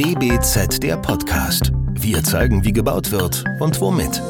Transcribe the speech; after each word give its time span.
DBZ 0.00 0.82
der 0.82 0.96
Podcast. 0.96 1.72
Wir 1.92 2.24
zeigen, 2.24 2.64
wie 2.64 2.72
gebaut 2.72 3.10
wird 3.10 3.44
und 3.58 3.78
womit. 3.82 4.22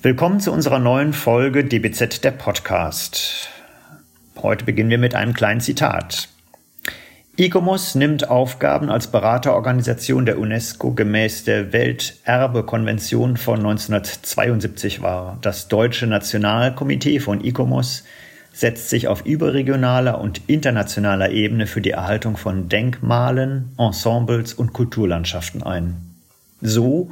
Willkommen 0.00 0.38
zu 0.38 0.52
unserer 0.52 0.78
neuen 0.78 1.12
Folge 1.12 1.64
DBZ 1.64 2.22
der 2.22 2.30
Podcast. 2.30 3.48
Heute 4.36 4.64
beginnen 4.64 4.90
wir 4.90 4.98
mit 4.98 5.16
einem 5.16 5.34
kleinen 5.34 5.60
Zitat. 5.60 6.28
ICOMOS 7.36 7.96
nimmt 7.96 8.30
Aufgaben 8.30 8.90
als 8.90 9.08
Beraterorganisation 9.08 10.24
der 10.24 10.38
UNESCO 10.38 10.92
gemäß 10.92 11.42
der 11.42 11.72
Welterbekonvention 11.72 13.38
von 13.38 13.58
1972 13.58 15.02
wahr. 15.02 15.38
Das 15.42 15.66
Deutsche 15.66 16.06
Nationalkomitee 16.06 17.18
von 17.18 17.44
ICOMOS 17.44 18.04
setzt 18.58 18.90
sich 18.90 19.06
auf 19.06 19.24
überregionaler 19.24 20.20
und 20.20 20.42
internationaler 20.48 21.30
Ebene 21.30 21.68
für 21.68 21.80
die 21.80 21.92
Erhaltung 21.92 22.36
von 22.36 22.68
Denkmalen, 22.68 23.70
Ensembles 23.78 24.52
und 24.52 24.72
Kulturlandschaften 24.72 25.62
ein. 25.62 25.94
So, 26.60 27.08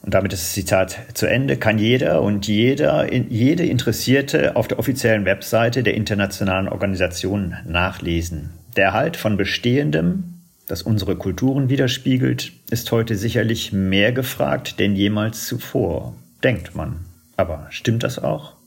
und 0.00 0.14
damit 0.14 0.32
ist 0.32 0.44
das 0.44 0.52
Zitat 0.52 0.96
zu 1.14 1.26
Ende, 1.26 1.56
kann 1.56 1.80
jeder 1.80 2.22
und 2.22 2.46
jeder, 2.46 3.12
jede 3.12 3.66
Interessierte 3.66 4.54
auf 4.54 4.68
der 4.68 4.78
offiziellen 4.78 5.24
Webseite 5.24 5.82
der 5.82 5.94
internationalen 5.94 6.68
Organisation 6.68 7.56
nachlesen. 7.66 8.50
Der 8.76 8.84
Erhalt 8.84 9.16
von 9.16 9.36
Bestehendem, 9.36 10.34
das 10.68 10.82
unsere 10.82 11.16
Kulturen 11.16 11.68
widerspiegelt, 11.68 12.52
ist 12.70 12.92
heute 12.92 13.16
sicherlich 13.16 13.72
mehr 13.72 14.12
gefragt 14.12 14.78
denn 14.78 14.94
jemals 14.94 15.48
zuvor, 15.48 16.14
denkt 16.44 16.76
man. 16.76 17.00
Aber 17.36 17.66
stimmt 17.70 18.04
das 18.04 18.20
auch? 18.20 18.57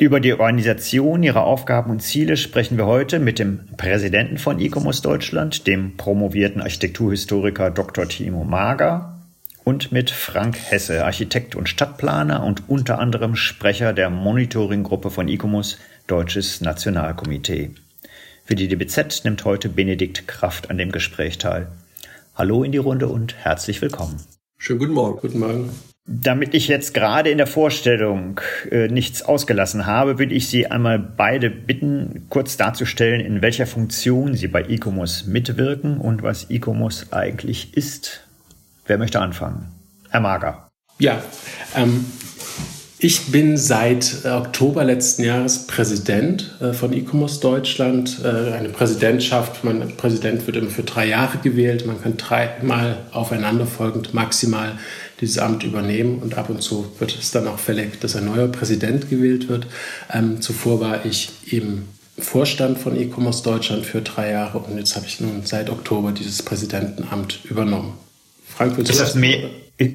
Über 0.00 0.18
die 0.18 0.32
Organisation, 0.32 1.22
ihre 1.22 1.42
Aufgaben 1.42 1.90
und 1.90 2.00
Ziele 2.00 2.38
sprechen 2.38 2.78
wir 2.78 2.86
heute 2.86 3.18
mit 3.18 3.38
dem 3.38 3.66
Präsidenten 3.76 4.38
von 4.38 4.58
ICOMOS 4.58 5.02
Deutschland, 5.02 5.66
dem 5.66 5.98
promovierten 5.98 6.62
Architekturhistoriker 6.62 7.70
Dr. 7.70 8.08
Timo 8.08 8.42
Mager 8.42 9.20
und 9.62 9.92
mit 9.92 10.10
Frank 10.10 10.56
Hesse, 10.56 11.04
Architekt 11.04 11.54
und 11.54 11.68
Stadtplaner 11.68 12.42
und 12.44 12.66
unter 12.70 12.98
anderem 12.98 13.36
Sprecher 13.36 13.92
der 13.92 14.08
Monitoringgruppe 14.08 15.10
von 15.10 15.28
ICOMOS, 15.28 15.76
Deutsches 16.06 16.62
Nationalkomitee. 16.62 17.72
Für 18.46 18.54
die 18.54 18.68
DBZ 18.68 19.26
nimmt 19.26 19.44
heute 19.44 19.68
Benedikt 19.68 20.26
Kraft 20.26 20.70
an 20.70 20.78
dem 20.78 20.92
Gespräch 20.92 21.36
teil. 21.36 21.68
Hallo 22.34 22.64
in 22.64 22.72
die 22.72 22.78
Runde 22.78 23.08
und 23.08 23.36
herzlich 23.36 23.82
willkommen. 23.82 24.16
Schönen 24.56 24.78
guten 24.78 24.94
Morgen. 24.94 25.20
Guten 25.20 25.40
Morgen. 25.40 25.70
Damit 26.12 26.54
ich 26.54 26.66
jetzt 26.66 26.92
gerade 26.92 27.30
in 27.30 27.38
der 27.38 27.46
Vorstellung 27.46 28.40
äh, 28.68 28.88
nichts 28.88 29.22
ausgelassen 29.22 29.86
habe, 29.86 30.18
würde 30.18 30.34
ich 30.34 30.48
Sie 30.48 30.66
einmal 30.66 30.98
beide 30.98 31.50
bitten, 31.50 32.26
kurz 32.28 32.56
darzustellen, 32.56 33.20
in 33.20 33.42
welcher 33.42 33.64
Funktion 33.64 34.34
Sie 34.34 34.48
bei 34.48 34.64
ICOMOS 34.68 35.26
mitwirken 35.26 35.98
und 35.98 36.24
was 36.24 36.50
ICOMOS 36.50 37.12
eigentlich 37.12 37.76
ist. 37.76 38.26
Wer 38.86 38.98
möchte 38.98 39.20
anfangen? 39.20 39.68
Herr 40.08 40.18
Mager. 40.18 40.66
Ja, 40.98 41.22
ähm, 41.76 42.04
ich 42.98 43.30
bin 43.30 43.56
seit 43.56 44.24
äh, 44.24 44.30
Oktober 44.30 44.82
letzten 44.82 45.22
Jahres 45.22 45.68
Präsident 45.68 46.56
äh, 46.60 46.72
von 46.72 46.92
E-Commerce 46.92 47.40
Deutschland. 47.40 48.18
Äh, 48.24 48.52
eine 48.52 48.68
Präsidentschaft, 48.68 49.62
mein 49.62 49.96
Präsident 49.96 50.44
wird 50.48 50.56
immer 50.56 50.70
für 50.70 50.82
drei 50.82 51.06
Jahre 51.06 51.38
gewählt. 51.38 51.86
Man 51.86 52.02
kann 52.02 52.16
dreimal 52.16 52.98
aufeinanderfolgend 53.12 54.12
maximal 54.12 54.72
dieses 55.20 55.38
Amt 55.38 55.64
übernehmen 55.64 56.18
und 56.18 56.36
ab 56.38 56.50
und 56.50 56.62
zu 56.62 56.90
wird 56.98 57.16
es 57.16 57.30
dann 57.30 57.46
auch 57.46 57.58
fällig, 57.58 58.00
dass 58.00 58.16
ein 58.16 58.24
neuer 58.24 58.48
Präsident 58.48 59.10
gewählt 59.10 59.48
wird. 59.48 59.66
Ähm, 60.12 60.40
zuvor 60.40 60.80
war 60.80 61.04
ich 61.04 61.30
im 61.50 61.84
Vorstand 62.18 62.78
von 62.78 62.98
E-Commerce 62.98 63.42
Deutschland 63.42 63.86
für 63.86 64.02
drei 64.02 64.30
Jahre 64.30 64.58
und 64.58 64.76
jetzt 64.76 64.96
habe 64.96 65.06
ich 65.06 65.20
nun 65.20 65.42
seit 65.44 65.70
Oktober 65.70 66.12
dieses 66.12 66.42
Präsidentenamt 66.42 67.40
übernommen. 67.44 67.94
Frank, 68.46 68.76
willst 68.76 68.90
ist 68.90 69.00
das 69.00 69.14
mehr? 69.14 69.50
Äh, 69.78 69.94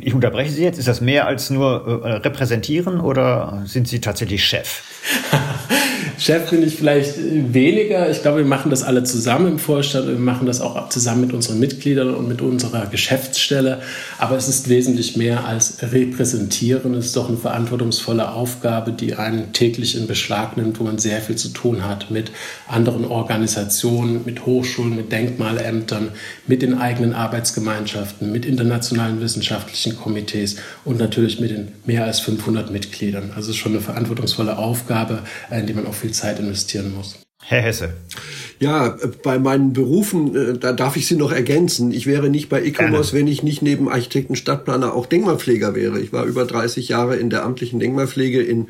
ich 0.00 0.14
unterbreche 0.14 0.50
Sie 0.52 0.62
jetzt. 0.62 0.78
Ist 0.78 0.88
das 0.88 1.00
mehr 1.00 1.26
als 1.26 1.50
nur 1.50 2.02
äh, 2.04 2.12
repräsentieren 2.14 3.00
oder 3.00 3.62
sind 3.66 3.88
Sie 3.88 4.00
tatsächlich 4.00 4.44
Chef? 4.44 4.82
Chef 6.18 6.50
bin 6.50 6.62
ich 6.62 6.76
vielleicht 6.76 7.14
weniger. 7.18 8.10
Ich 8.10 8.22
glaube, 8.22 8.38
wir 8.38 8.44
machen 8.44 8.70
das 8.70 8.82
alle 8.82 9.02
zusammen 9.04 9.52
im 9.52 9.58
Vorstand. 9.58 10.08
Wir 10.08 10.18
machen 10.18 10.46
das 10.46 10.60
auch 10.60 10.88
zusammen 10.88 11.22
mit 11.22 11.32
unseren 11.32 11.58
Mitgliedern 11.58 12.14
und 12.14 12.28
mit 12.28 12.40
unserer 12.40 12.86
Geschäftsstelle. 12.86 13.80
Aber 14.18 14.36
es 14.36 14.48
ist 14.48 14.68
wesentlich 14.68 15.16
mehr 15.16 15.44
als 15.44 15.78
repräsentieren. 15.82 16.94
Es 16.94 17.06
ist 17.06 17.16
doch 17.16 17.28
eine 17.28 17.38
verantwortungsvolle 17.38 18.30
Aufgabe, 18.32 18.92
die 18.92 19.14
einen 19.14 19.52
täglich 19.52 19.96
in 19.96 20.06
Beschlag 20.06 20.56
nimmt, 20.56 20.78
wo 20.78 20.84
man 20.84 20.98
sehr 20.98 21.20
viel 21.20 21.36
zu 21.36 21.48
tun 21.48 21.84
hat 21.84 22.10
mit 22.10 22.30
anderen 22.68 23.04
Organisationen, 23.04 24.22
mit 24.24 24.46
Hochschulen, 24.46 24.96
mit 24.96 25.10
Denkmalämtern, 25.10 26.10
mit 26.46 26.62
den 26.62 26.78
eigenen 26.78 27.12
Arbeitsgemeinschaften, 27.14 28.30
mit 28.30 28.46
internationalen 28.46 29.20
wissenschaftlichen 29.20 29.96
Komitees 29.96 30.56
und 30.84 30.98
natürlich 30.98 31.40
mit 31.40 31.50
den 31.50 31.68
mehr 31.86 32.04
als 32.04 32.20
500 32.20 32.70
Mitgliedern. 32.70 33.32
Also 33.34 33.50
es 33.50 33.56
ist 33.56 33.62
schon 33.62 33.72
eine 33.72 33.80
verantwortungsvolle 33.80 34.58
Aufgabe, 34.58 35.20
in 35.50 35.66
die 35.66 35.74
man 35.74 35.86
auch 35.86 35.94
viel 36.04 36.12
Zeit 36.12 36.38
investieren 36.38 36.94
muss. 36.94 37.16
Herr 37.42 37.62
Hesse. 37.62 37.94
Ja, 38.60 38.96
bei 39.22 39.38
meinen 39.38 39.72
Berufen, 39.72 40.34
äh, 40.36 40.58
da 40.58 40.72
darf 40.72 40.96
ich 40.96 41.06
Sie 41.06 41.16
noch 41.16 41.32
ergänzen. 41.32 41.92
Ich 41.92 42.06
wäre 42.06 42.28
nicht 42.28 42.48
bei 42.48 42.62
E-Commerce, 42.62 43.14
wenn 43.14 43.26
ich 43.26 43.42
nicht 43.42 43.62
neben 43.62 43.88
Architekten, 43.88 44.36
Stadtplaner 44.36 44.94
auch 44.94 45.06
Denkmalpfleger 45.06 45.74
wäre. 45.74 46.00
Ich 46.00 46.12
war 46.12 46.24
über 46.24 46.44
30 46.44 46.88
Jahre 46.88 47.16
in 47.16 47.30
der 47.30 47.44
amtlichen 47.44 47.80
Denkmalpflege 47.80 48.42
in, 48.42 48.68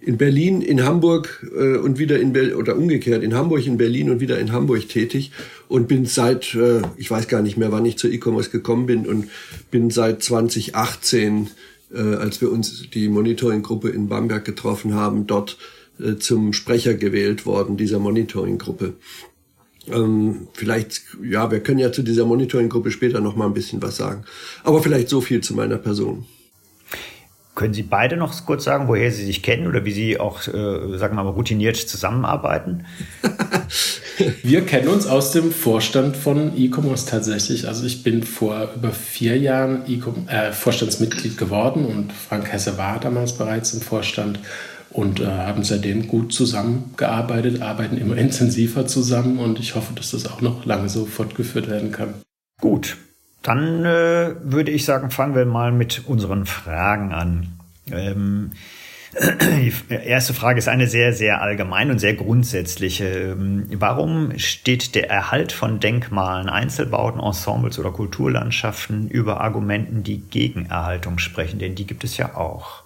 in 0.00 0.18
Berlin, 0.18 0.62
in 0.62 0.84
Hamburg 0.84 1.46
äh, 1.58 1.76
und 1.78 1.98
wieder 1.98 2.18
in 2.20 2.32
Berlin, 2.32 2.54
oder 2.54 2.76
umgekehrt, 2.76 3.22
in 3.22 3.34
Hamburg, 3.34 3.66
in 3.66 3.78
Berlin 3.78 4.10
und 4.10 4.20
wieder 4.20 4.38
in 4.38 4.52
Hamburg 4.52 4.88
tätig 4.88 5.32
und 5.68 5.88
bin 5.88 6.06
seit, 6.06 6.54
äh, 6.54 6.82
ich 6.96 7.10
weiß 7.10 7.28
gar 7.28 7.42
nicht 7.42 7.56
mehr, 7.56 7.72
wann 7.72 7.86
ich 7.86 7.98
zur 7.98 8.10
E-Commerce 8.10 8.50
gekommen 8.50 8.86
bin 8.86 9.06
und 9.06 9.28
bin 9.70 9.90
seit 9.90 10.22
2018, 10.22 11.48
äh, 11.94 12.00
als 12.00 12.40
wir 12.40 12.52
uns 12.52 12.88
die 12.90 13.08
Monitoring-Gruppe 13.08 13.88
in 13.88 14.08
Bamberg 14.08 14.44
getroffen 14.44 14.94
haben, 14.94 15.26
dort 15.26 15.58
äh, 16.00 16.16
zum 16.16 16.52
Sprecher 16.52 16.94
gewählt 16.94 17.46
worden 17.46 17.76
dieser 17.76 17.98
Monitoring-Gruppe. 17.98 18.94
Ähm, 19.88 20.48
vielleicht, 20.52 21.02
ja, 21.22 21.50
wir 21.50 21.60
können 21.60 21.78
ja 21.78 21.92
zu 21.92 22.02
dieser 22.02 22.24
Monitoring-Gruppe 22.24 22.90
später 22.90 23.20
noch 23.20 23.36
mal 23.36 23.46
ein 23.46 23.54
bisschen 23.54 23.80
was 23.82 23.96
sagen. 23.96 24.24
Aber 24.64 24.82
vielleicht 24.82 25.08
so 25.08 25.20
viel 25.20 25.40
zu 25.40 25.54
meiner 25.54 25.78
Person. 25.78 26.26
Können 27.54 27.72
Sie 27.72 27.84
beide 27.84 28.18
noch 28.18 28.44
kurz 28.44 28.64
sagen, 28.64 28.86
woher 28.86 29.10
Sie 29.10 29.24
sich 29.24 29.42
kennen 29.42 29.66
oder 29.66 29.86
wie 29.86 29.92
Sie 29.92 30.20
auch, 30.20 30.46
äh, 30.46 30.98
sagen 30.98 31.16
wir 31.16 31.24
mal, 31.24 31.30
routiniert 31.30 31.76
zusammenarbeiten? 31.76 32.84
wir 34.42 34.66
kennen 34.66 34.88
uns 34.88 35.06
aus 35.06 35.32
dem 35.32 35.52
Vorstand 35.52 36.18
von 36.18 36.52
E-Commerce 36.54 37.06
tatsächlich. 37.08 37.66
Also 37.66 37.86
ich 37.86 38.02
bin 38.02 38.24
vor 38.24 38.72
über 38.76 38.90
vier 38.90 39.38
Jahren 39.38 39.84
e 39.86 39.98
äh, 40.26 40.52
Vorstandsmitglied 40.52 41.38
geworden 41.38 41.86
und 41.86 42.12
Frank 42.12 42.52
Hesse 42.52 42.76
war 42.76 43.00
damals 43.00 43.32
bereits 43.38 43.72
im 43.72 43.80
Vorstand 43.80 44.38
und 44.96 45.20
äh, 45.20 45.26
haben 45.26 45.62
seitdem 45.62 46.08
gut 46.08 46.32
zusammengearbeitet, 46.32 47.62
arbeiten 47.62 47.98
immer 47.98 48.16
intensiver 48.16 48.86
zusammen 48.86 49.38
und 49.38 49.58
ich 49.58 49.74
hoffe, 49.74 49.92
dass 49.94 50.12
das 50.12 50.26
auch 50.26 50.40
noch 50.40 50.64
lange 50.64 50.88
so 50.88 51.06
fortgeführt 51.06 51.68
werden 51.68 51.92
kann. 51.92 52.14
Gut, 52.60 52.96
dann 53.42 53.84
äh, 53.84 54.34
würde 54.42 54.70
ich 54.70 54.84
sagen, 54.84 55.10
fangen 55.10 55.34
wir 55.34 55.44
mal 55.44 55.70
mit 55.70 56.02
unseren 56.06 56.46
Fragen 56.46 57.12
an. 57.12 57.48
Ähm, 57.92 58.52
die 59.20 59.72
erste 59.92 60.34
Frage 60.34 60.58
ist 60.58 60.68
eine 60.68 60.86
sehr, 60.86 61.12
sehr 61.12 61.42
allgemeine 61.42 61.92
und 61.92 61.98
sehr 61.98 62.14
grundsätzliche. 62.14 63.06
Ähm, 63.06 63.66
warum 63.74 64.38
steht 64.38 64.94
der 64.94 65.10
Erhalt 65.10 65.52
von 65.52 65.78
Denkmalen, 65.78 66.48
Einzelbauten, 66.48 67.20
Ensembles 67.20 67.78
oder 67.78 67.92
Kulturlandschaften 67.92 69.08
über 69.08 69.42
Argumenten, 69.42 70.02
die 70.02 70.18
gegen 70.18 70.66
Erhaltung 70.66 71.18
sprechen? 71.18 71.58
Denn 71.58 71.74
die 71.74 71.86
gibt 71.86 72.02
es 72.02 72.16
ja 72.16 72.34
auch. 72.34 72.85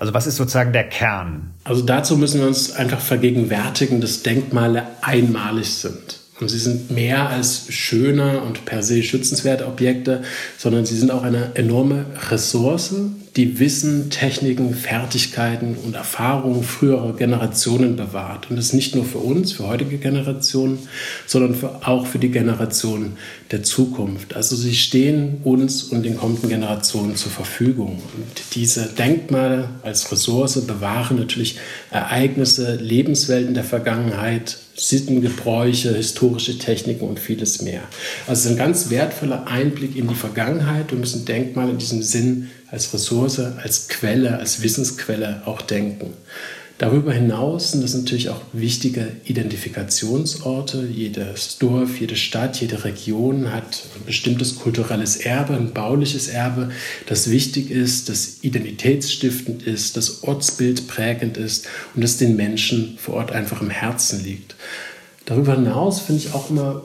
Also 0.00 0.14
was 0.14 0.26
ist 0.26 0.36
sozusagen 0.36 0.72
der 0.72 0.88
Kern? 0.88 1.50
Also 1.62 1.82
dazu 1.82 2.16
müssen 2.16 2.40
wir 2.40 2.46
uns 2.46 2.72
einfach 2.72 3.00
vergegenwärtigen, 3.00 4.00
dass 4.00 4.22
Denkmale 4.22 4.84
einmalig 5.02 5.74
sind. 5.74 6.20
Und 6.40 6.48
sie 6.48 6.58
sind 6.58 6.90
mehr 6.90 7.28
als 7.28 7.66
schöne 7.68 8.40
und 8.40 8.64
per 8.64 8.82
se 8.82 9.02
schützenswerte 9.02 9.66
Objekte, 9.66 10.22
sondern 10.56 10.86
sie 10.86 10.96
sind 10.96 11.10
auch 11.10 11.22
eine 11.22 11.54
enorme 11.54 12.06
Ressource, 12.30 12.94
die 13.36 13.60
Wissen, 13.60 14.10
Techniken, 14.10 14.74
Fertigkeiten 14.74 15.76
und 15.84 15.94
Erfahrungen 15.94 16.64
früherer 16.64 17.14
Generationen 17.14 17.94
bewahrt. 17.94 18.50
Und 18.50 18.56
das 18.56 18.72
nicht 18.72 18.96
nur 18.96 19.04
für 19.04 19.18
uns, 19.18 19.52
für 19.52 19.68
heutige 19.68 19.98
Generationen, 19.98 20.80
sondern 21.26 21.54
für, 21.54 21.86
auch 21.86 22.06
für 22.06 22.18
die 22.18 22.30
Generationen 22.30 23.16
der 23.52 23.62
Zukunft. 23.62 24.34
Also 24.34 24.56
sie 24.56 24.74
stehen 24.74 25.38
uns 25.44 25.84
und 25.84 26.02
den 26.02 26.16
kommenden 26.16 26.48
Generationen 26.48 27.14
zur 27.14 27.30
Verfügung. 27.30 28.02
Und 28.16 28.54
diese 28.54 28.86
Denkmale 28.86 29.68
als 29.82 30.10
Ressource 30.10 30.60
bewahren 30.66 31.16
natürlich 31.16 31.58
Ereignisse, 31.90 32.76
Lebenswelten 32.76 33.54
der 33.54 33.64
Vergangenheit, 33.64 34.58
Sitten, 34.74 35.20
Gebräuche, 35.20 35.94
historische 35.94 36.56
Techniken 36.56 37.06
und 37.06 37.20
vieles 37.20 37.60
mehr. 37.60 37.82
Also 38.26 38.32
es 38.32 38.44
ist 38.46 38.52
ein 38.52 38.56
ganz 38.56 38.88
wertvoller 38.88 39.46
Einblick 39.46 39.94
in 39.94 40.08
die 40.08 40.14
Vergangenheit. 40.14 40.90
Wir 40.90 40.98
müssen 40.98 41.26
Denkmale 41.26 41.72
in 41.72 41.78
diesem 41.78 42.02
Sinn 42.02 42.48
als 42.70 42.92
Ressource, 42.94 43.38
als 43.38 43.88
Quelle, 43.88 44.38
als 44.38 44.62
Wissensquelle 44.62 45.42
auch 45.46 45.62
denken. 45.62 46.14
Darüber 46.80 47.12
hinaus 47.12 47.72
sind 47.72 47.82
das 47.82 47.92
natürlich 47.92 48.30
auch 48.30 48.40
wichtige 48.54 49.08
Identifikationsorte. 49.26 50.88
Jedes 50.90 51.58
Dorf, 51.58 52.00
jede 52.00 52.16
Stadt, 52.16 52.58
jede 52.58 52.84
Region 52.84 53.52
hat 53.52 53.82
ein 53.96 54.06
bestimmtes 54.06 54.56
kulturelles 54.56 55.16
Erbe, 55.16 55.56
ein 55.56 55.74
bauliches 55.74 56.28
Erbe, 56.28 56.70
das 57.04 57.28
wichtig 57.28 57.70
ist, 57.70 58.08
das 58.08 58.38
identitätsstiftend 58.40 59.62
ist, 59.64 59.98
das 59.98 60.24
ortsbildprägend 60.24 61.36
ist 61.36 61.68
und 61.94 62.02
das 62.02 62.16
den 62.16 62.34
Menschen 62.34 62.96
vor 62.96 63.16
Ort 63.16 63.32
einfach 63.32 63.60
im 63.60 63.68
Herzen 63.68 64.24
liegt. 64.24 64.56
Darüber 65.26 65.56
hinaus 65.56 66.00
finde 66.00 66.22
ich 66.22 66.32
auch 66.32 66.48
immer 66.48 66.80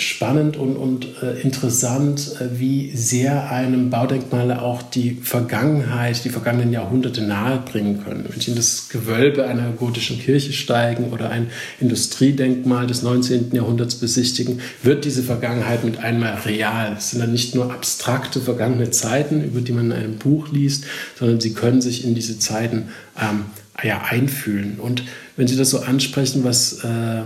spannend 0.00 0.56
und, 0.56 0.76
und 0.76 1.06
äh, 1.22 1.40
interessant, 1.40 2.36
äh, 2.40 2.58
wie 2.58 2.90
sehr 2.96 3.50
einem 3.50 3.90
Baudenkmale 3.90 4.62
auch 4.62 4.82
die 4.82 5.18
Vergangenheit, 5.22 6.24
die 6.24 6.30
vergangenen 6.30 6.72
Jahrhunderte 6.72 7.22
nahebringen 7.22 8.02
können. 8.04 8.26
Wenn 8.28 8.40
Sie 8.40 8.50
in 8.50 8.56
das 8.56 8.88
Gewölbe 8.88 9.46
einer 9.46 9.70
gotischen 9.70 10.18
Kirche 10.18 10.52
steigen 10.52 11.10
oder 11.10 11.30
ein 11.30 11.50
Industriedenkmal 11.80 12.86
des 12.86 13.02
19. 13.02 13.54
Jahrhunderts 13.54 13.96
besichtigen, 13.96 14.60
wird 14.82 15.04
diese 15.04 15.22
Vergangenheit 15.22 15.84
mit 15.84 15.98
einmal 15.98 16.34
real. 16.46 16.94
Es 16.96 17.10
sind 17.10 17.20
dann 17.20 17.32
nicht 17.32 17.54
nur 17.54 17.72
abstrakte 17.72 18.40
vergangene 18.40 18.90
Zeiten, 18.90 19.44
über 19.44 19.60
die 19.60 19.72
man 19.72 19.86
in 19.86 19.92
einem 19.92 20.16
Buch 20.16 20.48
liest, 20.50 20.84
sondern 21.18 21.40
Sie 21.40 21.52
können 21.52 21.80
sich 21.80 22.04
in 22.04 22.14
diese 22.14 22.38
Zeiten 22.38 22.88
ähm, 23.20 23.44
ja, 23.82 24.02
einfühlen. 24.02 24.78
Und 24.78 25.04
wenn 25.36 25.46
Sie 25.46 25.56
das 25.56 25.70
so 25.70 25.80
ansprechen, 25.80 26.44
was 26.44 26.84
äh, 26.84 27.22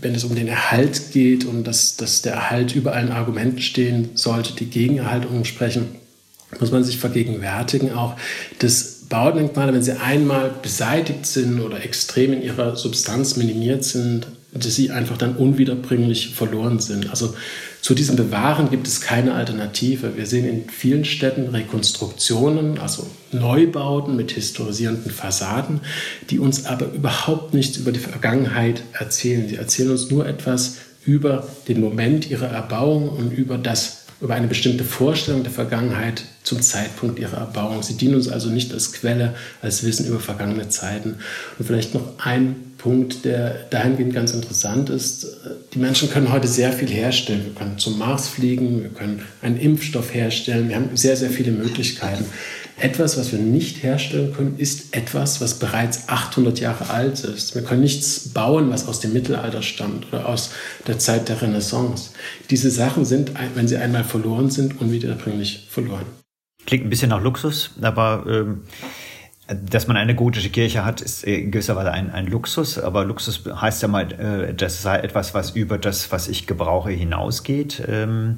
wenn 0.00 0.14
es 0.14 0.24
um 0.24 0.34
den 0.34 0.48
Erhalt 0.48 1.12
geht 1.12 1.44
und 1.44 1.64
dass, 1.64 1.96
dass 1.96 2.22
der 2.22 2.34
Erhalt 2.34 2.74
über 2.74 2.92
allen 2.94 3.10
Argumenten 3.10 3.60
stehen 3.60 4.10
sollte, 4.14 4.52
die 4.54 4.66
gegen 4.66 4.98
Erhaltung 4.98 5.44
sprechen, 5.44 5.96
muss 6.60 6.70
man 6.70 6.84
sich 6.84 6.98
vergegenwärtigen 6.98 7.92
auch, 7.92 8.16
dass 8.58 9.02
Baudenkmale, 9.08 9.74
wenn 9.74 9.82
sie 9.82 10.00
einmal 10.00 10.50
beseitigt 10.62 11.26
sind 11.26 11.60
oder 11.60 11.84
extrem 11.84 12.32
in 12.32 12.42
ihrer 12.42 12.76
Substanz 12.76 13.36
minimiert 13.36 13.84
sind, 13.84 14.26
dass 14.54 14.74
sie 14.74 14.90
einfach 14.90 15.18
dann 15.18 15.36
unwiederbringlich 15.36 16.34
verloren 16.34 16.78
sind. 16.78 17.10
Also 17.10 17.34
zu 17.82 17.94
diesem 17.94 18.14
Bewahren 18.14 18.70
gibt 18.70 18.86
es 18.86 19.00
keine 19.00 19.34
Alternative. 19.34 20.16
Wir 20.16 20.26
sehen 20.26 20.48
in 20.48 20.68
vielen 20.70 21.04
Städten 21.04 21.48
Rekonstruktionen, 21.48 22.78
also 22.78 23.10
Neubauten 23.32 24.14
mit 24.14 24.30
historisierenden 24.30 25.10
Fassaden, 25.10 25.80
die 26.30 26.38
uns 26.38 26.64
aber 26.64 26.86
überhaupt 26.92 27.54
nichts 27.54 27.78
über 27.78 27.90
die 27.90 27.98
Vergangenheit 27.98 28.84
erzählen. 28.92 29.48
Sie 29.48 29.56
erzählen 29.56 29.90
uns 29.90 30.12
nur 30.12 30.28
etwas 30.28 30.76
über 31.04 31.44
den 31.66 31.80
Moment 31.80 32.30
ihrer 32.30 32.46
Erbauung 32.46 33.08
und 33.08 33.32
über 33.32 33.58
das 33.58 34.01
über 34.22 34.34
eine 34.34 34.46
bestimmte 34.46 34.84
Vorstellung 34.84 35.42
der 35.42 35.52
Vergangenheit 35.52 36.22
zum 36.44 36.62
Zeitpunkt 36.62 37.18
ihrer 37.18 37.38
Erbauung. 37.38 37.82
Sie 37.82 37.96
dienen 37.96 38.14
uns 38.14 38.28
also 38.28 38.50
nicht 38.50 38.72
als 38.72 38.92
Quelle, 38.92 39.34
als 39.60 39.84
Wissen 39.84 40.06
über 40.06 40.20
vergangene 40.20 40.68
Zeiten. 40.68 41.16
Und 41.58 41.66
vielleicht 41.66 41.92
noch 41.94 42.18
ein 42.18 42.54
Punkt, 42.78 43.24
der 43.24 43.66
dahingehend 43.70 44.14
ganz 44.14 44.32
interessant 44.32 44.90
ist. 44.90 45.26
Die 45.74 45.78
Menschen 45.78 46.10
können 46.10 46.32
heute 46.32 46.48
sehr 46.48 46.72
viel 46.72 46.88
herstellen. 46.88 47.44
Wir 47.44 47.54
können 47.54 47.78
zum 47.78 47.98
Mars 47.98 48.28
fliegen, 48.28 48.82
wir 48.82 48.90
können 48.90 49.22
einen 49.40 49.56
Impfstoff 49.56 50.14
herstellen, 50.14 50.68
wir 50.68 50.76
haben 50.76 50.96
sehr, 50.96 51.16
sehr 51.16 51.30
viele 51.30 51.52
Möglichkeiten. 51.52 52.24
Etwas, 52.78 53.18
was 53.18 53.32
wir 53.32 53.38
nicht 53.38 53.82
herstellen 53.82 54.32
können, 54.34 54.58
ist 54.58 54.96
etwas, 54.96 55.40
was 55.40 55.58
bereits 55.58 56.08
800 56.08 56.58
Jahre 56.58 56.90
alt 56.90 57.22
ist. 57.22 57.54
Wir 57.54 57.62
können 57.62 57.82
nichts 57.82 58.30
bauen, 58.30 58.70
was 58.70 58.88
aus 58.88 59.00
dem 59.00 59.12
Mittelalter 59.12 59.62
stammt 59.62 60.06
oder 60.08 60.28
aus 60.28 60.52
der 60.86 60.98
Zeit 60.98 61.28
der 61.28 61.40
Renaissance. 61.40 62.10
Diese 62.50 62.70
Sachen 62.70 63.04
sind, 63.04 63.32
wenn 63.54 63.68
sie 63.68 63.76
einmal 63.76 64.04
verloren 64.04 64.50
sind, 64.50 64.80
unwiederbringlich 64.80 65.68
verloren. 65.70 66.06
Klingt 66.66 66.84
ein 66.84 66.90
bisschen 66.90 67.10
nach 67.10 67.22
Luxus, 67.22 67.70
aber 67.80 68.24
ähm, 68.28 68.62
dass 69.48 69.86
man 69.86 69.96
eine 69.96 70.14
gotische 70.14 70.50
Kirche 70.50 70.84
hat, 70.84 71.00
ist 71.00 71.24
in 71.24 71.50
gewisser 71.50 71.76
Weise 71.76 71.90
ein, 71.90 72.10
ein 72.10 72.26
Luxus, 72.26 72.78
aber 72.78 73.04
Luxus 73.04 73.42
heißt 73.46 73.82
ja 73.82 73.88
mal, 73.88 74.12
äh, 74.12 74.54
das 74.54 74.82
sei 74.82 74.98
etwas, 74.98 75.34
was 75.34 75.50
über 75.50 75.78
das, 75.78 76.12
was 76.12 76.28
ich 76.28 76.46
gebrauche, 76.46 76.90
hinausgeht. 76.90 77.82
Ähm, 77.86 78.36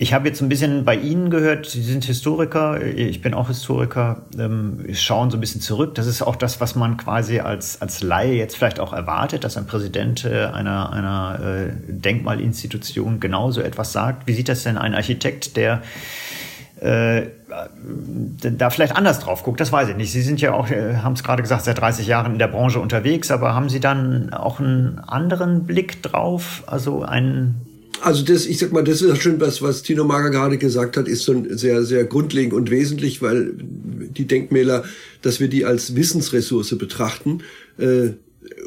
ich 0.00 0.12
habe 0.14 0.28
jetzt 0.28 0.40
ein 0.40 0.48
bisschen 0.48 0.84
bei 0.84 0.94
Ihnen 0.94 1.28
gehört, 1.28 1.66
Sie 1.66 1.82
sind 1.82 2.04
Historiker, 2.04 2.80
ich 2.80 3.20
bin 3.20 3.34
auch 3.34 3.48
Historiker, 3.48 4.22
ähm, 4.38 4.86
schauen 4.92 5.30
so 5.30 5.36
ein 5.36 5.40
bisschen 5.40 5.60
zurück. 5.60 5.96
Das 5.96 6.06
ist 6.06 6.22
auch 6.22 6.36
das, 6.36 6.60
was 6.60 6.76
man 6.76 6.96
quasi 6.96 7.40
als, 7.40 7.82
als 7.82 8.00
Laie 8.00 8.34
jetzt 8.34 8.56
vielleicht 8.56 8.78
auch 8.78 8.92
erwartet, 8.92 9.42
dass 9.42 9.56
ein 9.56 9.66
Präsident 9.66 10.24
äh, 10.24 10.46
einer, 10.46 10.92
einer 10.92 11.40
äh, 11.40 11.72
Denkmalinstitution 11.88 13.18
genauso 13.18 13.60
etwas 13.60 13.92
sagt. 13.92 14.28
Wie 14.28 14.34
sieht 14.34 14.48
das 14.48 14.62
denn 14.62 14.78
ein 14.78 14.94
Architekt, 14.94 15.56
der 15.56 15.82
äh, 16.80 17.22
da 18.40 18.70
vielleicht 18.70 18.94
anders 18.94 19.18
drauf 19.18 19.42
guckt, 19.42 19.58
das 19.58 19.72
weiß 19.72 19.88
ich 19.88 19.96
nicht. 19.96 20.12
Sie 20.12 20.22
sind 20.22 20.40
ja 20.40 20.52
auch, 20.52 20.70
äh, 20.70 20.98
haben 20.98 21.14
es 21.14 21.24
gerade 21.24 21.42
gesagt, 21.42 21.64
seit 21.64 21.80
30 21.80 22.06
Jahren 22.06 22.34
in 22.34 22.38
der 22.38 22.46
Branche 22.46 22.78
unterwegs, 22.78 23.32
aber 23.32 23.52
haben 23.52 23.68
Sie 23.68 23.80
dann 23.80 24.32
auch 24.32 24.60
einen 24.60 25.00
anderen 25.00 25.64
Blick 25.64 26.04
drauf? 26.04 26.62
Also 26.68 27.02
einen 27.02 27.67
also 28.00 28.24
das, 28.24 28.46
ich 28.46 28.58
sag 28.58 28.72
mal, 28.72 28.84
das 28.84 29.02
ist 29.02 29.22
schon 29.22 29.40
was, 29.40 29.62
was 29.62 29.82
Tino 29.82 30.04
Mager 30.04 30.30
gerade 30.30 30.58
gesagt 30.58 30.96
hat, 30.96 31.08
ist 31.08 31.24
so 31.24 31.44
sehr, 31.50 31.84
sehr 31.84 32.04
grundlegend 32.04 32.54
und 32.54 32.70
wesentlich, 32.70 33.22
weil 33.22 33.52
die 33.56 34.26
Denkmäler, 34.26 34.84
dass 35.22 35.40
wir 35.40 35.48
die 35.48 35.64
als 35.64 35.94
Wissensressource 35.94 36.76
betrachten, 36.78 37.42
äh, 37.78 38.10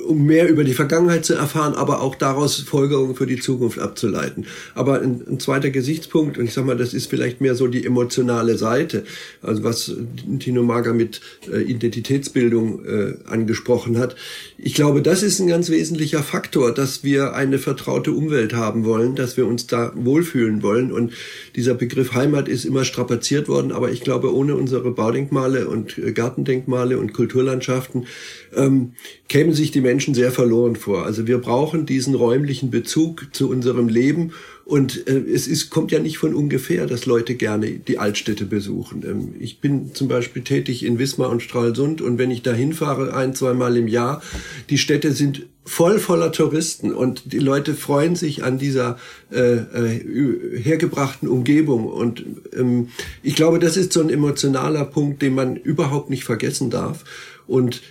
um 0.06 0.26
mehr 0.26 0.50
über 0.50 0.64
die 0.64 0.74
Vergangenheit 0.74 1.26
zu 1.26 1.34
erfahren, 1.34 1.74
aber 1.74 2.02
auch 2.02 2.16
daraus 2.16 2.58
Folgerungen 2.58 3.16
für 3.16 3.26
die 3.26 3.40
Zukunft 3.40 3.80
abzuleiten. 3.80 4.46
Aber 4.76 5.02
ein, 5.02 5.22
ein, 5.28 5.40
zweiter 5.40 5.70
Gesichtspunkt, 5.70 6.38
und 6.38 6.46
ich 6.46 6.54
sag 6.54 6.66
mal, 6.66 6.78
das 6.78 6.94
ist 6.94 7.10
vielleicht 7.10 7.42
mehr 7.42 7.56
so 7.56 7.68
die 7.68 7.86
emotionale 7.86 8.58
Seite, 8.58 9.04
also 9.42 9.64
was 9.64 9.94
Tino 10.40 10.64
Mager 10.64 10.94
mit 10.94 11.22
äh, 11.52 11.62
Identitätsbildung 11.62 12.86
äh, 12.86 13.14
angesprochen 13.26 13.98
hat. 13.98 14.16
Ich 14.58 14.74
glaube, 14.74 15.02
das 15.02 15.24
ist 15.24 15.40
ein 15.40 15.48
ganz 15.48 15.70
wesentlicher 15.70 16.24
Faktor, 16.24 16.74
dass 16.74 17.04
wir 17.04 17.34
eine 17.34 17.58
vertraute 17.58 18.12
Umwelt 18.12 18.54
haben 18.54 18.86
wollen, 18.86 19.16
dass 19.16 19.38
wir 19.38 19.48
uns 19.48 19.68
da 19.68 19.92
wohlfühlen 19.96 20.64
wollen. 20.64 20.92
Und 20.92 21.14
dieser 21.56 21.74
Begriff 21.74 22.14
Heimat 22.14 22.48
ist 22.48 22.66
immer 22.66 22.86
strapaziert 22.86 23.48
worden, 23.48 23.72
aber 23.72 23.92
ich 23.92 24.02
glaube, 24.02 24.34
ohne 24.34 24.56
unsere 24.56 24.92
Baudenkmale 24.92 25.68
und 25.68 25.98
äh, 25.98 26.12
Gartendenkmale 26.12 26.98
und 26.98 27.14
Kulturlandschaften 27.14 28.08
ähm, 28.56 28.94
kämen 29.28 29.54
sich 29.54 29.71
die 29.72 29.82
Menschen 29.82 30.14
sehr 30.14 30.32
verloren 30.32 30.76
vor. 30.76 31.06
Also 31.06 31.28
wir 31.28 31.40
brauchen 31.40 31.86
diesen 31.86 32.16
räumlichen 32.16 32.72
Bezug 32.72 33.28
zu 33.32 33.50
unserem 33.50 33.88
Leben 33.88 34.32
und 34.66 35.08
äh, 35.08 35.18
es 35.18 35.48
ist, 35.48 35.70
kommt 35.70 35.92
ja 35.92 36.00
nicht 36.00 36.18
von 36.18 36.34
ungefähr, 36.34 36.86
dass 36.86 37.06
Leute 37.06 37.36
gerne 37.36 37.72
die 37.72 37.98
Altstädte 37.98 38.46
besuchen. 38.46 39.04
Ähm, 39.06 39.36
ich 39.40 39.60
bin 39.60 39.94
zum 39.94 40.08
Beispiel 40.08 40.44
tätig 40.44 40.86
in 40.86 41.00
Wismar 41.00 41.30
und 41.30 41.42
Stralsund 41.42 42.02
und 42.02 42.18
wenn 42.18 42.32
ich 42.32 42.42
da 42.42 42.54
hinfahre, 42.54 43.14
ein, 43.14 43.34
zweimal 43.34 43.76
im 43.76 43.88
Jahr, 43.88 44.22
die 44.70 44.78
Städte 44.78 45.12
sind 45.12 45.48
voll 45.66 46.00
voller 46.00 46.32
Touristen 46.32 46.92
und 46.92 47.34
die 47.34 47.40
Leute 47.40 47.76
freuen 47.76 48.16
sich 48.16 48.44
an 48.44 48.58
dieser 48.58 48.98
äh, 49.32 49.58
äh, 49.58 50.62
hergebrachten 50.62 51.30
Umgebung. 51.30 51.86
Und 51.86 52.26
ähm, 52.54 52.90
ich 53.24 53.36
glaube, 53.36 53.60
das 53.60 53.78
ist 53.78 53.94
so 53.94 54.02
ein 54.02 54.10
emotionaler 54.10 54.86
Punkt, 54.86 55.22
den 55.22 55.36
man 55.36 55.56
überhaupt 55.56 56.10
nicht 56.10 56.24
vergessen 56.24 56.70
darf. 56.70 57.04
Und 57.46 57.82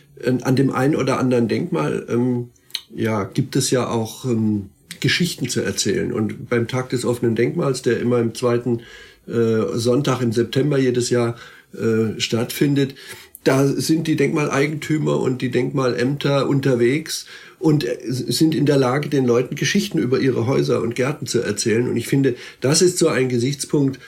an 0.43 0.57
dem 0.57 0.73
einen 0.73 0.97
oder 0.97 1.19
anderen 1.19 1.49
Denkmal 1.49 2.07
ähm, 2.09 2.51
ja, 2.95 3.25
gibt 3.25 3.57
es 3.57 3.71
ja 3.71 3.89
auch 3.89 4.25
ähm, 4.25 4.71
Geschichten 5.01 5.49
zu 5.49 5.61
erzählen. 5.61 6.13
Und 6.13 6.49
beim 6.49 6.69
Tag 6.69 6.91
des 6.91 7.05
offenen 7.05 7.35
Denkmals, 7.35 7.83
der 7.83 8.01
immer 8.01 8.19
im 8.19 8.35
zweiten 8.35 8.81
äh, 9.27 9.63
Sonntag 9.75 10.21
im 10.21 10.33
September 10.33 10.79
jedes 10.79 11.11
Jahr 11.11 11.37
äh, 11.73 12.21
stattfindet, 12.21 12.95
da 13.45 13.67
sind 13.67 14.07
die 14.07 14.17
Denkmaleigentümer 14.17 15.19
und 15.19 15.41
die 15.41 15.51
Denkmalämter 15.51 16.49
unterwegs 16.49 17.27
und 17.59 17.85
äh, 17.85 17.99
sind 18.03 18.55
in 18.55 18.67
der 18.67 18.77
Lage, 18.77 19.09
den 19.09 19.25
Leuten 19.25 19.55
Geschichten 19.55 19.99
über 19.99 20.21
ihre 20.21 20.47
Häuser 20.47 20.83
und 20.83 20.95
Gärten 20.95 21.27
zu 21.27 21.41
erzählen. 21.41 21.89
Und 21.89 21.97
ich 21.97 22.07
finde, 22.07 22.35
das 22.61 22.83
ist 22.83 22.99
so 22.99 23.09
ein 23.09 23.29
Gesichtspunkt, 23.29 23.99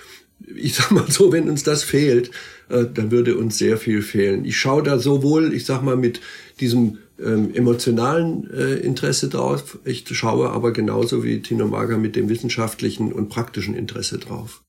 ich 0.56 0.74
sag 0.74 0.90
mal 0.90 1.10
so, 1.10 1.32
wenn 1.32 1.48
uns 1.48 1.62
das 1.62 1.82
fehlt, 1.82 2.30
äh, 2.68 2.84
dann 2.92 3.10
würde 3.10 3.36
uns 3.36 3.58
sehr 3.58 3.76
viel 3.76 4.02
fehlen. 4.02 4.44
Ich 4.44 4.56
schaue 4.56 4.82
da 4.82 4.98
sowohl, 4.98 5.52
ich 5.52 5.64
sag 5.64 5.82
mal, 5.82 5.96
mit 5.96 6.20
diesem 6.60 6.98
ähm, 7.22 7.54
emotionalen 7.54 8.50
äh, 8.50 8.74
Interesse 8.74 9.28
drauf, 9.28 9.78
ich 9.84 10.04
schaue 10.10 10.50
aber 10.50 10.72
genauso 10.72 11.24
wie 11.24 11.40
Tino 11.40 11.66
Mager 11.66 11.98
mit 11.98 12.16
dem 12.16 12.28
wissenschaftlichen 12.28 13.12
und 13.12 13.28
praktischen 13.28 13.74
Interesse 13.74 14.18
drauf. 14.18 14.62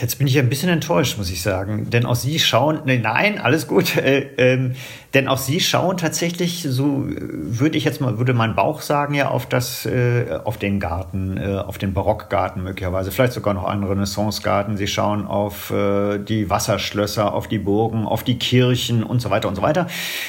Jetzt 0.00 0.18
bin 0.18 0.26
ich 0.26 0.38
ein 0.38 0.50
bisschen 0.50 0.68
enttäuscht, 0.68 1.16
muss 1.16 1.30
ich 1.30 1.40
sagen. 1.40 1.88
Denn 1.88 2.04
auch 2.04 2.14
Sie 2.14 2.38
schauen, 2.38 2.80
nee, 2.84 2.98
nein, 2.98 3.38
alles 3.38 3.66
gut. 3.66 3.96
Äh, 4.06 4.28
ähm, 4.36 4.72
denn 5.16 5.28
auch 5.28 5.38
Sie 5.38 5.60
schauen 5.60 5.96
tatsächlich, 5.96 6.66
so 6.68 7.06
würde 7.08 7.78
ich 7.78 7.84
jetzt 7.84 8.02
mal, 8.02 8.18
würde 8.18 8.34
mein 8.34 8.54
Bauch 8.54 8.82
sagen, 8.82 9.14
ja, 9.14 9.28
auf 9.30 9.46
das, 9.46 9.86
äh, 9.86 10.26
auf 10.44 10.58
den 10.58 10.78
Garten, 10.78 11.38
äh, 11.38 11.54
auf 11.56 11.78
den 11.78 11.94
Barockgarten 11.94 12.62
möglicherweise, 12.62 13.10
vielleicht 13.10 13.32
sogar 13.32 13.54
noch 13.54 13.64
einen 13.64 13.82
Renaissancegarten. 13.82 14.76
Sie 14.76 14.86
schauen 14.86 15.26
auf 15.26 15.70
äh, 15.70 16.18
die 16.18 16.50
Wasserschlösser, 16.50 17.32
auf 17.32 17.48
die 17.48 17.58
Burgen, 17.58 18.04
auf 18.04 18.24
die 18.24 18.38
Kirchen 18.38 19.02
und 19.02 19.22
so 19.22 19.30
weiter 19.30 19.48
und 19.48 19.54
so 19.54 19.62
weiter. 19.62 19.86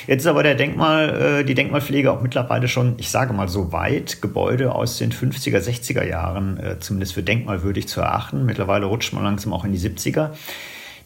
Jetzt 0.08 0.22
ist 0.22 0.28
aber 0.28 0.42
der 0.42 0.56
Denkmal, 0.56 1.42
äh, 1.42 1.44
die 1.44 1.54
Denkmalpflege 1.54 2.10
auch 2.10 2.22
mittlerweile 2.22 2.70
schon, 2.70 2.96
ich 2.98 3.12
sage 3.12 3.34
mal 3.34 3.50
so 3.50 3.74
weit, 3.74 4.22
Gebäude 4.22 4.74
aus 4.74 5.00
den 5.00 5.12
50er, 5.12 5.60
60er 5.60 6.06
Jahren, 6.06 6.58
äh, 6.62 6.80
zumindest 6.80 7.14
für 7.14 7.24
denkmalwürdig 7.24 7.90
zu 7.90 8.00
erachten. 8.00 8.46
Mittlerweile 8.46 8.86
rutscht 8.86 9.12
man 9.12 9.26
langsam 9.26 9.52
auch 9.52 9.66
in 9.66 9.74
die 9.74 9.80
70er. 9.80 10.30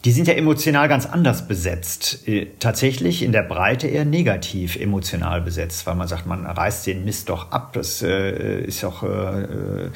Die 0.05 0.11
sind 0.11 0.27
ja 0.27 0.33
emotional 0.33 0.87
ganz 0.87 1.05
anders 1.05 1.47
besetzt. 1.47 2.27
Äh, 2.27 2.47
tatsächlich 2.59 3.21
in 3.21 3.31
der 3.31 3.43
Breite 3.43 3.87
eher 3.87 4.05
negativ 4.05 4.75
emotional 4.75 5.41
besetzt, 5.41 5.85
weil 5.85 5.95
man 5.95 6.07
sagt, 6.07 6.25
man 6.25 6.45
reißt 6.45 6.87
den 6.87 7.05
Mist 7.05 7.29
doch 7.29 7.51
ab. 7.51 7.73
Das 7.73 8.01
äh, 8.01 8.61
ist 8.61 8.83
doch, 8.83 9.03
äh, 9.03 9.07
äh, 9.07 9.89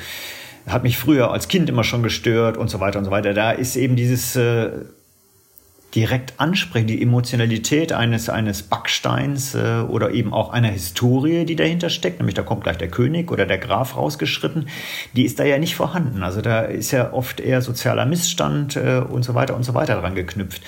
hat 0.68 0.84
mich 0.84 0.98
früher 0.98 1.32
als 1.32 1.48
Kind 1.48 1.70
immer 1.70 1.84
schon 1.84 2.04
gestört 2.04 2.58
und 2.58 2.70
so 2.70 2.80
weiter 2.80 3.00
und 3.00 3.06
so 3.06 3.12
weiter. 3.12 3.34
Da 3.34 3.52
ist 3.52 3.76
eben 3.76 3.96
dieses 3.96 4.36
äh, 4.36 4.72
direkt 5.96 6.34
ansprechen, 6.40 6.88
die 6.88 7.02
Emotionalität 7.02 7.94
eines, 7.94 8.30
eines 8.30 8.64
Backsteins 8.64 9.56
äh, 9.56 9.84
oder 9.88 10.12
eben 10.12 10.34
auch 10.34 10.50
einer 10.50 10.68
Historie, 10.68 11.46
die 11.46 11.56
dahinter 11.56 11.90
steckt, 11.90 12.20
nämlich 12.20 12.36
da 12.36 12.44
kommt 12.44 12.64
gleich 12.64 12.78
der 12.78 12.90
König 12.90 13.32
oder 13.32 13.46
der 13.46 13.58
Graf 13.58 13.96
rausgeschritten, 13.96 14.68
die 15.16 15.24
ist 15.24 15.40
da 15.40 15.46
ja 15.46 15.58
nicht 15.58 15.76
vorhanden. 15.76 16.24
Also 16.24 16.42
da 16.42 16.62
ist 16.62 16.92
ja 16.92 17.14
oft 17.14 17.40
eher 17.40 17.62
sozialer 17.62 18.06
Missstand 18.06 18.76
äh, 18.76 19.02
und 19.08 19.24
so 19.24 19.34
weiter 19.34 19.56
und 19.56 19.64
so 19.64 19.74
weiter 19.74 19.96
dran 19.96 20.16
geknüpft. 20.16 20.62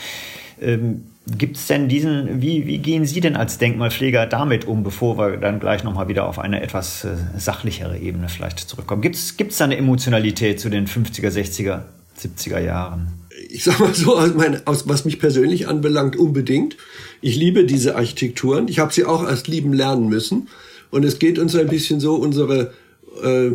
Ähm, 0.62 1.04
Gibt 1.30 1.58
es 1.58 1.68
denn 1.68 1.90
diesen, 1.90 2.42
wie, 2.42 2.66
wie 2.68 2.78
gehen 2.78 3.06
Sie 3.06 3.20
denn 3.20 3.36
als 3.36 3.58
Denkmalpfleger 3.58 4.28
damit 4.28 4.64
um, 4.64 4.84
bevor 4.84 5.18
wir 5.18 5.36
dann 5.36 5.60
gleich 5.60 5.84
nochmal 5.84 6.08
wieder 6.08 6.26
auf 6.26 6.40
eine 6.40 6.62
etwas 6.62 7.04
äh, 7.04 7.18
sachlichere 7.36 7.98
Ebene 7.98 8.30
vielleicht 8.30 8.60
zurückkommen? 8.60 9.02
Gibt 9.02 9.18
es 9.18 9.58
da 9.58 9.66
eine 9.66 9.76
Emotionalität 9.76 10.62
zu 10.62 10.70
den 10.70 10.88
50er, 10.88 11.30
60er, 11.30 11.82
70er 12.18 12.60
Jahren? 12.60 13.17
Ich 13.50 13.64
sag 13.64 13.80
mal 13.80 13.94
so, 13.94 14.18
aus 14.18 14.34
mein, 14.36 14.66
aus, 14.66 14.88
was 14.88 15.06
mich 15.06 15.20
persönlich 15.20 15.68
anbelangt, 15.68 16.16
unbedingt. 16.16 16.78
Ich 17.22 17.36
liebe 17.36 17.66
diese 17.66 17.96
Architekturen. 17.96 18.68
Ich 18.68 18.80
habe 18.80 18.94
sie 18.94 19.06
auch 19.06 19.28
erst 19.28 19.48
lieben 19.48 19.74
lernen 19.74 20.10
müssen. 20.10 20.48
Und 20.90 21.04
es 21.04 21.20
geht 21.20 21.40
uns 21.40 21.56
ein 21.56 21.68
bisschen 21.68 22.00
so, 22.00 22.16
unsere 22.16 22.74
äh, 23.24 23.52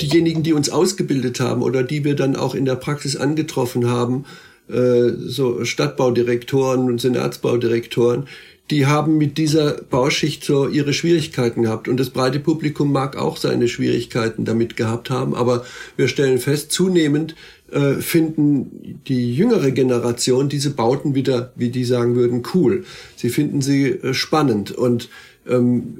diejenigen, 0.00 0.42
die 0.42 0.52
uns 0.52 0.70
ausgebildet 0.70 1.40
haben 1.40 1.62
oder 1.62 1.82
die 1.82 2.04
wir 2.04 2.14
dann 2.14 2.36
auch 2.36 2.54
in 2.54 2.64
der 2.64 2.76
Praxis 2.76 3.16
angetroffen 3.16 3.88
haben, 3.88 4.24
äh, 4.68 5.10
so 5.18 5.64
Stadtbaudirektoren 5.64 6.86
und 6.86 7.00
Senatsbaudirektoren, 7.00 8.26
die 8.70 8.86
haben 8.86 9.18
mit 9.18 9.36
dieser 9.36 9.82
Bauschicht 9.82 10.44
so 10.44 10.68
ihre 10.68 10.94
Schwierigkeiten 10.94 11.62
gehabt. 11.62 11.88
Und 11.88 11.98
das 11.98 12.10
breite 12.10 12.40
Publikum 12.40 12.92
mag 12.92 13.16
auch 13.16 13.36
seine 13.36 13.68
Schwierigkeiten 13.68 14.44
damit 14.44 14.76
gehabt 14.76 15.10
haben. 15.10 15.34
Aber 15.34 15.66
wir 15.96 16.08
stellen 16.08 16.38
fest, 16.38 16.72
zunehmend 16.72 17.34
äh, 17.72 17.94
finden 17.94 19.00
die 19.06 19.34
jüngere 19.34 19.70
Generation 19.70 20.48
diese 20.48 20.70
Bauten 20.70 21.14
wieder, 21.14 21.52
wie 21.56 21.70
die 21.70 21.84
sagen 21.84 22.14
würden, 22.14 22.42
cool. 22.54 22.84
Sie 23.16 23.30
finden 23.30 23.62
sie 23.62 23.88
äh, 23.88 24.14
spannend 24.14 24.70
und 24.72 25.08
ähm, 25.48 25.98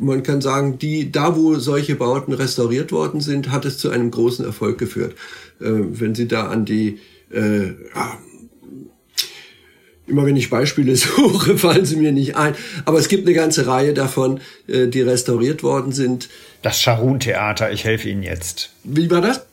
man 0.00 0.22
kann 0.22 0.40
sagen, 0.40 0.78
die, 0.78 1.12
da 1.12 1.36
wo 1.36 1.54
solche 1.56 1.94
Bauten 1.94 2.32
restauriert 2.32 2.90
worden 2.90 3.20
sind, 3.20 3.50
hat 3.50 3.64
es 3.64 3.78
zu 3.78 3.90
einem 3.90 4.10
großen 4.10 4.44
Erfolg 4.44 4.78
geführt. 4.78 5.14
Äh, 5.60 5.70
wenn 5.70 6.14
Sie 6.14 6.26
da 6.26 6.48
an 6.48 6.64
die, 6.64 6.98
äh, 7.30 7.66
ja, 7.94 8.18
immer 10.06 10.26
wenn 10.26 10.36
ich 10.36 10.50
Beispiele 10.50 10.96
suche, 10.96 11.58
fallen 11.58 11.84
sie 11.84 11.96
mir 11.96 12.12
nicht 12.12 12.36
ein. 12.36 12.54
Aber 12.84 12.98
es 12.98 13.08
gibt 13.08 13.26
eine 13.26 13.34
ganze 13.34 13.66
Reihe 13.66 13.94
davon, 13.94 14.40
äh, 14.66 14.88
die 14.88 15.02
restauriert 15.02 15.62
worden 15.62 15.92
sind. 15.92 16.28
Das 16.62 16.80
Scharun-Theater, 16.80 17.70
ich 17.70 17.84
helfe 17.84 18.08
Ihnen 18.08 18.22
jetzt. 18.22 18.70
Wie 18.82 19.10
war 19.10 19.20
das? 19.20 19.46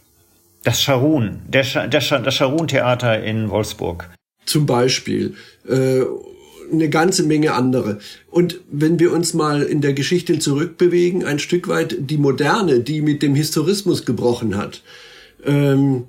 Das 0.63 0.81
Scharun, 0.81 1.41
der, 1.47 1.63
Scha 1.63 1.87
der 1.87 2.01
Scha 2.01 2.19
das 2.19 2.35
Scharun-Theater 2.35 3.23
in 3.23 3.49
Wolfsburg. 3.49 4.09
Zum 4.45 4.65
Beispiel. 4.65 5.35
Äh, 5.67 6.01
eine 6.71 6.89
ganze 6.89 7.23
Menge 7.23 7.53
andere. 7.53 7.99
Und 8.29 8.59
wenn 8.71 8.99
wir 8.99 9.11
uns 9.11 9.33
mal 9.33 9.63
in 9.63 9.81
der 9.81 9.93
Geschichte 9.93 10.39
zurückbewegen, 10.39 11.25
ein 11.25 11.39
Stück 11.39 11.67
weit 11.67 11.95
die 11.99 12.17
Moderne, 12.17 12.81
die 12.81 13.01
mit 13.01 13.21
dem 13.23 13.35
Historismus 13.35 14.05
gebrochen 14.05 14.55
hat, 14.55 14.83
ähm, 15.45 16.05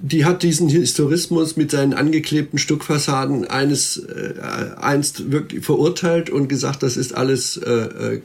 die 0.00 0.24
hat 0.24 0.44
diesen 0.44 0.68
Historismus 0.68 1.56
mit 1.56 1.72
seinen 1.72 1.92
angeklebten 1.92 2.58
Stuckfassaden 2.58 3.46
eines 3.46 3.96
äh, 3.96 4.34
einst 4.76 5.32
wirklich 5.32 5.64
verurteilt 5.64 6.30
und 6.30 6.48
gesagt, 6.48 6.84
das 6.84 6.96
ist 6.96 7.16
alles 7.16 7.56
äh, 7.56 7.70
äh, 7.70 8.20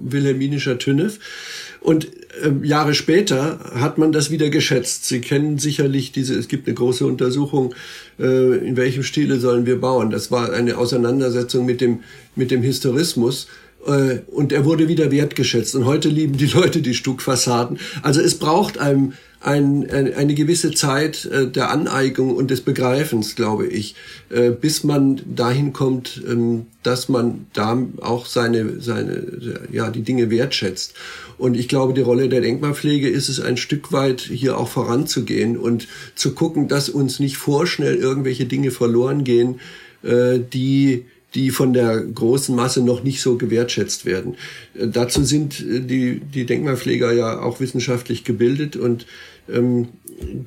wilhelminischer 0.00 0.78
Tünnef. 0.78 1.18
Und 1.80 2.08
Jahre 2.62 2.94
später 2.94 3.58
hat 3.74 3.98
man 3.98 4.12
das 4.12 4.30
wieder 4.30 4.50
geschätzt. 4.50 5.06
Sie 5.06 5.20
kennen 5.20 5.58
sicherlich 5.58 6.12
diese, 6.12 6.34
es 6.34 6.48
gibt 6.48 6.66
eine 6.66 6.74
große 6.74 7.06
Untersuchung, 7.06 7.74
äh, 8.18 8.56
in 8.58 8.76
welchem 8.76 9.02
Stile 9.02 9.38
sollen 9.38 9.66
wir 9.66 9.80
bauen. 9.80 10.10
Das 10.10 10.30
war 10.30 10.52
eine 10.52 10.78
Auseinandersetzung 10.78 11.64
mit 11.64 11.80
dem, 11.80 12.00
mit 12.34 12.50
dem 12.50 12.62
Historismus 12.62 13.46
äh, 13.86 14.18
und 14.26 14.52
er 14.52 14.64
wurde 14.64 14.88
wieder 14.88 15.10
wertgeschätzt. 15.10 15.74
Und 15.74 15.84
heute 15.84 16.08
lieben 16.08 16.36
die 16.36 16.46
Leute 16.54 16.82
die 16.82 16.94
Stuckfassaden. 16.94 17.78
Also 18.02 18.20
es 18.20 18.38
braucht 18.38 18.78
einem 18.78 19.12
ein, 19.40 19.90
ein, 19.90 20.14
eine 20.14 20.34
gewisse 20.34 20.72
Zeit 20.72 21.26
äh, 21.26 21.46
der 21.46 21.70
Aneigung 21.70 22.34
und 22.34 22.50
des 22.50 22.62
Begreifens, 22.62 23.36
glaube 23.36 23.66
ich, 23.66 23.94
bis 24.60 24.84
man 24.84 25.20
dahin 25.26 25.72
kommt, 25.72 26.20
ähm, 26.26 26.66
dass 26.82 27.08
man 27.08 27.46
da 27.52 27.78
auch 28.00 28.26
seine, 28.26 28.80
seine, 28.80 29.22
ja, 29.70 29.90
die 29.90 30.02
Dinge 30.02 30.30
wertschätzt. 30.30 30.94
Und 31.38 31.56
ich 31.56 31.68
glaube, 31.68 31.94
die 31.94 32.00
Rolle 32.00 32.28
der 32.28 32.40
Denkmalpflege 32.40 33.08
ist 33.08 33.28
es 33.28 33.40
ein 33.40 33.56
Stück 33.56 33.92
weit 33.92 34.20
hier 34.20 34.58
auch 34.58 34.68
voranzugehen 34.68 35.56
und 35.56 35.88
zu 36.14 36.34
gucken, 36.34 36.68
dass 36.68 36.88
uns 36.88 37.20
nicht 37.20 37.36
vorschnell 37.36 37.96
irgendwelche 37.96 38.46
Dinge 38.46 38.70
verloren 38.70 39.24
gehen, 39.24 39.60
äh, 40.02 40.38
die 40.38 41.04
die 41.34 41.50
von 41.50 41.72
der 41.72 42.00
großen 42.00 42.54
Masse 42.54 42.80
noch 42.80 43.02
nicht 43.02 43.20
so 43.20 43.36
gewertschätzt 43.36 44.06
werden. 44.06 44.36
Äh, 44.74 44.88
dazu 44.88 45.24
sind 45.24 45.60
äh, 45.60 45.80
die, 45.80 46.20
die 46.20 46.46
Denkmalpfleger 46.46 47.12
ja 47.12 47.40
auch 47.40 47.60
wissenschaftlich 47.60 48.24
gebildet 48.24 48.76
und 48.76 49.06
ähm, 49.52 49.88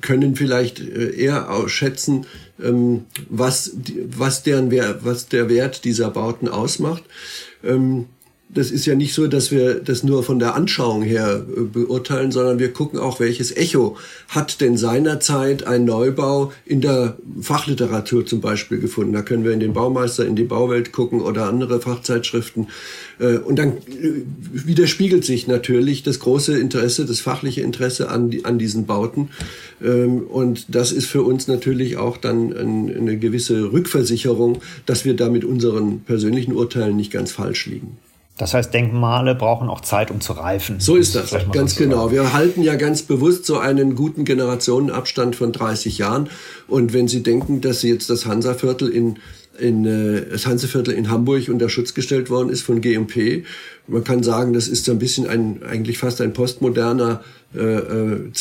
können 0.00 0.34
vielleicht 0.34 0.80
äh, 0.80 1.14
eher 1.14 1.50
ausschätzen, 1.50 2.26
ähm, 2.62 3.04
was, 3.28 3.76
was, 4.10 4.42
deren 4.42 4.72
was 5.02 5.28
der 5.28 5.48
Wert 5.48 5.84
dieser 5.84 6.10
Bauten 6.10 6.48
ausmacht. 6.48 7.04
Ähm, 7.62 8.06
das 8.50 8.70
ist 8.70 8.86
ja 8.86 8.94
nicht 8.94 9.12
so, 9.12 9.26
dass 9.26 9.50
wir 9.50 9.74
das 9.74 10.02
nur 10.02 10.22
von 10.22 10.38
der 10.38 10.54
Anschauung 10.54 11.02
her 11.02 11.44
äh, 11.54 11.60
beurteilen, 11.60 12.32
sondern 12.32 12.58
wir 12.58 12.72
gucken 12.72 12.98
auch, 12.98 13.20
welches 13.20 13.54
Echo 13.54 13.96
hat 14.28 14.60
denn 14.62 14.78
seinerzeit 14.78 15.66
ein 15.66 15.84
Neubau 15.84 16.52
in 16.64 16.80
der 16.80 17.18
Fachliteratur 17.40 18.24
zum 18.24 18.40
Beispiel 18.40 18.78
gefunden. 18.78 19.12
Da 19.12 19.22
können 19.22 19.44
wir 19.44 19.52
in 19.52 19.60
den 19.60 19.74
Baumeister, 19.74 20.26
in 20.26 20.34
die 20.34 20.44
Bauwelt 20.44 20.92
gucken 20.92 21.20
oder 21.20 21.46
andere 21.46 21.80
Fachzeitschriften. 21.80 22.68
Äh, 23.18 23.36
und 23.36 23.58
dann 23.58 23.72
äh, 23.72 24.22
widerspiegelt 24.50 25.26
sich 25.26 25.46
natürlich 25.46 26.02
das 26.02 26.18
große 26.18 26.58
Interesse, 26.58 27.04
das 27.04 27.20
fachliche 27.20 27.60
Interesse 27.60 28.08
an, 28.08 28.34
an 28.44 28.58
diesen 28.58 28.86
Bauten. 28.86 29.28
Ähm, 29.84 30.22
und 30.22 30.74
das 30.74 30.92
ist 30.92 31.06
für 31.06 31.22
uns 31.22 31.48
natürlich 31.48 31.98
auch 31.98 32.16
dann 32.16 32.56
eine 32.56 33.18
gewisse 33.18 33.72
Rückversicherung, 33.72 34.62
dass 34.86 35.04
wir 35.04 35.14
da 35.14 35.28
mit 35.28 35.44
unseren 35.44 36.00
persönlichen 36.00 36.52
Urteilen 36.54 36.96
nicht 36.96 37.12
ganz 37.12 37.30
falsch 37.30 37.66
liegen. 37.66 37.98
Das 38.38 38.54
heißt, 38.54 38.72
Denkmale 38.72 39.34
brauchen 39.34 39.68
auch 39.68 39.80
Zeit, 39.80 40.12
um 40.12 40.20
zu 40.20 40.32
reifen. 40.32 40.78
So 40.78 40.94
ist 40.94 41.16
das, 41.16 41.34
ganz 41.52 41.74
so 41.74 41.84
genau. 41.84 42.12
Wir 42.12 42.32
halten 42.32 42.62
ja 42.62 42.76
ganz 42.76 43.02
bewusst 43.02 43.44
so 43.44 43.58
einen 43.58 43.96
guten 43.96 44.24
Generationenabstand 44.24 45.34
von 45.34 45.52
30 45.52 45.98
Jahren. 45.98 46.30
Und 46.68 46.92
wenn 46.92 47.08
Sie 47.08 47.24
denken, 47.24 47.60
dass 47.60 47.80
Sie 47.80 47.90
jetzt 47.90 48.08
das 48.10 48.26
Hansaviertel 48.26 48.88
in 48.88 49.18
in 49.58 49.84
äh, 49.84 50.26
das 50.30 50.46
Hanseviertel 50.46 50.94
in 50.94 51.10
Hamburg 51.10 51.48
unter 51.48 51.68
Schutz 51.68 51.94
gestellt 51.94 52.30
worden 52.30 52.50
ist 52.50 52.62
von 52.62 52.80
GMP. 52.80 53.44
Man 53.86 54.04
kann 54.04 54.22
sagen, 54.22 54.52
das 54.52 54.68
ist 54.68 54.84
so 54.84 54.92
ein 54.92 54.98
bisschen 54.98 55.26
ein 55.26 55.62
eigentlich 55.62 55.98
fast 55.98 56.20
ein 56.20 56.32
postmoderner 56.32 57.22
äh, 57.56 57.60
äh, 57.60 58.32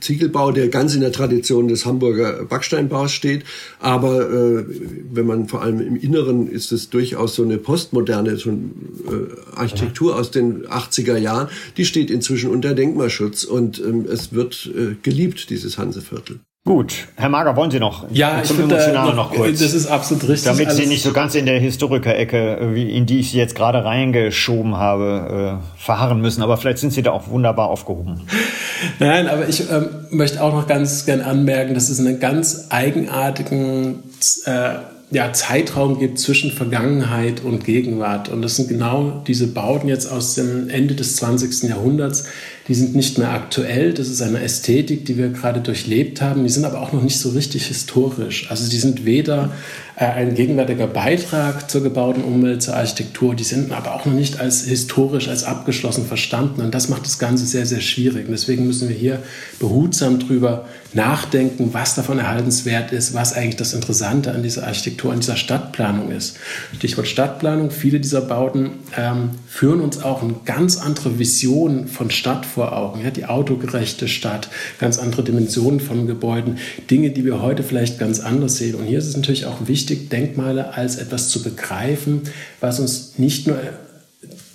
Ziegelbau, 0.00 0.50
der 0.50 0.68
ganz 0.68 0.94
in 0.94 1.00
der 1.00 1.12
Tradition 1.12 1.68
des 1.68 1.86
Hamburger 1.86 2.44
Backsteinbaus 2.44 3.12
steht. 3.12 3.44
Aber 3.78 4.28
äh, 4.28 4.64
wenn 5.12 5.26
man 5.26 5.46
vor 5.46 5.62
allem 5.62 5.80
im 5.80 5.96
Inneren 5.96 6.48
ist 6.48 6.72
es 6.72 6.90
durchaus 6.90 7.36
so 7.36 7.44
eine 7.44 7.58
postmoderne 7.58 8.36
so 8.36 8.50
eine, 8.50 8.58
äh, 8.58 9.56
Architektur 9.56 10.16
aus 10.16 10.32
den 10.32 10.66
80er 10.66 11.16
Jahren. 11.16 11.48
Die 11.76 11.84
steht 11.84 12.10
inzwischen 12.10 12.50
unter 12.50 12.74
Denkmalschutz 12.74 13.44
und 13.44 13.78
ähm, 13.78 14.04
es 14.10 14.32
wird 14.32 14.68
äh, 14.74 14.96
geliebt, 15.00 15.48
dieses 15.50 15.78
Hanseviertel. 15.78 16.40
Gut, 16.66 17.06
Herr 17.14 17.28
Mager, 17.28 17.54
wollen 17.54 17.70
Sie 17.70 17.78
noch 17.78 18.10
ja, 18.10 18.42
zum 18.42 18.56
ich 18.56 18.64
Emotionalen 18.64 19.14
noch, 19.14 19.30
noch 19.30 19.32
kurz? 19.32 19.60
Das 19.60 19.72
ist 19.72 19.86
absolut 19.86 20.28
richtig. 20.28 20.50
Damit 20.50 20.72
Sie 20.72 20.86
nicht 20.86 21.04
so 21.04 21.12
ganz 21.12 21.36
in 21.36 21.46
der 21.46 21.60
Historiker-Ecke, 21.60 22.54
in 22.74 23.06
die 23.06 23.20
ich 23.20 23.30
Sie 23.30 23.38
jetzt 23.38 23.54
gerade 23.54 23.84
reingeschoben 23.84 24.76
habe, 24.76 25.60
äh, 25.62 25.80
verharren 25.80 26.20
müssen. 26.20 26.42
Aber 26.42 26.56
vielleicht 26.56 26.78
sind 26.78 26.92
Sie 26.92 27.04
da 27.04 27.12
auch 27.12 27.28
wunderbar 27.28 27.68
aufgehoben. 27.68 28.22
Nein, 28.98 29.28
aber 29.28 29.48
ich 29.48 29.70
ähm, 29.70 29.90
möchte 30.10 30.42
auch 30.42 30.52
noch 30.52 30.66
ganz 30.66 31.06
gern 31.06 31.20
anmerken, 31.20 31.72
dass 31.72 31.88
es 31.88 32.00
einen 32.00 32.18
ganz 32.18 32.66
eigenartigen 32.70 34.02
äh, 34.46 34.70
ja, 35.12 35.32
Zeitraum 35.32 36.00
gibt 36.00 36.18
zwischen 36.18 36.50
Vergangenheit 36.50 37.44
und 37.44 37.64
Gegenwart. 37.64 38.28
Und 38.28 38.42
das 38.42 38.56
sind 38.56 38.68
genau 38.68 39.22
diese 39.24 39.46
Bauten 39.46 39.86
jetzt 39.86 40.10
aus 40.10 40.34
dem 40.34 40.68
Ende 40.68 40.96
des 40.96 41.14
20. 41.14 41.68
Jahrhunderts. 41.68 42.24
Die 42.68 42.74
sind 42.74 42.96
nicht 42.96 43.16
mehr 43.18 43.30
aktuell. 43.30 43.94
Das 43.94 44.08
ist 44.08 44.22
eine 44.22 44.40
Ästhetik, 44.40 45.04
die 45.04 45.16
wir 45.16 45.28
gerade 45.28 45.60
durchlebt 45.60 46.20
haben. 46.20 46.42
Die 46.42 46.50
sind 46.50 46.64
aber 46.64 46.80
auch 46.80 46.92
noch 46.92 47.02
nicht 47.02 47.18
so 47.18 47.30
richtig 47.30 47.66
historisch. 47.66 48.50
Also 48.50 48.68
die 48.68 48.78
sind 48.78 49.04
weder 49.04 49.52
äh, 49.94 50.04
ein 50.04 50.34
gegenwärtiger 50.34 50.88
Beitrag 50.88 51.70
zur 51.70 51.82
gebauten 51.82 52.24
Umwelt, 52.24 52.62
zur 52.62 52.74
Architektur. 52.74 53.34
Die 53.34 53.44
sind 53.44 53.70
aber 53.70 53.94
auch 53.94 54.04
noch 54.04 54.14
nicht 54.14 54.40
als 54.40 54.64
historisch, 54.64 55.28
als 55.28 55.44
abgeschlossen 55.44 56.06
verstanden. 56.06 56.60
Und 56.60 56.74
das 56.74 56.88
macht 56.88 57.04
das 57.04 57.18
Ganze 57.18 57.46
sehr, 57.46 57.66
sehr 57.66 57.80
schwierig. 57.80 58.26
Und 58.26 58.32
deswegen 58.32 58.66
müssen 58.66 58.88
wir 58.88 58.96
hier 58.96 59.22
behutsam 59.60 60.18
drüber 60.18 60.66
nachdenken, 60.92 61.70
was 61.72 61.94
davon 61.94 62.18
erhaltenswert 62.18 62.90
ist, 62.92 63.14
was 63.14 63.32
eigentlich 63.32 63.56
das 63.56 63.74
Interessante 63.74 64.32
an 64.32 64.42
dieser 64.42 64.66
Architektur, 64.66 65.12
an 65.12 65.20
dieser 65.20 65.36
Stadtplanung 65.36 66.10
ist. 66.10 66.36
Stichwort 66.74 67.06
Stadtplanung. 67.06 67.70
Viele 67.70 68.00
dieser 68.00 68.22
Bauten 68.22 68.70
ähm, 68.96 69.30
führen 69.46 69.80
uns 69.80 70.02
auch 70.02 70.22
eine 70.22 70.34
ganz 70.44 70.78
andere 70.78 71.18
Vision 71.18 71.86
von 71.86 72.10
Stadt 72.10 72.44
vor 72.56 72.74
Augen. 72.74 73.04
Ja, 73.04 73.10
die 73.10 73.26
autogerechte 73.26 74.08
Stadt, 74.08 74.48
ganz 74.80 74.98
andere 74.98 75.22
Dimensionen 75.22 75.78
von 75.78 76.06
Gebäuden, 76.06 76.56
Dinge, 76.90 77.10
die 77.10 77.26
wir 77.26 77.42
heute 77.42 77.62
vielleicht 77.62 77.98
ganz 77.98 78.20
anders 78.20 78.56
sehen. 78.56 78.76
Und 78.76 78.86
hier 78.86 78.98
ist 78.98 79.06
es 79.06 79.16
natürlich 79.16 79.44
auch 79.44 79.68
wichtig, 79.68 80.08
Denkmale 80.08 80.72
als 80.72 80.96
etwas 80.96 81.28
zu 81.28 81.42
begreifen, 81.42 82.22
was 82.60 82.80
uns 82.80 83.18
nicht 83.18 83.46
nur 83.46 83.58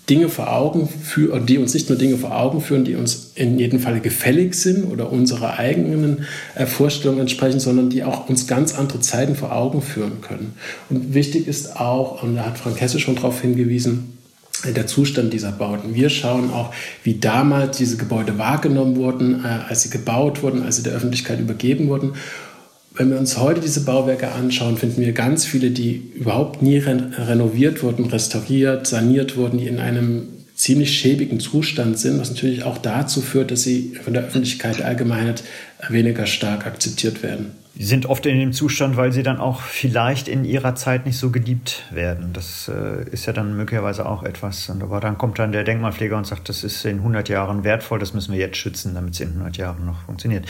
Dinge 0.10 0.30
vor 0.30 0.52
Augen 0.52 0.90
führen, 0.90 1.46
die 1.46 1.60
uns 1.60 1.76
nicht 1.76 1.90
nur 1.90 1.98
Dinge 1.98 2.18
vor 2.18 2.36
Augen 2.36 2.60
führen, 2.60 2.86
die 2.86 2.96
uns 2.96 3.34
in 3.36 3.60
jedem 3.60 3.80
Fall 3.80 4.00
gefällig 4.00 4.56
sind 4.56 4.92
oder 4.92 5.12
unserer 5.12 5.60
eigenen 5.60 6.26
äh, 6.56 6.66
Vorstellungen 6.66 7.22
entsprechen, 7.22 7.60
sondern 7.60 7.92
die 7.92 8.04
auch 8.04 8.28
uns 8.28 8.48
ganz 8.48 8.74
andere 8.74 9.00
Zeiten 9.00 9.36
vor 9.36 9.56
Augen 9.56 9.84
führen 9.84 10.22
können. 10.22 10.56
Und 10.90 11.14
wichtig 11.14 11.48
ist 11.48 11.80
auch, 11.80 12.24
und 12.24 12.36
da 12.36 12.48
hat 12.48 12.58
Frank 12.58 12.82
Hesse 12.82 13.00
schon 13.00 13.16
darauf 13.16 13.42
hingewiesen, 13.42 14.18
äh, 14.18 14.21
der 14.66 14.88
Zustand 14.88 15.34
dieser 15.34 15.52
Bauten. 15.52 15.96
Wir 15.96 16.10
schauen 16.10 16.52
auch, 16.52 16.74
wie 17.04 17.16
damals 17.16 17.78
diese 17.78 17.98
Gebäude 17.98 18.38
wahrgenommen 18.38 18.96
wurden, 18.96 19.44
äh, 19.44 19.48
als 19.48 19.84
sie 19.84 19.90
gebaut 19.90 20.44
wurden, 20.44 20.64
als 20.64 20.78
sie 20.78 20.84
der 20.84 20.94
Öffentlichkeit 20.94 21.40
übergeben 21.40 21.88
wurden 21.88 22.14
wenn 22.94 23.10
wir 23.10 23.18
uns 23.18 23.38
heute 23.38 23.62
diese 23.62 23.86
Bauwerke 23.86 24.32
anschauen, 24.32 24.78
finden 24.78 25.02
wir 25.02 25.14
ganz 25.14 25.46
viele, 25.46 25.72
die 25.72 26.12
überhaupt 26.14 26.62
nie 26.62 26.78
renoviert 26.78 27.84
wurden, 27.84 28.06
restauriert, 28.06 28.86
saniert 28.86 29.38
wurden, 29.38 29.60
die 29.60 29.68
in 29.68 29.80
einem 29.80 30.28
ziemlich 30.56 30.98
schäbigen 30.98 31.40
Zustand 31.40 31.98
sind, 31.98 32.20
was 32.20 32.32
natürlich 32.32 32.64
auch 32.64 32.78
dazu 32.78 33.22
führt, 33.22 33.52
dass 33.52 33.64
sie 33.64 33.94
von 34.04 34.14
der 34.14 34.26
Öffentlichkeit 34.26 34.80
der 34.80 34.88
Allgemeinheit 34.88 35.44
weniger 35.90 36.26
stark 36.28 36.68
akzeptiert 36.68 37.24
werden. 37.24 37.52
Sind 37.78 38.06
oft 38.06 38.26
in 38.26 38.38
dem 38.38 38.54
Zustand, 38.54 38.98
weil 38.98 39.12
sie 39.12 39.24
dann 39.24 39.40
auch 39.40 39.62
vielleicht 39.62 40.28
in 40.28 40.44
ihrer 40.44 40.76
Zeit 40.76 41.06
nicht 41.06 41.18
so 41.18 41.32
geliebt 41.32 41.84
werden. 41.92 42.32
Das 42.34 42.70
äh, 42.70 43.10
ist 43.10 43.26
ja 43.26 43.34
dann 43.34 43.56
möglicherweise 43.56 44.06
auch 44.06 44.24
etwas. 44.24 44.70
Und 44.70 44.84
aber 44.84 45.00
dann 45.00 45.18
kommt 45.18 45.40
dann 45.40 45.52
der 45.52 45.64
Denkmalpfleger 45.64 46.18
und 46.18 46.28
sagt, 46.28 46.50
das 46.50 46.64
ist 46.64 46.84
in 46.86 46.98
100 46.98 47.30
Jahren 47.30 47.64
wertvoll, 47.64 47.98
das 47.98 48.14
müssen 48.14 48.34
wir 48.34 48.40
jetzt 48.40 48.58
schützen, 48.58 48.94
damit 48.94 49.14
es 49.14 49.22
in 49.22 49.30
100 49.30 49.58
Jahren 49.58 49.86
noch 49.86 50.02
funktioniert. 50.04 50.46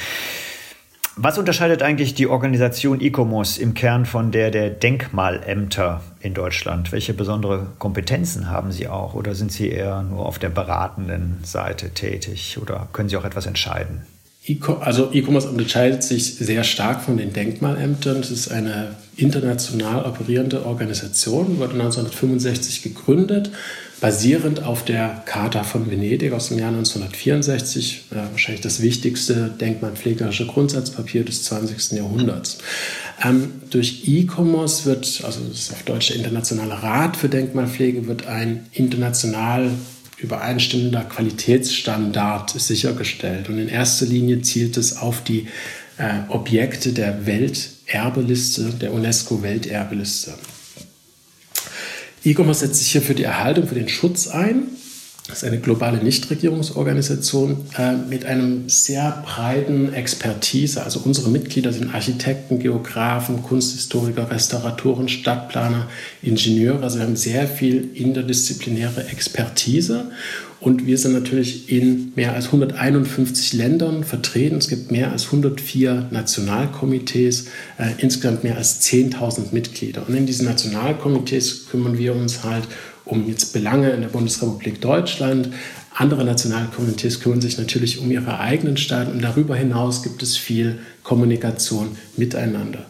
Was 1.17 1.37
unterscheidet 1.37 1.83
eigentlich 1.83 2.15
die 2.15 2.27
Organisation 2.27 3.01
ICOMOS 3.01 3.57
im 3.57 3.73
Kern 3.73 4.05
von 4.05 4.31
der 4.31 4.49
der 4.49 4.69
Denkmalämter 4.69 6.01
in 6.21 6.33
Deutschland? 6.33 6.93
Welche 6.93 7.13
besondere 7.13 7.67
Kompetenzen 7.79 8.49
haben 8.49 8.71
Sie 8.71 8.87
auch 8.87 9.13
oder 9.13 9.35
sind 9.35 9.51
Sie 9.51 9.69
eher 9.69 10.03
nur 10.03 10.25
auf 10.25 10.39
der 10.39 10.49
beratenden 10.49 11.39
Seite 11.43 11.89
tätig 11.89 12.57
oder 12.61 12.87
können 12.93 13.09
Sie 13.09 13.17
auch 13.17 13.25
etwas 13.25 13.45
entscheiden? 13.45 14.03
Also 14.79 15.11
E-Commerce 15.13 15.47
unterscheidet 15.47 16.01
sich 16.01 16.35
sehr 16.35 16.63
stark 16.63 17.03
von 17.03 17.15
den 17.15 17.31
Denkmalämtern. 17.31 18.21
Es 18.21 18.31
ist 18.31 18.51
eine 18.51 18.95
international 19.15 20.03
operierende 20.03 20.65
Organisation, 20.65 21.59
wurde 21.59 21.73
1965 21.73 22.81
gegründet, 22.81 23.51
basierend 23.99 24.63
auf 24.63 24.83
der 24.83 25.21
Charta 25.27 25.63
von 25.63 25.91
Venedig 25.91 26.33
aus 26.33 26.47
dem 26.47 26.57
Jahr 26.57 26.69
1964, 26.69 28.05
äh, 28.09 28.15
wahrscheinlich 28.31 28.61
das 28.61 28.81
wichtigste 28.81 29.51
denkmalpflegerische 29.61 30.47
Grundsatzpapier 30.47 31.23
des 31.23 31.43
20. 31.43 31.97
Jahrhunderts. 31.97 32.57
Ähm, 33.23 33.61
durch 33.69 34.07
E-Commerce 34.07 34.85
wird, 34.85 35.21
also 35.23 35.41
das 35.47 35.59
ist 35.59 35.71
auf 35.71 35.83
Deutsch 35.83 36.07
der 36.07 36.15
Internationale 36.15 36.81
Rat 36.81 37.15
für 37.15 37.29
Denkmalpflege, 37.29 38.07
wird 38.07 38.25
ein 38.25 38.65
international 38.71 39.69
übereinstimmender 40.21 41.03
Qualitätsstandard 41.03 42.51
sichergestellt. 42.59 43.49
Und 43.49 43.57
in 43.57 43.67
erster 43.67 44.05
Linie 44.05 44.41
zielt 44.41 44.77
es 44.77 44.97
auf 44.97 45.23
die 45.23 45.47
äh, 45.97 46.29
Objekte 46.29 46.93
der 46.93 47.25
Welterbeliste, 47.25 48.71
der 48.79 48.93
UNESCO-Welterbeliste. 48.93 50.33
E-Commerce 52.23 52.61
setzt 52.61 52.79
sich 52.79 52.91
hier 52.91 53.01
für 53.01 53.15
die 53.15 53.23
Erhaltung, 53.23 53.67
für 53.67 53.75
den 53.75 53.89
Schutz 53.89 54.27
ein. 54.27 54.67
Das 55.27 55.43
ist 55.43 55.43
eine 55.43 55.59
globale 55.59 56.03
Nichtregierungsorganisation 56.03 57.57
äh, 57.77 57.93
mit 57.95 58.25
einem 58.25 58.67
sehr 58.67 59.23
breiten 59.25 59.93
Expertise. 59.93 60.83
Also 60.83 61.01
unsere 61.05 61.29
Mitglieder 61.29 61.71
sind 61.71 61.93
Architekten, 61.93 62.59
Geografen, 62.59 63.43
Kunsthistoriker, 63.43 64.31
Restauratoren, 64.31 65.07
Stadtplaner, 65.07 65.87
Ingenieure. 66.23 66.81
Also 66.81 66.97
wir 66.97 67.05
haben 67.05 67.15
sehr 67.15 67.47
viel 67.47 67.91
interdisziplinäre 67.93 69.07
Expertise 69.09 70.11
und 70.61 70.85
wir 70.85 70.99
sind 70.99 71.13
natürlich 71.13 71.71
in 71.71 72.13
mehr 72.15 72.33
als 72.33 72.45
151 72.45 73.53
Ländern 73.53 74.03
vertreten. 74.03 74.57
Es 74.57 74.67
gibt 74.67 74.91
mehr 74.91 75.11
als 75.11 75.25
104 75.25 76.09
Nationalkomitees, 76.11 77.47
äh, 77.79 77.91
insgesamt 77.97 78.43
mehr 78.43 78.57
als 78.57 78.79
10.000 78.81 79.53
Mitglieder. 79.53 80.07
Und 80.07 80.15
in 80.15 80.27
diesen 80.27 80.45
Nationalkomitees 80.45 81.67
kümmern 81.71 81.97
wir 81.97 82.15
uns 82.15 82.43
halt 82.43 82.67
um 83.05 83.27
jetzt 83.27 83.53
Belange 83.53 83.91
in 83.91 84.01
der 84.01 84.09
Bundesrepublik 84.09 84.81
Deutschland. 84.81 85.49
Andere 85.93 86.23
Nationalkomitees 86.23 87.19
kümmern 87.19 87.41
sich 87.41 87.57
natürlich 87.57 87.99
um 87.99 88.09
ihre 88.11 88.39
eigenen 88.39 88.77
Staaten 88.77 89.11
und 89.11 89.21
darüber 89.21 89.55
hinaus 89.55 90.03
gibt 90.03 90.23
es 90.23 90.37
viel 90.37 90.79
Kommunikation 91.03 91.97
miteinander. 92.15 92.85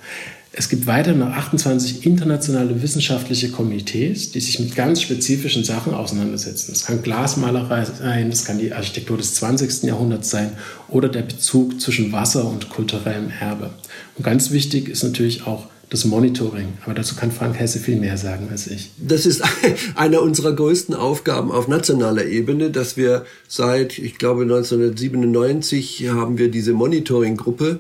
Es 0.54 0.67
gibt 0.67 0.86
weiter 0.86 1.13
noch 1.13 1.30
28 1.30 2.06
internationale 2.06 2.82
wissenschaftliche 2.82 3.52
Komitees, 3.52 4.32
die 4.32 4.41
sich 4.41 4.60
mit 4.60 4.76
ganz 4.76 5.02
spezifischen 5.02 5.63
Sachen 5.63 5.93
auseinandersetzen. 5.93 6.74
Das 6.74 6.86
kann 6.86 7.02
Glasmalerei 7.02 7.86
sein, 7.86 8.30
das 8.30 8.43
kann 8.43 8.60
die 8.60 8.74
Architektur 8.74 9.15
des 9.15 9.36
20. 9.36 9.84
Jahrhunderts 9.84 10.30
sein 10.30 10.52
oder 10.89 11.08
der 11.08 11.21
Bezug 11.21 11.80
zwischen 11.80 12.12
Wasser 12.12 12.45
und 12.45 12.67
kulturellem 12.67 13.32
Erbe. 13.39 13.69
Und 14.17 14.26
ganz 14.26 14.52
wichtig 14.52 14.89
ist 14.89 15.04
natürlich 15.04 15.47
auch 15.47 15.67
das 15.92 16.06
Monitoring. 16.06 16.70
Aber 16.84 16.96
dazu 16.96 17.16
kann 17.16 17.32
Frank 17.32 17.60
Hesse 17.60 17.78
viel 17.78 17.98
mehr 17.98 18.18
sagen 18.18 18.48
als 18.50 18.66
ich. 18.66 18.92
Das 18.98 19.28
ist 19.28 19.44
eine 19.96 20.22
unserer 20.22 20.54
größten 20.54 20.96
Aufgaben 20.96 21.52
auf 21.52 21.68
nationaler 21.68 22.26
Ebene, 22.26 22.72
dass 22.72 22.98
wir 22.98 23.26
seit, 23.48 24.00
ich 24.00 24.18
glaube, 24.18 24.44
1997 24.44 26.10
haben 26.10 26.40
wir 26.40 26.50
diese 26.50 26.74
Monitoring-Gruppe 26.74 27.80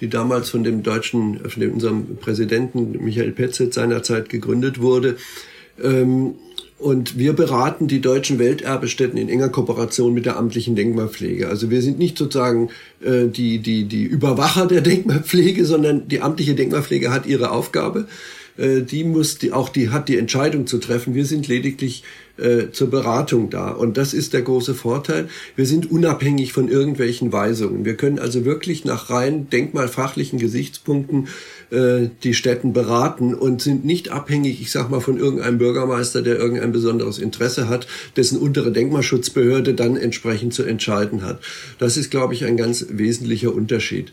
die 0.00 0.08
damals 0.08 0.50
von 0.50 0.62
dem 0.62 0.82
deutschen, 0.82 1.40
von 1.48 1.70
unserem 1.70 2.16
Präsidenten 2.16 3.02
Michael 3.02 3.32
Petzet 3.32 3.74
seinerzeit 3.74 4.28
gegründet 4.28 4.80
wurde. 4.80 5.16
Ähm, 5.82 6.34
und 6.78 7.18
wir 7.18 7.32
beraten 7.32 7.88
die 7.88 8.00
deutschen 8.00 8.38
Welterbestätten 8.38 9.18
in 9.18 9.28
enger 9.28 9.48
Kooperation 9.48 10.14
mit 10.14 10.26
der 10.26 10.36
amtlichen 10.36 10.76
Denkmalpflege. 10.76 11.48
Also 11.48 11.70
wir 11.70 11.82
sind 11.82 11.98
nicht 11.98 12.16
sozusagen 12.16 12.70
äh, 13.00 13.26
die, 13.26 13.58
die, 13.58 13.84
die 13.84 14.04
Überwacher 14.04 14.66
der 14.66 14.80
Denkmalpflege, 14.82 15.64
sondern 15.64 16.06
die 16.08 16.20
amtliche 16.20 16.54
Denkmalpflege 16.54 17.10
hat 17.10 17.26
ihre 17.26 17.50
Aufgabe. 17.50 18.06
Äh, 18.58 18.82
die 18.82 19.04
muss 19.04 19.38
die, 19.38 19.52
auch 19.52 19.70
die 19.70 19.90
hat 19.90 20.08
die 20.08 20.18
Entscheidung 20.18 20.66
zu 20.66 20.78
treffen. 20.78 21.14
Wir 21.14 21.24
sind 21.24 21.48
lediglich 21.48 22.04
äh, 22.36 22.70
zur 22.70 22.90
Beratung 22.90 23.50
da. 23.50 23.70
Und 23.70 23.96
das 23.96 24.14
ist 24.14 24.32
der 24.32 24.42
große 24.42 24.74
Vorteil. 24.74 25.28
Wir 25.56 25.66
sind 25.66 25.90
unabhängig 25.90 26.52
von 26.52 26.68
irgendwelchen 26.68 27.32
Weisungen. 27.32 27.84
Wir 27.84 27.96
können 27.96 28.18
also 28.18 28.44
wirklich 28.44 28.84
nach 28.84 29.10
rein 29.10 29.48
denkmalfachlichen 29.50 30.38
Gesichtspunkten 30.38 31.28
äh, 31.70 32.08
die 32.22 32.34
Städten 32.34 32.72
beraten 32.72 33.34
und 33.34 33.60
sind 33.60 33.84
nicht 33.84 34.10
abhängig, 34.10 34.60
ich 34.60 34.70
sag 34.70 34.90
mal, 34.90 35.00
von 35.00 35.18
irgendeinem 35.18 35.58
Bürgermeister, 35.58 36.22
der 36.22 36.38
irgendein 36.38 36.72
besonderes 36.72 37.18
Interesse 37.18 37.68
hat, 37.68 37.86
dessen 38.16 38.38
untere 38.38 38.72
Denkmalschutzbehörde 38.72 39.74
dann 39.74 39.96
entsprechend 39.96 40.54
zu 40.54 40.64
entscheiden 40.64 41.22
hat. 41.22 41.40
Das 41.78 41.96
ist, 41.96 42.10
glaube 42.10 42.34
ich, 42.34 42.44
ein 42.44 42.56
ganz 42.56 42.86
wesentlicher 42.90 43.54
Unterschied. 43.54 44.12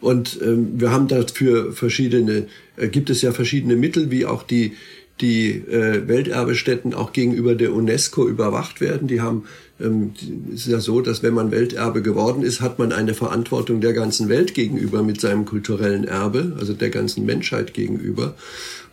Und 0.00 0.38
ähm, 0.42 0.72
wir 0.80 0.90
haben 0.90 1.08
dafür 1.08 1.72
verschiedene, 1.72 2.46
äh, 2.76 2.88
gibt 2.88 3.10
es 3.10 3.22
ja 3.22 3.32
verschiedene 3.32 3.74
Mittel, 3.74 4.10
wie 4.10 4.26
auch 4.26 4.42
die 4.42 4.74
die 5.20 5.50
äh, 5.50 6.08
Welterbestätten 6.08 6.92
auch 6.92 7.12
gegenüber 7.12 7.54
der 7.54 7.72
UNESCO 7.72 8.28
überwacht 8.28 8.80
werden. 8.80 9.06
Die 9.06 9.20
haben, 9.20 9.44
ähm, 9.80 10.12
ist 10.52 10.66
ja 10.66 10.80
so, 10.80 11.00
dass 11.00 11.22
wenn 11.22 11.34
man 11.34 11.52
Welterbe 11.52 12.02
geworden 12.02 12.42
ist, 12.42 12.60
hat 12.60 12.78
man 12.80 12.92
eine 12.92 13.14
Verantwortung 13.14 13.80
der 13.80 13.92
ganzen 13.92 14.28
Welt 14.28 14.54
gegenüber 14.54 15.02
mit 15.04 15.20
seinem 15.20 15.44
kulturellen 15.44 16.04
Erbe, 16.04 16.56
also 16.58 16.72
der 16.72 16.90
ganzen 16.90 17.24
Menschheit 17.24 17.74
gegenüber. 17.74 18.34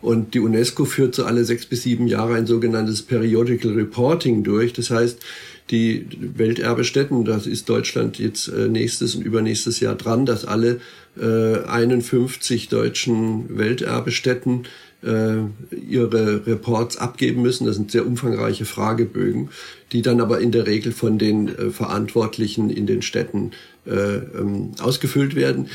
Und 0.00 0.34
die 0.34 0.40
UNESCO 0.40 0.84
führt 0.84 1.14
so 1.14 1.24
alle 1.24 1.44
sechs 1.44 1.66
bis 1.66 1.82
sieben 1.82 2.06
Jahre 2.06 2.34
ein 2.34 2.46
sogenanntes 2.46 3.02
Periodical 3.02 3.72
Reporting 3.72 4.44
durch. 4.44 4.72
Das 4.72 4.90
heißt, 4.90 5.18
die 5.70 6.06
Welterbestätten, 6.36 7.24
das 7.24 7.46
ist 7.46 7.68
Deutschland 7.68 8.18
jetzt 8.18 8.48
äh, 8.48 8.68
nächstes 8.68 9.14
und 9.14 9.22
übernächstes 9.24 9.80
Jahr 9.80 9.94
dran, 9.94 10.26
dass 10.26 10.44
alle 10.44 10.80
äh, 11.20 11.64
51 11.64 12.68
deutschen 12.68 13.58
Welterbestätten 13.58 14.64
ihre 15.02 16.46
Reports 16.46 16.96
abgeben 16.96 17.42
müssen. 17.42 17.66
Das 17.66 17.76
sind 17.76 17.90
sehr 17.90 18.06
umfangreiche 18.06 18.64
Fragebögen, 18.64 19.50
die 19.92 20.02
dann 20.02 20.20
aber 20.20 20.40
in 20.40 20.52
der 20.52 20.66
Regel 20.66 20.92
von 20.92 21.18
den 21.18 21.48
äh, 21.48 21.70
Verantwortlichen 21.70 22.70
in 22.70 22.86
den 22.86 23.02
Städten 23.02 23.50
äh, 23.86 24.16
ähm, 24.16 24.72
ausgefüllt 24.80 25.34
werden. 25.34 25.68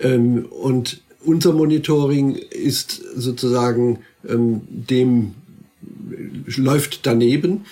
Ähm, 0.00 0.46
und 0.46 1.00
unser 1.24 1.52
Monitoring 1.52 2.34
ist 2.34 3.02
sozusagen 3.16 4.00
ähm, 4.28 4.62
dem 4.68 5.34
läuft 6.56 7.06
daneben 7.06 7.64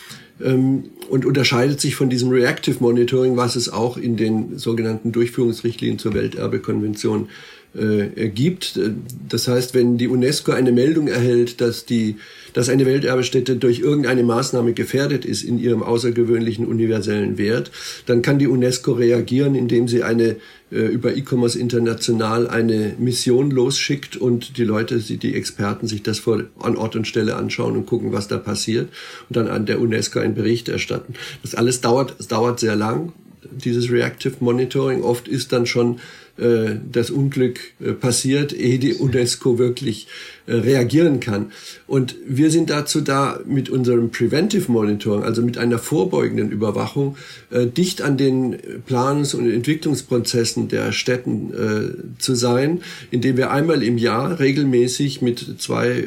und 1.11 1.27
unterscheidet 1.27 1.81
sich 1.81 1.95
von 1.95 2.09
diesem 2.09 2.31
Reactive 2.31 2.77
Monitoring, 2.81 3.37
was 3.37 3.57
es 3.57 3.69
auch 3.69 3.97
in 3.97 4.17
den 4.17 4.59
sogenannten 4.59 5.13
Durchführungsrichtlinien 5.13 5.99
zur 5.99 6.15
Welterbekonvention 6.15 7.29
äh, 7.75 8.29
gibt. 8.29 8.81
Das 9.29 9.49
heißt, 9.49 9.75
wenn 9.75 9.99
die 9.99 10.09
UNESCO 10.09 10.53
eine 10.53 10.73
Meldung 10.73 11.09
erhält, 11.09 11.61
dass 11.61 11.85
die 11.85 12.17
dass 12.53 12.69
eine 12.69 12.87
Welterbestätte 12.87 13.57
durch 13.57 13.81
irgendeine 13.81 14.23
Maßnahme 14.23 14.73
gefährdet 14.73 15.25
ist 15.25 15.43
in 15.43 15.59
ihrem 15.59 15.83
außergewöhnlichen 15.83 16.67
universellen 16.67 17.39
Wert, 17.39 17.71
dann 18.07 18.23
kann 18.23 18.39
die 18.39 18.49
UNESCO 18.49 18.93
reagieren, 18.93 19.55
indem 19.55 19.89
sie 19.89 20.03
eine 20.03 20.37
äh, 20.73 20.79
über 20.79 21.17
E-Commerce 21.17 21.59
International 21.59 22.49
eine 22.49 22.95
Mission 22.99 23.51
losschickt 23.51 24.17
und 24.17 24.57
die 24.57 24.65
Leute, 24.65 24.99
die 24.99 25.35
Experten 25.35 25.87
sich 25.87 26.03
das 26.03 26.19
vor, 26.19 26.43
an 26.61 26.77
Ort 26.77 26.97
und 26.97 27.07
Stelle 27.07 27.37
anschauen 27.37 27.77
und 27.77 27.87
gucken, 27.87 28.13
was 28.13 28.29
da 28.29 28.39
passiert 28.39 28.89
und 29.29 29.37
dann 29.37 29.49
an 29.49 29.67
der 29.67 29.81
UNESCO 29.81 30.21
einen 30.21 30.35
Bericht 30.35 30.69
erstatten. 30.69 31.15
Das 31.43 31.55
alles 31.55 31.81
dauert, 31.81 32.15
es 32.19 32.29
dauert 32.29 32.61
sehr 32.61 32.77
lang, 32.77 33.13
dieses 33.51 33.91
Reactive 33.91 34.35
Monitoring. 34.41 35.03
Oft 35.03 35.29
ist 35.29 35.53
dann 35.53 35.67
schon 35.67 36.01
äh, 36.41 36.77
das 36.91 37.11
Unglück 37.11 37.61
äh, 37.81 37.93
passiert, 37.93 38.55
ehe 38.55 38.79
die 38.79 38.95
UNESCO 38.95 39.59
wirklich 39.59 40.07
äh, 40.47 40.55
reagieren 40.55 41.21
kann. 41.21 41.53
Und 41.87 42.17
wir 42.27 42.51
sind 42.51 42.71
dazu 42.71 43.03
da, 43.03 43.41
mit 43.45 43.69
unserem 43.69 44.11
Preventive 44.11 44.73
Monitoring, 44.73 45.23
also 45.23 45.43
mit 45.43 45.59
einer 45.59 45.79
vorbeugenden 45.79 46.51
Überwachung, 46.51 47.17
dicht 47.51 48.01
an 48.03 48.17
den 48.17 48.57
Planungs- 48.87 49.35
und 49.35 49.51
Entwicklungsprozessen 49.51 50.69
der 50.69 50.93
Städten 50.93 52.15
zu 52.19 52.35
sein, 52.35 52.83
indem 53.11 53.37
wir 53.37 53.51
einmal 53.51 53.83
im 53.83 53.99
Jahr 53.99 54.39
regelmäßig 54.39 55.21
mit 55.21 55.57
zwei 55.59 56.05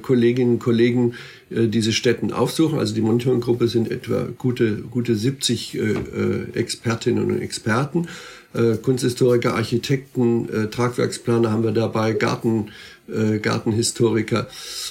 Kolleginnen 0.00 0.52
und 0.52 0.58
Kollegen 0.60 1.12
diese 1.50 1.92
Städten 1.92 2.32
aufsuchen. 2.32 2.78
Also 2.78 2.94
die 2.94 3.02
Monitoringgruppe 3.02 3.68
sind 3.68 3.90
etwa 3.90 4.28
gute, 4.38 4.76
gute 4.90 5.14
70 5.14 5.78
Expertinnen 6.54 7.24
und 7.24 7.40
Experten 7.40 8.08
äh, 8.54 8.76
Kunsthistoriker, 8.76 9.54
Architekten, 9.54 10.48
äh, 10.48 10.66
Tragwerksplaner 10.68 11.50
haben 11.50 11.64
wir 11.64 11.72
dabei, 11.72 12.12
Garten, 12.12 12.68
äh, 13.08 13.38
Gartenhistoriker, 13.38 14.48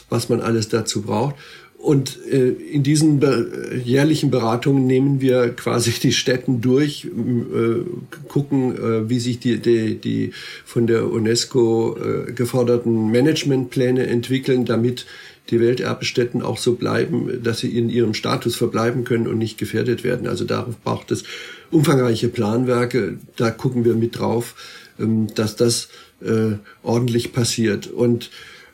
was 0.10 0.30
man 0.30 0.41
alles 0.41 0.69
dazu 0.69 1.02
braucht. 1.02 1.36
Und 1.82 2.19
äh, 2.32 2.50
in 2.50 2.84
diesen 2.84 3.19
be 3.19 3.82
jährlichen 3.84 4.30
Beratungen 4.30 4.86
nehmen 4.86 5.19
wir 5.19 5.50
quasi 5.50 5.91
die 5.91 6.12
Städten 6.12 6.62
durch, 6.62 7.06
äh, 7.06 8.28
gucken, 8.28 8.76
äh, 8.76 9.10
wie 9.10 9.19
sich 9.19 9.39
die, 9.39 9.58
die, 9.58 9.95
die 9.95 10.32
von 10.63 10.86
der 10.86 11.10
UNESCO 11.12 11.97
äh, 11.97 12.32
geforderten 12.34 13.10
Managementpläne 13.10 14.06
entwickeln, 14.06 14.65
damit 14.65 15.08
die 15.50 15.60
Welterbestätten 15.60 16.43
auch 16.43 16.60
so 16.60 16.76
bleiben, 16.76 17.41
dass 17.43 17.60
sie 17.60 17.76
in 17.76 17.89
ihrem 17.89 18.13
Status 18.13 18.56
verbleiben 18.56 19.04
können 19.04 19.28
und 19.28 19.39
nicht 19.39 19.58
gefährdet 19.58 20.04
werden. 20.04 20.28
Also 20.28 20.45
darauf 20.45 20.80
braucht 20.84 21.10
es 21.10 21.24
umfangreiche 21.71 22.29
Planwerke. 22.29 23.17
Da 23.36 23.51
gucken 23.51 23.86
wir 23.86 23.95
mit 23.95 24.19
drauf, 24.19 24.55
ähm, 24.99 25.27
dass 25.34 25.55
das 25.55 25.88
äh, 26.21 26.55
ordentlich 26.84 27.34
passiert. 27.34 27.88
Und 27.88 28.29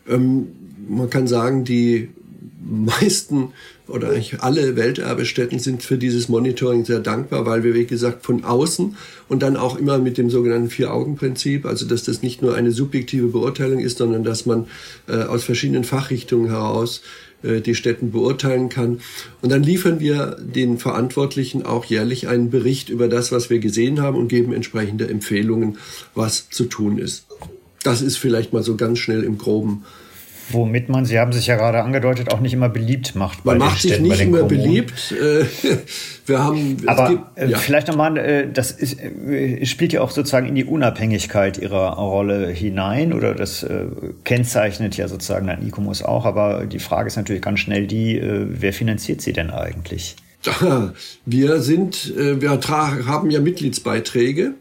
ähm, 0.08 0.48
man 0.90 1.10
kann 1.10 1.28
sagen, 1.28 1.64
die 1.64 2.10
meisten 2.68 3.54
oder 3.88 4.10
eigentlich 4.10 4.42
alle 4.42 4.76
Welterbestätten 4.76 5.60
sind 5.60 5.82
für 5.82 5.98
dieses 5.98 6.28
Monitoring 6.28 6.84
sehr 6.84 7.00
dankbar, 7.00 7.46
weil 7.46 7.64
wir, 7.64 7.74
wie 7.74 7.86
gesagt, 7.86 8.26
von 8.26 8.44
außen 8.44 8.98
und 9.30 9.42
dann 9.42 9.56
auch 9.56 9.78
immer 9.78 9.98
mit 9.98 10.18
dem 10.18 10.30
sogenannten 10.30 10.70
Vier-Augen-Prinzip, 10.70 11.66
also 11.66 11.86
dass 11.86 12.04
das 12.04 12.22
nicht 12.22 12.42
nur 12.42 12.56
eine 12.56 12.72
subjektive 12.72 13.28
Beurteilung 13.28 13.80
ist, 13.80 13.98
sondern 13.98 14.24
dass 14.24 14.46
man 14.46 14.68
äh, 15.08 15.24
aus 15.24 15.46
verschiedenen 15.46 15.86
Fachrichtungen 15.86 16.50
heraus 16.50 17.02
die 17.44 17.76
Städten 17.76 18.12
beurteilen 18.12 18.70
kann. 18.70 19.00
Und 19.42 19.52
dann 19.52 19.64
liefern 19.64 20.00
wir 20.00 20.38
den 20.40 20.78
Verantwortlichen 20.78 21.64
auch 21.66 21.86
jährlich 21.86 22.28
einen 22.28 22.50
Bericht 22.50 22.90
über 22.90 23.08
das, 23.08 23.32
was 23.32 23.50
wir 23.50 23.60
gesehen 23.60 24.02
haben 24.02 24.18
und 24.18 24.28
geben 24.28 24.54
entsprechende 24.54 25.08
Empfehlungen, 25.08 25.78
was 26.16 26.50
zu 26.50 26.66
tun 26.66 26.98
ist. 26.98 27.28
Das 27.84 28.02
ist 28.02 28.18
vielleicht 28.18 28.54
mal 28.54 28.64
so 28.64 28.76
ganz 28.76 29.00
schnell 29.00 29.24
im 29.24 29.38
groben 29.38 29.86
Womit 30.50 30.88
man, 30.88 31.06
Sie 31.06 31.20
haben 31.20 31.34
sich 31.34 31.48
ja 31.48 31.58
gerade 31.58 31.84
angedeutet, 31.84 32.34
auch 32.34 32.40
nicht 32.40 32.54
immer 32.54 32.70
beliebt 32.70 33.16
macht. 33.16 33.44
Man 33.44 33.58
macht 33.58 33.82
sich 33.82 34.00
nicht 34.00 34.22
immer 34.22 34.40
Kommunen. 34.40 34.64
beliebt. 34.64 35.12
Äh, 35.12 35.46
wir 36.26 36.44
haben, 36.44 36.78
aber 36.86 37.10
gibt, 37.10 37.38
äh, 37.38 37.48
ja. 37.50 37.58
vielleicht 37.58 37.88
nochmal, 37.90 38.18
äh, 38.18 38.52
das 38.52 38.72
ist, 38.72 38.98
spielt 39.64 39.94
ja 39.94 40.02
auch 40.02 40.12
sozusagen 40.12 40.48
in 40.48 40.56
die 40.56 40.64
Unabhängigkeit 40.64 41.58
Ihrer 41.58 41.94
Rolle 41.98 42.48
hinein 42.50 43.14
oder 43.14 43.34
das 43.36 43.66
kennzeichnet 44.24 44.96
ja 44.98 45.08
sozusagen 45.08 45.50
ein 45.50 45.66
ICOMOS 45.68 46.04
auch. 46.04 46.26
Aber 46.26 46.66
die 46.66 46.80
Frage 46.80 47.08
ist 47.08 47.18
natürlich 47.18 47.42
ganz 47.42 47.60
schnell 47.60 47.88
die, 47.88 48.22
wer 48.22 48.74
finanziert 48.74 49.22
Sie 49.22 49.34
denn 49.34 49.50
eigentlich? 49.50 50.16
Wir 51.26 51.60
sind, 51.60 52.14
wir 52.16 52.52
haben 52.52 53.32
ja 53.32 53.40
Mitgliedsbeiträge 53.42 54.54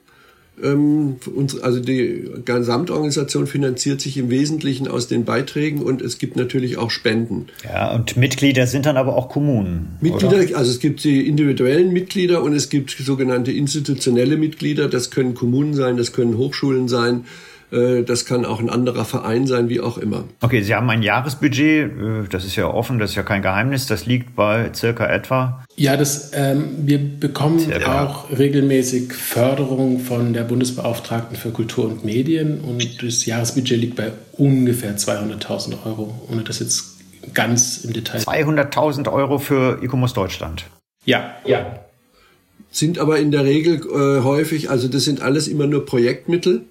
also 0.63 1.81
die 1.81 2.31
Gesamtorganisation 2.45 3.47
finanziert 3.47 4.01
sich 4.01 4.17
im 4.17 4.31
Wesentlichen 4.31 4.89
aus 4.89 5.07
den 5.07 5.25
Beiträgen 5.25 5.83
und 5.83 6.01
es 6.01 6.19
gibt 6.19 6.37
natürlich 6.37 6.79
auch 6.79 6.91
Spenden. 6.91 7.47
Ja, 7.65 7.95
und 7.95 8.17
Mitglieder 8.17 8.67
sind 8.67 8.87
dann 8.87 8.97
aber 8.97 9.17
auch 9.17 9.29
Kommunen. 9.29 9.97
Mitglieder, 10.01 10.39
oder? 10.39 10.57
also 10.57 10.71
es 10.71 10.81
gibt 10.81 11.05
die 11.05 11.27
individuellen 11.29 11.93
Mitglieder 11.93 12.43
und 12.43 12.55
es 12.55 12.71
gibt 12.71 12.91
sogenannte 12.91 13.53
institutionelle 13.53 14.37
Mitglieder. 14.37 14.89
Das 14.89 15.11
können 15.11 15.35
Kommunen 15.35 15.75
sein, 15.75 15.97
das 15.97 16.13
können 16.13 16.39
Hochschulen 16.39 16.89
sein. 16.89 17.25
Äh, 17.71 18.03
das 18.03 18.25
kann 18.25 18.45
auch 18.45 18.61
ein 18.61 18.71
anderer 18.71 19.05
Verein 19.05 19.47
sein, 19.47 19.69
wie 19.69 19.81
auch 19.81 19.99
immer. 19.99 20.25
Okay, 20.41 20.63
Sie 20.63 20.75
haben 20.75 20.89
ein 20.91 21.03
Jahresbudget, 21.03 21.91
äh, 21.91 22.29
das 22.31 22.45
ist 22.45 22.57
ja 22.57 22.69
offen, 22.69 22.99
das 22.99 23.11
ist 23.11 23.17
ja 23.17 23.23
kein 23.23 23.43
Geheimnis, 23.43 23.87
das 23.87 24.07
liegt 24.07 24.37
bei 24.37 24.71
circa 24.75 25.07
etwa. 25.07 25.65
Ja, 25.79 25.99
das, 25.99 26.31
ähm, 26.33 26.87
wir 26.87 26.99
bekommen 26.99 27.61
circa. 27.61 28.07
auch 28.07 28.31
regelmäßig 28.31 29.13
Förderung 29.13 30.01
von 30.01 30.33
der 30.33 30.45
Bundesbeauftragten 30.45 31.37
für 31.37 31.51
Kultur 31.51 31.85
und 31.85 32.03
Medien 32.03 32.63
und 32.63 33.03
das 33.03 33.27
Jahresbudget 33.27 33.79
liegt 33.79 33.97
bei 33.97 34.13
ungefähr 34.33 34.97
200.000 34.97 35.85
Euro, 35.85 36.15
ohne 36.31 36.43
das 36.45 36.61
jetzt 36.61 36.97
ganz 37.35 37.85
im 37.85 37.93
Detail. 37.93 38.21
200.000 38.21 39.13
Euro 39.13 39.39
für 39.39 39.79
ICOMOS 39.83 40.15
Deutschland. 40.15 40.65
Ja, 41.05 41.35
ja. 41.45 41.81
Sind 42.71 42.99
aber 42.99 43.19
in 43.19 43.31
der 43.31 43.45
Regel 43.45 43.77
äh, 43.77 44.23
häufig, 44.23 44.71
also 44.71 44.89
das 44.89 45.05
sind 45.05 45.21
alles 45.21 45.47
immer 45.47 45.67
nur 45.67 45.85
Projektmittel 45.85 46.63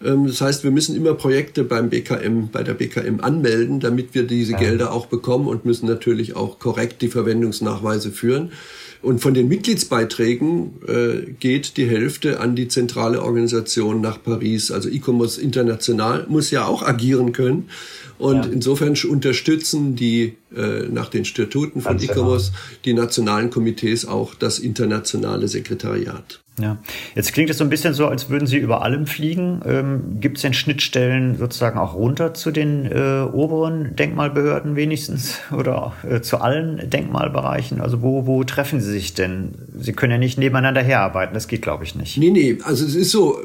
das 0.00 0.40
heißt, 0.40 0.62
wir 0.62 0.70
müssen 0.70 0.94
immer 0.94 1.14
Projekte 1.14 1.64
beim 1.64 1.90
BKM, 1.90 2.50
bei 2.52 2.62
der 2.62 2.74
BKM 2.74 3.20
anmelden, 3.20 3.80
damit 3.80 4.14
wir 4.14 4.26
diese 4.26 4.54
Gelder 4.54 4.92
auch 4.92 5.06
bekommen 5.06 5.48
und 5.48 5.64
müssen 5.64 5.86
natürlich 5.86 6.36
auch 6.36 6.60
korrekt 6.60 7.02
die 7.02 7.08
Verwendungsnachweise 7.08 8.12
führen. 8.12 8.52
Und 9.00 9.20
von 9.20 9.34
den 9.34 9.48
Mitgliedsbeiträgen 9.48 10.72
äh, 10.86 11.30
geht 11.38 11.76
die 11.76 11.86
Hälfte 11.86 12.40
an 12.40 12.56
die 12.56 12.68
zentrale 12.68 13.22
Organisation 13.22 14.00
nach 14.00 14.22
Paris. 14.22 14.72
Also 14.72 14.88
E-Commerce 14.88 15.40
International 15.40 16.26
muss 16.28 16.50
ja 16.50 16.66
auch 16.66 16.82
agieren 16.82 17.32
können. 17.32 17.68
Und 18.18 18.46
ja. 18.46 18.52
insofern 18.52 18.94
unterstützen 19.08 19.94
die 19.96 20.34
äh, 20.54 20.88
nach 20.90 21.08
den 21.08 21.24
Statuten 21.24 21.80
von 21.80 22.02
E-Commerce 22.02 22.52
die 22.84 22.92
nationalen 22.92 23.50
Komitees 23.50 24.06
auch 24.06 24.34
das 24.34 24.58
internationale 24.58 25.46
Sekretariat. 25.48 26.40
Ja, 26.60 26.78
jetzt 27.14 27.32
klingt 27.32 27.50
es 27.50 27.58
so 27.58 27.64
ein 27.64 27.70
bisschen 27.70 27.94
so, 27.94 28.06
als 28.06 28.30
würden 28.30 28.46
Sie 28.46 28.58
über 28.58 28.82
allem 28.82 29.06
fliegen. 29.06 29.60
Ähm, 29.64 30.20
Gibt 30.20 30.38
es 30.38 30.42
denn 30.42 30.54
Schnittstellen 30.54 31.36
sozusagen 31.36 31.78
auch 31.78 31.94
runter 31.94 32.34
zu 32.34 32.50
den 32.50 32.84
äh, 32.86 33.22
oberen 33.32 33.94
Denkmalbehörden 33.96 34.76
wenigstens 34.76 35.38
oder 35.56 35.94
äh, 36.08 36.20
zu 36.20 36.38
allen 36.38 36.90
Denkmalbereichen? 36.90 37.80
Also 37.80 38.02
wo, 38.02 38.26
wo 38.26 38.42
treffen 38.44 38.80
Sie 38.80 38.90
sich 38.90 39.14
denn? 39.14 39.54
Sie 39.78 39.92
können 39.92 40.12
ja 40.12 40.18
nicht 40.18 40.38
nebeneinander 40.38 40.82
herarbeiten, 40.82 41.34
das 41.34 41.48
geht 41.48 41.62
glaube 41.62 41.84
ich 41.84 41.94
nicht. 41.94 42.16
Nee, 42.18 42.30
nee, 42.30 42.58
also 42.64 42.84
es 42.84 42.94
ist 42.94 43.12
so, 43.12 43.38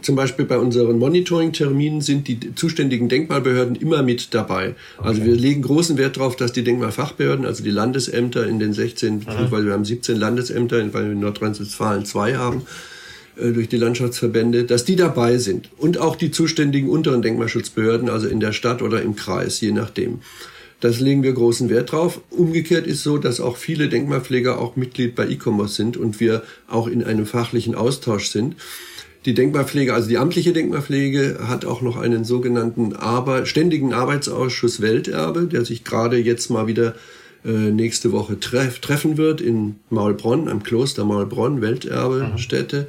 zum 0.00 0.16
Beispiel 0.16 0.46
bei 0.46 0.58
unseren 0.58 0.98
Monitoring-Terminen 0.98 2.00
sind 2.00 2.28
die 2.28 2.54
zuständigen 2.54 3.08
Denkmalbehörden 3.08 3.76
immer 3.76 4.02
mit 4.02 4.13
dabei. 4.32 4.74
Also 4.98 5.20
okay. 5.20 5.30
wir 5.30 5.36
legen 5.36 5.62
großen 5.62 5.98
Wert 5.98 6.16
darauf, 6.16 6.36
dass 6.36 6.52
die 6.52 6.64
Denkmalfachbehörden, 6.64 7.44
also 7.44 7.62
die 7.62 7.70
Landesämter 7.70 8.46
in 8.46 8.58
den 8.58 8.72
16, 8.72 9.20
beziehungsweise 9.20 9.66
wir 9.66 9.72
haben 9.72 9.84
17 9.84 10.16
Landesämter, 10.16 10.76
weil 10.92 11.04
wir 11.04 11.12
in 11.12 11.20
Nordrhein-Westfalen 11.20 12.04
zwei 12.04 12.36
haben, 12.36 12.54
haben, 12.54 12.66
äh, 13.36 13.52
durch 13.52 13.68
die 13.68 13.76
Landschaftsverbände, 13.76 14.64
dass 14.64 14.84
die 14.84 14.96
dabei 14.96 15.38
sind 15.38 15.70
und 15.76 15.98
auch 15.98 16.16
die 16.16 16.30
zuständigen 16.30 16.88
unteren 16.88 17.22
Denkmalschutzbehörden, 17.22 18.08
also 18.08 18.28
in 18.28 18.40
der 18.40 18.52
Stadt 18.52 18.82
oder 18.82 19.02
im 19.02 19.16
Kreis, 19.16 19.60
je 19.60 19.72
nachdem. 19.72 20.20
Das 20.80 21.00
legen 21.00 21.22
wir 21.22 21.32
großen 21.32 21.70
Wert 21.70 21.92
drauf. 21.92 22.20
Umgekehrt 22.30 22.86
ist 22.86 23.02
so, 23.02 23.16
dass 23.16 23.40
auch 23.40 23.56
viele 23.56 23.88
Denkmalpfleger 23.88 24.58
auch 24.58 24.76
Mitglied 24.76 25.14
bei 25.14 25.26
E-Commerce 25.26 25.74
sind 25.76 25.96
und 25.96 26.20
wir 26.20 26.42
auch 26.68 26.88
in 26.88 27.02
einem 27.02 27.26
fachlichen 27.26 27.74
Austausch 27.74 28.28
sind. 28.28 28.56
Die 29.24 29.32
Denkmalpflege, 29.32 29.94
also 29.94 30.08
die 30.08 30.18
amtliche 30.18 30.52
Denkmalpflege, 30.52 31.38
hat 31.48 31.64
auch 31.64 31.80
noch 31.80 31.96
einen 31.96 32.24
sogenannten 32.24 32.94
Arbeit, 32.94 33.48
ständigen 33.48 33.94
Arbeitsausschuss 33.94 34.82
Welterbe, 34.82 35.46
der 35.46 35.64
sich 35.64 35.82
gerade 35.82 36.18
jetzt 36.18 36.50
mal 36.50 36.66
wieder 36.66 36.94
nächste 37.44 38.10
Woche 38.12 38.40
treff, 38.40 38.78
treffen 38.78 39.18
wird 39.18 39.42
in 39.42 39.76
Maulbronn, 39.90 40.48
am 40.48 40.62
Kloster 40.62 41.04
Maulbronn, 41.04 41.60
Welterbestätte. 41.60 42.86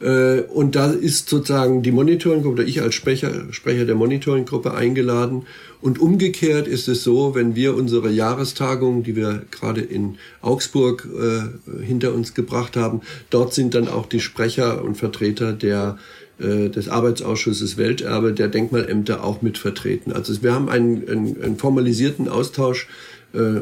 Mhm. 0.00 0.06
Äh, 0.06 0.40
und 0.42 0.74
da 0.74 0.90
ist 0.90 1.28
sozusagen 1.28 1.82
die 1.82 1.92
Monitoringgruppe, 1.92 2.60
oder 2.60 2.68
ich 2.68 2.82
als 2.82 2.94
Sprecher, 2.94 3.52
Sprecher 3.52 3.84
der 3.86 3.94
Monitoringgruppe 3.94 4.74
eingeladen. 4.74 5.46
Und 5.80 5.98
umgekehrt 5.98 6.66
ist 6.66 6.88
es 6.88 7.04
so, 7.04 7.34
wenn 7.34 7.54
wir 7.56 7.74
unsere 7.74 8.10
Jahrestagung, 8.10 9.02
die 9.02 9.16
wir 9.16 9.42
gerade 9.50 9.80
in 9.80 10.16
Augsburg 10.42 11.08
äh, 11.14 11.82
hinter 11.84 12.14
uns 12.14 12.34
gebracht 12.34 12.76
haben, 12.76 13.00
dort 13.30 13.54
sind 13.54 13.74
dann 13.74 13.88
auch 13.88 14.06
die 14.06 14.20
Sprecher 14.20 14.84
und 14.84 14.96
Vertreter 14.96 15.52
der 15.52 15.98
äh, 16.38 16.68
des 16.68 16.88
Arbeitsausschusses 16.88 17.76
Welterbe 17.76 18.32
der 18.32 18.48
Denkmalämter 18.48 19.22
auch 19.22 19.40
mit 19.40 19.56
vertreten. 19.56 20.12
Also 20.12 20.42
wir 20.42 20.52
haben 20.52 20.68
einen, 20.68 21.08
einen, 21.08 21.42
einen 21.42 21.56
formalisierten 21.58 22.28
Austausch 22.28 22.88
äh, 23.32 23.60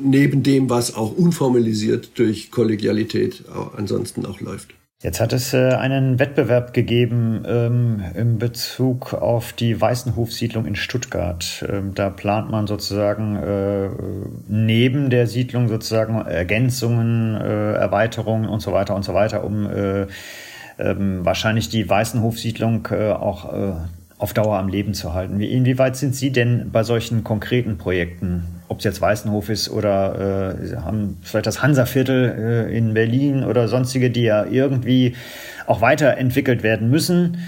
neben 0.00 0.42
dem, 0.42 0.70
was 0.70 0.94
auch 0.94 1.16
unformalisiert 1.16 2.18
durch 2.18 2.50
Kollegialität 2.50 3.44
ansonsten 3.76 4.26
auch 4.26 4.40
läuft. 4.40 4.74
Jetzt 5.00 5.20
hat 5.20 5.32
es 5.32 5.54
äh, 5.54 5.74
einen 5.74 6.18
Wettbewerb 6.18 6.74
gegeben 6.74 7.44
ähm, 7.46 8.02
in 8.16 8.38
Bezug 8.38 9.14
auf 9.14 9.52
die 9.52 9.80
Weißenhofsiedlung 9.80 10.66
in 10.66 10.74
Stuttgart. 10.74 11.64
Ähm, 11.68 11.94
da 11.94 12.10
plant 12.10 12.50
man 12.50 12.66
sozusagen 12.66 13.36
äh, 13.36 13.90
neben 14.48 15.08
der 15.08 15.28
Siedlung 15.28 15.68
sozusagen 15.68 16.16
Ergänzungen, 16.16 17.36
äh, 17.36 17.74
Erweiterungen 17.74 18.48
und 18.48 18.58
so 18.58 18.72
weiter 18.72 18.96
und 18.96 19.04
so 19.04 19.14
weiter, 19.14 19.44
um 19.44 19.70
äh, 19.70 20.08
ähm, 20.80 21.24
wahrscheinlich 21.24 21.68
die 21.68 21.88
Weißenhofsiedlung 21.88 22.88
äh, 22.90 23.12
auch 23.12 23.52
äh, 23.52 23.74
auf 24.18 24.34
Dauer 24.34 24.58
am 24.58 24.66
Leben 24.66 24.94
zu 24.94 25.14
halten. 25.14 25.38
Wie, 25.38 25.52
inwieweit 25.52 25.96
sind 25.96 26.16
Sie 26.16 26.32
denn 26.32 26.70
bei 26.72 26.82
solchen 26.82 27.22
konkreten 27.22 27.78
Projekten, 27.78 28.57
ob 28.68 28.78
es 28.78 28.84
jetzt 28.84 29.00
Weißenhof 29.00 29.48
ist 29.48 29.70
oder 29.70 30.54
äh, 30.54 30.76
haben 30.76 31.18
vielleicht 31.22 31.46
das 31.46 31.62
Hansaviertel 31.62 32.68
äh, 32.68 32.76
in 32.76 32.94
Berlin 32.94 33.44
oder 33.44 33.68
sonstige, 33.68 34.10
die 34.10 34.22
ja 34.22 34.44
irgendwie 34.44 35.16
auch 35.66 35.80
weiterentwickelt 35.80 36.62
werden 36.62 36.90
müssen? 36.90 37.38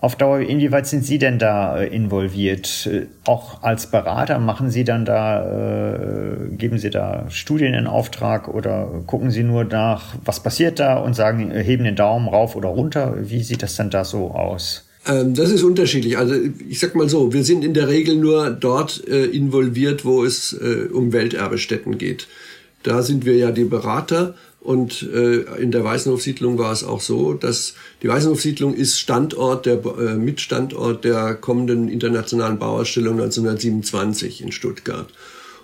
Auf 0.00 0.14
Dauer, 0.14 0.38
inwieweit 0.38 0.86
sind 0.86 1.04
Sie 1.04 1.18
denn 1.18 1.40
da 1.40 1.78
äh, 1.78 1.88
involviert? 1.88 2.86
Äh, 2.86 3.06
auch 3.26 3.64
als 3.64 3.90
Berater 3.90 4.38
machen 4.38 4.70
Sie 4.70 4.84
dann 4.84 5.04
da, 5.04 5.42
äh, 5.42 6.48
geben 6.50 6.78
Sie 6.78 6.90
da 6.90 7.24
Studien 7.30 7.74
in 7.74 7.88
Auftrag 7.88 8.46
oder 8.46 8.86
gucken 9.06 9.32
Sie 9.32 9.42
nur 9.42 9.64
nach, 9.64 10.14
was 10.24 10.40
passiert 10.40 10.78
da 10.78 10.98
und 10.98 11.14
sagen, 11.14 11.50
äh, 11.50 11.64
heben 11.64 11.82
den 11.82 11.96
Daumen 11.96 12.28
rauf 12.28 12.54
oder 12.54 12.68
runter? 12.68 13.14
Wie 13.28 13.42
sieht 13.42 13.64
das 13.64 13.74
dann 13.74 13.90
da 13.90 14.04
so 14.04 14.30
aus? 14.30 14.87
Ähm, 15.08 15.34
das 15.34 15.50
ist 15.50 15.64
unterschiedlich. 15.64 16.18
Also 16.18 16.34
ich 16.68 16.78
sag 16.78 16.94
mal 16.94 17.08
so, 17.08 17.32
wir 17.32 17.42
sind 17.42 17.64
in 17.64 17.74
der 17.74 17.88
Regel 17.88 18.16
nur 18.16 18.50
dort 18.50 19.06
äh, 19.08 19.24
involviert, 19.24 20.04
wo 20.04 20.24
es 20.24 20.52
äh, 20.52 20.88
um 20.92 21.12
Welterbestätten 21.12 21.98
geht. 21.98 22.28
Da 22.82 23.02
sind 23.02 23.24
wir 23.24 23.34
ja 23.34 23.50
die 23.50 23.64
Berater 23.64 24.34
und 24.60 25.02
äh, 25.02 25.40
in 25.60 25.72
der 25.72 25.82
Weißenhofsiedlung 25.82 26.58
war 26.58 26.72
es 26.72 26.84
auch 26.84 27.00
so, 27.00 27.32
dass 27.34 27.74
die 28.02 28.08
Weißenhofsiedlung 28.08 28.74
ist 28.74 28.98
Standort 28.98 29.66
der 29.66 29.82
äh, 29.84 30.14
Mitstandort 30.14 31.04
der 31.04 31.34
kommenden 31.34 31.88
internationalen 31.88 32.58
Bauausstellung 32.58 33.14
1927 33.14 34.42
in 34.42 34.52
Stuttgart. 34.52 35.08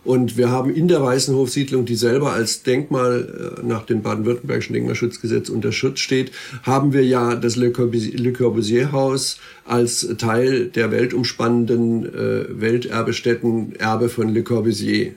Und 0.05 0.37
wir 0.37 0.51
haben 0.51 0.75
in 0.75 0.87
der 0.87 1.03
Weißenhofsiedlung, 1.03 1.87
die 1.87 1.95
selber 1.95 2.33
als 2.33 2.63
Denkmal 2.63 3.59
äh, 3.59 3.67
nach 3.67 3.87
dem 3.87 4.03
baden-württembergischen 4.03 4.75
Denkmalschutzgesetz 4.75 5.49
unter 5.49 5.73
Schutz 5.73 6.01
steht, 6.01 6.31
haben 6.63 6.93
wir 6.93 7.05
ja 7.05 7.35
das 7.35 7.57
Le 7.57 7.73
Corbusier-Haus 7.73 9.39
als 9.65 10.07
Teil 10.19 10.67
der 10.67 10.91
weltumspannenden 10.91 12.05
äh, 12.05 12.61
Welterbestätten 12.61 13.77
Erbe 13.77 14.09
von 14.09 14.29
Le 14.29 14.43
Corbusier. 14.43 15.13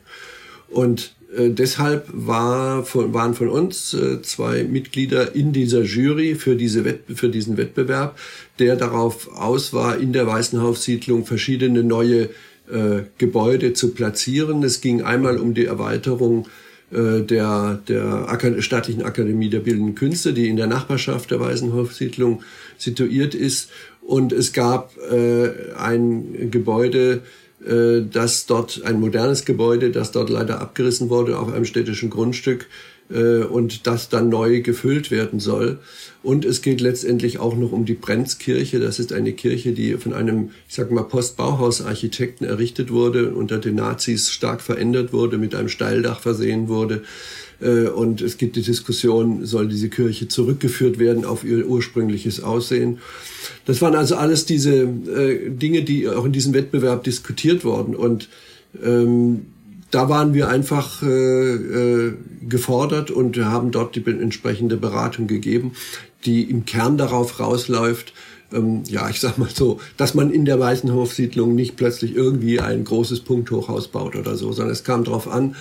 Und 0.70 1.14
äh, 1.36 1.50
deshalb 1.50 2.08
war 2.12 2.86
von, 2.86 3.14
waren 3.14 3.34
von 3.34 3.50
uns 3.50 3.94
äh, 3.94 4.22
zwei 4.22 4.64
Mitglieder 4.64 5.36
in 5.36 5.52
dieser 5.52 5.82
Jury 5.82 6.36
für, 6.36 6.56
diese 6.56 6.86
Wett, 6.86 7.02
für 7.14 7.30
diesen 7.30 7.58
Wettbewerb, 7.58 8.18
der 8.60 8.76
darauf 8.76 9.36
aus 9.36 9.74
war, 9.74 9.98
in 9.98 10.14
der 10.14 10.28
Weißenhofsiedlung 10.28 11.26
verschiedene 11.26 11.84
neue 11.84 12.30
äh, 12.72 13.04
Gebäude 13.18 13.74
zu 13.74 13.94
platzieren. 13.94 14.64
Es 14.64 14.82
ging 14.82 15.02
einmal 15.02 15.38
um 15.38 15.54
die 15.54 15.66
Erweiterung 15.66 16.48
äh, 16.92 17.22
der, 17.22 17.80
der 17.88 18.30
Ak 18.30 18.46
Staatlichen 18.60 19.04
Akademie 19.04 19.50
der 19.50 19.60
Bildenden 19.60 19.96
Künste, 19.96 20.34
die 20.34 20.48
in 20.48 20.58
der 20.58 20.68
Nachbarschaft 20.68 21.32
der 21.32 21.40
Waisenhofsiedlung 21.40 22.44
situiert 22.78 23.36
ist. 23.36 23.70
Und 24.02 24.32
es 24.32 24.54
gab 24.54 24.96
äh, 25.12 25.74
ein 25.78 26.50
Gebäude, 26.50 27.24
äh, 27.66 28.02
das 28.10 28.46
dort, 28.46 28.84
ein 28.86 29.00
modernes 29.00 29.44
Gebäude, 29.44 29.90
das 29.90 30.12
dort 30.12 30.30
leider 30.30 30.62
abgerissen 30.62 31.10
wurde 31.10 31.38
auf 31.38 31.52
einem 31.52 31.66
städtischen 31.66 32.10
Grundstück, 32.10 32.68
äh, 33.10 33.44
und 33.44 33.88
das 33.88 34.10
dann 34.10 34.30
neu 34.30 34.62
gefüllt 34.62 35.12
werden 35.12 35.40
soll. 35.40 35.80
Und 36.24 36.46
es 36.46 36.62
geht 36.62 36.82
letztendlich 36.82 37.40
auch 37.40 37.56
noch 37.56 37.72
um 37.72 37.86
die 37.86 37.94
Brenzkirche. 37.94 38.80
Das 38.80 39.00
ist 39.00 39.14
eine 39.14 39.34
Kirche, 39.34 39.72
die 39.72 39.94
von 39.94 40.14
einem, 40.14 40.52
ich 40.68 40.76
sag 40.76 40.92
mal, 40.92 41.04
Postbauhausarchitekten 41.04 42.46
errichtet 42.46 42.92
wurde, 42.92 43.34
unter 43.34 43.60
den 43.60 43.76
Nazis 43.76 44.32
stark 44.32 44.62
verändert 44.62 45.14
wurde, 45.14 45.38
mit 45.38 45.56
einem 45.56 45.70
Steildach 45.70 46.20
versehen 46.20 46.68
wurde. 46.68 47.04
Äh, 47.62 47.88
und 47.88 48.22
es 48.22 48.38
gibt 48.38 48.56
die 48.56 48.62
Diskussion, 48.62 49.46
soll 49.46 49.68
diese 49.68 49.90
Kirche 49.90 50.28
zurückgeführt 50.28 51.00
werden 51.00 51.26
auf 51.26 51.44
ihr 51.44 51.66
ursprüngliches 51.66 52.44
Aussehen. 52.44 53.00
Das 53.66 53.82
waren 53.82 53.96
also 53.96 54.16
alles 54.16 54.46
diese 54.46 54.82
äh, 54.82 55.50
Dinge, 55.50 55.84
die 55.84 56.08
auch 56.10 56.26
in 56.26 56.34
diesem 56.34 56.54
Wettbewerb 56.54 57.04
diskutiert 57.04 57.64
wurden. 57.64 57.96
Und 57.96 58.28
ähm, 58.84 59.46
da 59.92 60.10
waren 60.10 60.34
wir 60.34 60.50
einfach 60.50 61.02
äh, 61.02 61.54
äh, 61.54 62.14
gefordert 62.48 63.12
und 63.12 63.38
haben 63.38 63.72
dort 63.72 63.96
die 63.96 64.06
entsprechende 64.06 64.78
Beratung 64.78 65.28
gegeben, 65.28 65.74
die 66.26 66.44
im 66.44 66.66
Kern 66.66 66.98
darauf 66.98 67.40
rausläuft, 67.40 68.14
ähm, 68.52 68.84
ja, 68.88 69.10
ich 69.10 69.20
sag 69.20 69.38
mal 69.38 69.50
so, 69.54 69.80
dass 69.98 70.14
man 70.14 70.32
in 70.32 70.46
der 70.46 70.60
Weißenhofsiedlung 70.60 71.56
nicht 71.56 71.76
plötzlich 71.76 72.16
irgendwie 72.16 72.60
ein 72.60 72.84
großes 72.84 73.22
Punkthochhaus 73.22 73.90
baut 73.90 74.16
oder 74.16 74.36
so, 74.36 74.52
sondern 74.52 74.74
es 74.74 74.84
kam 74.84 75.04
darauf 75.04 75.28
an, 75.28 75.56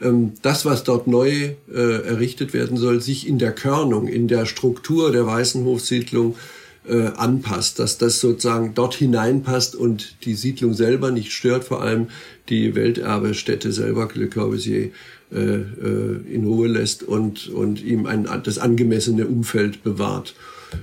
ähm, 0.00 0.32
das, 0.42 0.64
was 0.64 0.84
dort 0.84 1.06
neu 1.06 1.54
äh, 1.72 2.06
errichtet 2.06 2.52
werden 2.52 2.76
soll, 2.76 3.00
sich 3.00 3.28
in 3.28 3.38
der 3.38 3.52
Körnung, 3.52 4.08
in 4.08 4.28
der 4.28 4.46
Struktur 4.46 5.12
der 5.12 5.26
Weißenhofsiedlung 5.26 6.32
äh, 6.32 6.61
anpasst, 6.84 7.78
dass 7.78 7.96
das 7.96 8.18
sozusagen 8.18 8.74
dort 8.74 8.94
hineinpasst 8.94 9.76
und 9.76 10.16
die 10.24 10.34
Siedlung 10.34 10.74
selber 10.74 11.12
nicht 11.12 11.30
stört, 11.30 11.62
vor 11.62 11.80
allem 11.80 12.08
die 12.48 12.74
Welterbestätte 12.74 13.70
selber, 13.70 14.08
Le 14.14 14.28
Corbusier, 14.28 14.90
äh, 15.32 15.38
äh, 15.38 16.20
in 16.30 16.44
Ruhe 16.44 16.68
lässt 16.68 17.02
und, 17.02 17.48
und 17.48 17.82
ihm 17.82 18.04
ein, 18.04 18.28
das 18.44 18.58
angemessene 18.58 19.26
Umfeld 19.26 19.82
bewahrt. 19.82 20.34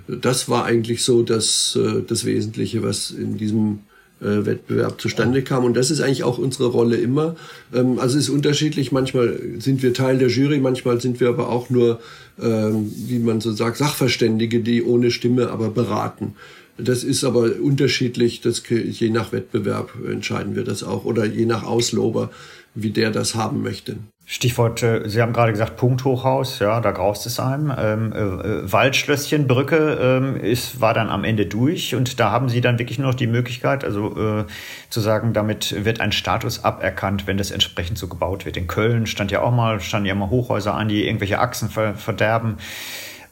Das 0.07 0.49
war 0.49 0.65
eigentlich 0.65 1.03
so 1.03 1.21
das, 1.21 1.77
äh, 1.79 2.01
das 2.01 2.25
Wesentliche, 2.25 2.81
was 2.81 3.11
in 3.11 3.37
diesem 3.37 3.81
äh, 4.21 4.45
Wettbewerb 4.45 4.99
zustande 4.99 5.41
kam. 5.41 5.63
Und 5.63 5.75
das 5.75 5.91
ist 5.91 6.01
eigentlich 6.01 6.23
auch 6.23 6.37
unsere 6.37 6.67
Rolle 6.67 6.97
immer. 6.97 7.35
Ähm, 7.73 7.99
also 7.99 8.17
es 8.17 8.25
ist 8.25 8.29
unterschiedlich. 8.29 8.91
Manchmal 8.91 9.39
sind 9.59 9.81
wir 9.81 9.93
Teil 9.93 10.17
der 10.17 10.29
Jury, 10.29 10.59
manchmal 10.59 10.99
sind 10.99 11.19
wir 11.19 11.29
aber 11.29 11.49
auch 11.49 11.69
nur, 11.69 11.99
ähm, 12.41 12.91
wie 12.95 13.19
man 13.19 13.41
so 13.41 13.51
sagt, 13.51 13.77
Sachverständige, 13.77 14.59
die 14.59 14.83
ohne 14.83 15.11
Stimme 15.11 15.49
aber 15.49 15.69
beraten. 15.69 16.35
Das 16.77 17.03
ist 17.03 17.23
aber 17.23 17.51
unterschiedlich. 17.61 18.41
Das, 18.41 18.63
je 18.69 19.09
nach 19.09 19.31
Wettbewerb 19.31 19.93
entscheiden 20.09 20.55
wir 20.55 20.63
das 20.63 20.83
auch 20.83 21.05
oder 21.05 21.25
je 21.25 21.45
nach 21.45 21.63
Auslober, 21.63 22.31
wie 22.75 22.91
der 22.91 23.11
das 23.11 23.35
haben 23.35 23.61
möchte. 23.61 23.97
Stichwort, 24.31 24.83
äh, 24.83 25.09
Sie 25.09 25.23
haben 25.23 25.33
gerade 25.33 25.51
gesagt 25.51 25.75
Punkthochhaus, 25.75 26.59
ja, 26.59 26.81
da 26.81 26.91
graust 26.91 27.25
es 27.25 27.39
einem. 27.39 27.73
Ähm, 27.75 28.13
äh, 28.13 28.71
Waldschlösschenbrücke 28.71 29.97
ähm, 29.99 30.35
ist, 30.35 30.79
war 30.79 30.93
dann 30.93 31.09
am 31.09 31.23
Ende 31.23 31.47
durch 31.47 31.95
und 31.95 32.19
da 32.19 32.29
haben 32.29 32.47
Sie 32.47 32.61
dann 32.61 32.77
wirklich 32.77 32.99
nur 32.99 33.07
noch 33.07 33.15
die 33.15 33.25
Möglichkeit, 33.25 33.83
also 33.83 34.41
äh, 34.41 34.45
zu 34.91 34.99
sagen, 34.99 35.33
damit 35.33 35.83
wird 35.83 35.99
ein 35.99 36.11
Status 36.11 36.63
aberkannt, 36.63 37.25
wenn 37.25 37.37
das 37.37 37.49
entsprechend 37.49 37.97
so 37.97 38.07
gebaut 38.07 38.45
wird. 38.45 38.55
In 38.55 38.67
Köln 38.67 39.07
stand 39.07 39.31
ja 39.31 39.41
auch 39.41 39.51
mal, 39.51 39.79
standen 39.79 40.05
ja 40.05 40.13
mal 40.13 40.29
Hochhäuser 40.29 40.75
an, 40.75 40.89
die 40.89 41.07
irgendwelche 41.07 41.39
Achsen 41.39 41.71
ver 41.71 41.95
verderben. 41.95 42.57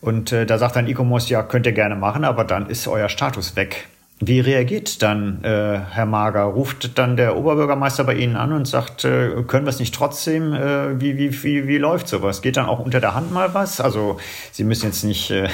Und 0.01 0.31
äh, 0.31 0.47
da 0.47 0.57
sagt 0.57 0.77
dann 0.77 0.87
Icomos, 0.87 1.29
ja, 1.29 1.43
könnt 1.43 1.67
ihr 1.67 1.73
gerne 1.73 1.95
machen, 1.95 2.23
aber 2.23 2.43
dann 2.43 2.71
ist 2.71 2.87
euer 2.87 3.09
Status 3.09 3.55
weg. 3.55 3.87
Wie 4.19 4.39
reagiert 4.39 5.03
dann 5.03 5.43
äh, 5.43 5.79
Herr 5.91 6.07
Mager? 6.07 6.43
Ruft 6.43 6.97
dann 6.97 7.17
der 7.17 7.37
Oberbürgermeister 7.37 8.03
bei 8.03 8.15
Ihnen 8.15 8.35
an 8.35 8.51
und 8.51 8.67
sagt, 8.67 9.05
äh, 9.05 9.43
können 9.45 9.65
wir 9.65 9.69
es 9.69 9.79
nicht 9.79 9.93
trotzdem? 9.93 10.53
Äh, 10.53 10.99
wie, 10.99 11.17
wie, 11.17 11.43
wie, 11.43 11.67
wie 11.67 11.77
läuft 11.77 12.07
sowas? 12.07 12.41
Geht 12.41 12.57
dann 12.57 12.65
auch 12.65 12.79
unter 12.79 12.99
der 12.99 13.13
Hand 13.13 13.31
mal 13.31 13.53
was? 13.53 13.79
Also 13.79 14.17
Sie 14.51 14.63
müssen 14.63 14.87
jetzt 14.87 15.03
nicht 15.03 15.29
äh, 15.29 15.49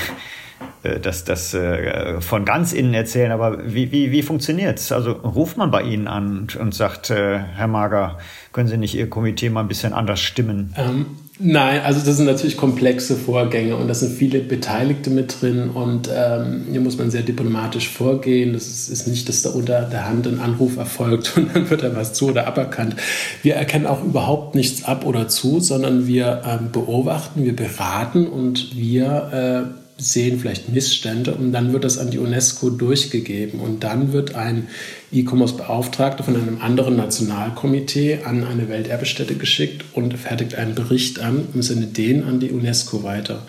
äh, 0.84 1.00
das, 1.00 1.24
das 1.24 1.54
äh, 1.54 2.22
von 2.22 2.46
ganz 2.46 2.74
innen 2.74 2.94
erzählen, 2.94 3.32
aber 3.32 3.74
wie, 3.74 3.92
wie, 3.92 4.12
wie 4.12 4.22
funktioniert's? 4.22 4.92
Also 4.92 5.12
ruft 5.12 5.58
man 5.58 5.72
bei 5.72 5.82
Ihnen 5.82 6.08
an 6.08 6.40
und, 6.40 6.56
und 6.56 6.74
sagt, 6.74 7.10
äh, 7.10 7.40
Herr 7.40 7.68
Mager, 7.68 8.18
können 8.52 8.68
Sie 8.68 8.78
nicht 8.78 8.96
Ihr 8.96 9.10
Komitee 9.10 9.50
mal 9.50 9.62
ein 9.62 9.68
bisschen 9.68 9.94
anders 9.94 10.20
stimmen? 10.20 10.74
Ähm, 10.78 11.06
nein, 11.44 11.82
also 11.82 12.06
das 12.06 12.18
sind 12.18 12.26
natürlich 12.26 12.58
komplexe 12.58 13.16
Vorgänge 13.16 13.76
und 13.76 13.88
da 13.88 13.94
sind 13.94 14.18
viele 14.18 14.40
Beteiligte 14.40 15.10
mit 15.10 15.42
drin 15.42 15.70
und 15.70 16.10
ähm, 16.14 16.66
hier 16.72 16.82
muss 16.82 16.98
man 16.98 17.12
sehr 17.12 17.22
diplomatisch 17.22 17.90
vorgehen. 17.90 18.54
Das 18.54 18.68
ist, 18.68 18.90
ist, 18.90 19.08
nicht, 19.08 19.30
dass 19.30 19.42
da 19.42 19.50
unter 19.52 19.82
der 19.82 20.08
Hand 20.08 20.26
ein 20.28 20.40
Anruf 20.40 20.78
erfolgt 20.78 21.34
und 21.38 21.56
dann 21.56 21.70
wird 21.70 21.84
da 21.84 21.96
was 21.96 22.14
zu 22.14 22.30
oder 22.30 22.48
aberkannt. 22.48 22.96
Wir 23.42 23.56
erkennen 23.56 23.86
auch 23.86 24.04
überhaupt 24.04 24.56
nichts 24.56 24.84
ab 24.86 25.06
oder 25.06 25.28
zu, 25.28 25.60
sondern 25.60 26.08
wir 26.08 26.42
ähm, 26.46 26.72
beobachten, 26.72 27.44
wir 27.44 27.56
beraten 27.56 28.28
und 28.28 28.76
wir 28.76 29.74
äh, 29.78 29.83
sehen 29.98 30.40
vielleicht 30.40 30.70
Missstände 30.70 31.36
und 31.36 31.52
dann 31.52 31.72
wird 31.72 31.84
das 31.84 31.98
an 31.98 32.10
die 32.10 32.18
UNESCO 32.18 32.70
durchgegeben 32.70 33.60
und 33.60 33.84
dann 33.84 34.12
wird 34.12 34.36
ein 34.36 34.68
E-Commerce-Beauftragter 35.12 36.24
von 36.24 36.36
einem 36.36 36.62
anderen 36.62 36.96
Nationalkomitee 36.96 38.20
an 38.24 38.44
eine 38.44 38.70
Welterbestätte 38.70 39.36
geschickt 39.36 39.86
und 39.94 40.18
fertigt 40.18 40.56
einen 40.56 40.76
Bericht 40.76 41.20
an 41.20 41.48
und 41.54 41.62
sendet 41.62 41.98
den 41.98 42.24
an 42.24 42.40
die 42.40 42.52
UNESCO 42.52 43.04
weiter. 43.04 43.46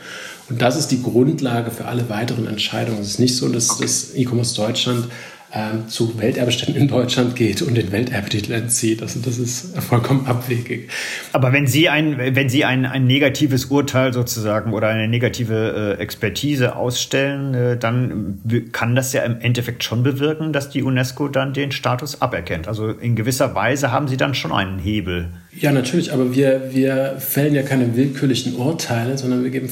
Und 0.50 0.60
das 0.60 0.76
ist 0.76 0.88
die 0.88 1.02
Grundlage 1.02 1.70
für 1.70 1.86
alle 1.86 2.08
weiteren 2.10 2.46
Entscheidungen. 2.46 3.00
Es 3.00 3.12
ist 3.12 3.20
nicht 3.20 3.36
so, 3.36 3.48
dass 3.48 3.78
das 3.78 4.14
E-Commerce 4.14 4.54
Deutschland 4.54 5.08
ähm, 5.54 5.88
zu 5.88 6.18
Welterbeständen 6.20 6.82
in 6.82 6.88
Deutschland 6.88 7.36
geht 7.36 7.62
und 7.62 7.76
den 7.76 7.92
Welterbetitel 7.92 8.52
entzieht. 8.52 9.02
Also 9.02 9.20
das 9.20 9.38
ist 9.38 9.78
vollkommen 9.78 10.26
abwegig. 10.26 10.90
Aber 11.32 11.52
wenn 11.52 11.68
Sie 11.68 11.88
ein, 11.88 12.18
wenn 12.18 12.48
Sie 12.48 12.64
ein, 12.64 12.84
ein 12.84 13.06
negatives 13.06 13.66
Urteil 13.66 14.12
sozusagen 14.12 14.72
oder 14.72 14.88
eine 14.88 15.06
negative 15.06 15.96
äh, 15.98 16.02
Expertise 16.02 16.74
ausstellen, 16.74 17.54
äh, 17.54 17.76
dann 17.76 18.40
kann 18.72 18.96
das 18.96 19.12
ja 19.12 19.22
im 19.22 19.40
Endeffekt 19.40 19.84
schon 19.84 20.02
bewirken, 20.02 20.52
dass 20.52 20.70
die 20.70 20.82
UNESCO 20.82 21.28
dann 21.28 21.52
den 21.52 21.70
Status 21.70 22.20
aberkennt. 22.20 22.66
Also 22.66 22.88
in 22.88 23.14
gewisser 23.14 23.54
Weise 23.54 23.92
haben 23.92 24.08
Sie 24.08 24.16
dann 24.16 24.34
schon 24.34 24.50
einen 24.50 24.80
Hebel. 24.80 25.30
Ja, 25.60 25.70
natürlich, 25.70 26.12
aber 26.12 26.34
wir, 26.34 26.70
wir 26.72 27.16
fällen 27.18 27.54
ja 27.54 27.62
keine 27.62 27.96
willkürlichen 27.96 28.56
Urteile, 28.56 29.16
sondern 29.16 29.44
wir 29.44 29.50
geben 29.50 29.68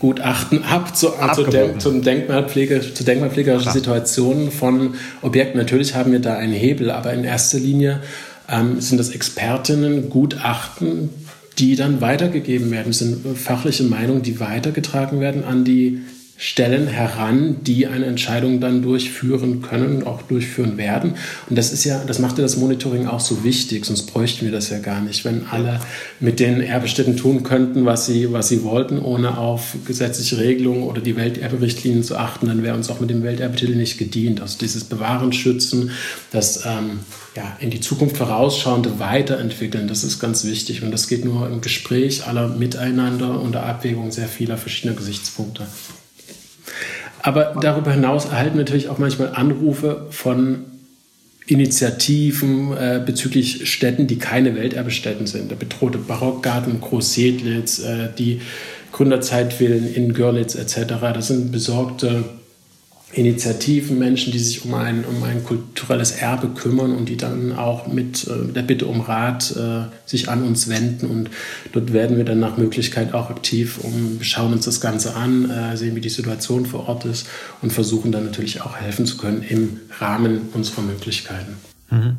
Gutachten 0.00 0.64
ab 0.64 0.96
zu, 0.96 1.10
zu 1.34 1.44
De 1.44 1.78
zum 1.78 2.02
Denkmalpflege, 2.02 2.80
zu 2.94 3.04
denkmalpflegerischen 3.04 3.72
Situationen 3.72 4.50
von 4.50 4.94
Objekten. 5.22 5.58
Natürlich 5.58 5.94
haben 5.94 6.10
wir 6.10 6.18
da 6.18 6.36
einen 6.36 6.52
Hebel, 6.52 6.90
aber 6.90 7.12
in 7.12 7.22
erster 7.22 7.58
Linie 7.58 8.00
ähm, 8.48 8.80
sind 8.80 8.98
das 8.98 9.10
Expertinnen 9.10 10.10
Gutachten, 10.10 11.10
die 11.58 11.76
dann 11.76 12.00
weitergegeben 12.00 12.70
werden. 12.72 12.88
Das 12.88 12.98
sind 12.98 13.38
fachliche 13.38 13.84
Meinungen, 13.84 14.22
die 14.22 14.40
weitergetragen 14.40 15.20
werden 15.20 15.44
an 15.44 15.64
die 15.64 16.00
Stellen 16.42 16.86
heran, 16.86 17.56
die 17.64 17.86
eine 17.86 18.06
Entscheidung 18.06 18.60
dann 18.60 18.80
durchführen 18.80 19.60
können 19.60 19.96
und 19.96 20.06
auch 20.06 20.22
durchführen 20.22 20.78
werden. 20.78 21.16
Und 21.50 21.58
das 21.58 21.70
ist 21.70 21.84
ja, 21.84 22.02
das 22.06 22.18
macht 22.18 22.38
ja 22.38 22.42
das 22.42 22.56
Monitoring 22.56 23.06
auch 23.06 23.20
so 23.20 23.44
wichtig, 23.44 23.84
sonst 23.84 24.04
bräuchten 24.04 24.46
wir 24.46 24.50
das 24.50 24.70
ja 24.70 24.78
gar 24.78 25.02
nicht. 25.02 25.26
Wenn 25.26 25.44
alle 25.50 25.80
mit 26.18 26.40
den 26.40 26.62
Erbestätten 26.62 27.18
tun 27.18 27.42
könnten, 27.42 27.84
was 27.84 28.06
sie, 28.06 28.32
was 28.32 28.48
sie 28.48 28.64
wollten, 28.64 29.00
ohne 29.00 29.36
auf 29.36 29.76
gesetzliche 29.84 30.38
Regelungen 30.38 30.84
oder 30.84 31.02
die 31.02 31.14
Welterberichtlinien 31.14 32.02
zu 32.02 32.16
achten, 32.16 32.46
dann 32.46 32.62
wäre 32.62 32.74
uns 32.74 32.88
auch 32.88 33.00
mit 33.00 33.10
dem 33.10 33.22
Welterbetitel 33.22 33.76
nicht 33.76 33.98
gedient. 33.98 34.40
Also 34.40 34.56
dieses 34.58 34.84
Bewahren, 34.84 35.34
Schützen, 35.34 35.90
das 36.30 36.64
ähm, 36.64 37.00
ja, 37.36 37.54
in 37.60 37.68
die 37.68 37.80
Zukunft 37.80 38.16
vorausschauende 38.16 38.98
Weiterentwickeln, 38.98 39.88
das 39.88 40.04
ist 40.04 40.18
ganz 40.20 40.46
wichtig. 40.46 40.82
Und 40.82 40.90
das 40.90 41.06
geht 41.06 41.22
nur 41.22 41.46
im 41.48 41.60
Gespräch 41.60 42.26
aller 42.26 42.48
miteinander 42.48 43.38
unter 43.42 43.64
Abwägung 43.64 44.10
sehr 44.10 44.26
vieler 44.26 44.56
verschiedener 44.56 44.96
Gesichtspunkte. 44.96 45.66
Aber 47.22 47.56
darüber 47.60 47.92
hinaus 47.92 48.26
erhalten 48.26 48.56
wir 48.56 48.64
natürlich 48.64 48.88
auch 48.88 48.98
manchmal 48.98 49.34
Anrufe 49.34 50.06
von 50.10 50.64
Initiativen 51.46 52.72
äh, 52.72 53.02
bezüglich 53.04 53.70
Städten, 53.70 54.06
die 54.06 54.18
keine 54.18 54.54
Welterbestätten 54.54 55.26
sind. 55.26 55.50
Der 55.50 55.56
bedrohte 55.56 55.98
Barockgarten 55.98 56.80
Groß-Sedlitz, 56.80 57.80
äh, 57.80 58.08
die 58.16 58.40
Gründerzeitvillen 58.92 59.92
in 59.92 60.14
Görlitz 60.14 60.54
etc. 60.54 60.94
Das 61.14 61.28
sind 61.28 61.52
besorgte 61.52 62.24
Initiativen, 63.12 63.98
Menschen, 63.98 64.32
die 64.32 64.38
sich 64.38 64.64
um 64.64 64.74
ein, 64.74 65.04
um 65.04 65.22
ein 65.24 65.42
kulturelles 65.42 66.12
Erbe 66.12 66.48
kümmern 66.48 66.94
und 66.94 67.08
die 67.08 67.16
dann 67.16 67.52
auch 67.52 67.88
mit 67.88 68.26
äh, 68.28 68.52
der 68.52 68.62
Bitte 68.62 68.86
um 68.86 69.00
Rat 69.00 69.54
äh, 69.56 69.86
sich 70.06 70.28
an 70.28 70.44
uns 70.44 70.68
wenden. 70.68 71.06
Und 71.06 71.30
dort 71.72 71.92
werden 71.92 72.16
wir 72.18 72.24
dann 72.24 72.38
nach 72.38 72.56
Möglichkeit 72.56 73.12
auch 73.12 73.28
aktiv 73.28 73.78
und 73.82 74.20
schauen 74.22 74.52
uns 74.52 74.64
das 74.64 74.80
Ganze 74.80 75.16
an, 75.16 75.50
äh, 75.50 75.76
sehen, 75.76 75.96
wie 75.96 76.00
die 76.00 76.08
Situation 76.08 76.66
vor 76.66 76.88
Ort 76.88 77.04
ist 77.04 77.26
und 77.62 77.72
versuchen 77.72 78.12
dann 78.12 78.24
natürlich 78.24 78.62
auch 78.62 78.76
helfen 78.76 79.06
zu 79.06 79.16
können 79.16 79.42
im 79.42 79.80
Rahmen 79.98 80.48
unserer 80.52 80.82
Möglichkeiten. 80.82 81.56
Mhm. 81.90 82.16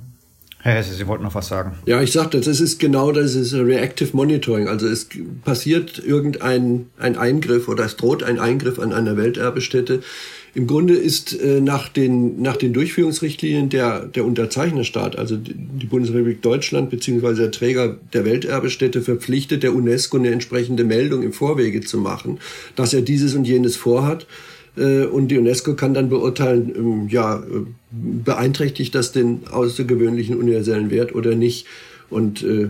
Herr 0.64 0.76
Hesse, 0.76 0.94
Sie 0.94 1.08
wollten 1.08 1.24
noch 1.24 1.34
was 1.34 1.48
sagen. 1.48 1.80
Ja, 1.88 2.02
ich 2.02 2.12
sagte, 2.12 2.40
das 2.40 2.60
ist 2.60 2.80
genau 2.80 3.12
das 3.12 3.34
ist 3.34 3.54
Reactive 3.54 4.16
Monitoring. 4.16 4.68
Also 4.68 4.88
es 4.88 5.08
passiert 5.44 5.98
irgendein 5.98 6.88
ein 7.00 7.18
Eingriff 7.18 7.68
oder 7.68 7.86
es 7.86 7.98
droht 7.98 8.22
ein 8.22 8.40
Eingriff 8.40 8.78
an 8.78 8.94
einer 8.94 9.18
Welterbestätte 9.18 10.04
im 10.54 10.68
Grunde 10.68 10.96
ist 10.96 11.40
äh, 11.40 11.62
nach, 11.62 11.88
den, 11.88 12.42
nach 12.42 12.58
den 12.58 12.74
Durchführungsrichtlinien 12.74 13.70
der, 13.70 14.06
der 14.06 14.26
Unterzeichnerstaat, 14.26 15.18
also 15.18 15.38
die 15.38 15.86
Bundesrepublik 15.86 16.42
Deutschland 16.42 16.90
beziehungsweise 16.90 17.44
der 17.44 17.52
Träger 17.52 17.98
der 18.12 18.26
Welterbestätte 18.26 19.02
verpflichtet, 19.02 19.64
der 19.64 19.74
UNESCO 19.74 20.18
eine 20.18 20.32
entsprechende 20.32 20.84
Meldung 20.84 21.24
im 21.24 21.32
Vorwege 21.32 21.82
zu 21.82 21.98
machen, 21.98 22.40
dass 22.76 22.94
er 22.94 23.02
dieses 23.02 23.34
und 23.34 23.46
jenes 23.46 23.78
vorhat. 23.78 24.28
Äh, 24.76 25.06
und 25.06 25.30
die 25.30 25.38
UNESCO 25.38 25.76
kann 25.76 25.94
dann 25.94 26.10
beurteilen, 26.10 26.74
ähm, 26.76 27.08
ja, 27.10 27.40
äh, 27.40 27.44
beeinträchtigt 27.92 28.94
das 28.94 29.14
den 29.14 29.48
außergewöhnlichen 29.50 30.36
universellen 30.36 30.92
Wert 30.92 31.16
oder 31.16 31.36
nicht. 31.36 31.66
Und 32.10 32.44
äh, 32.44 32.68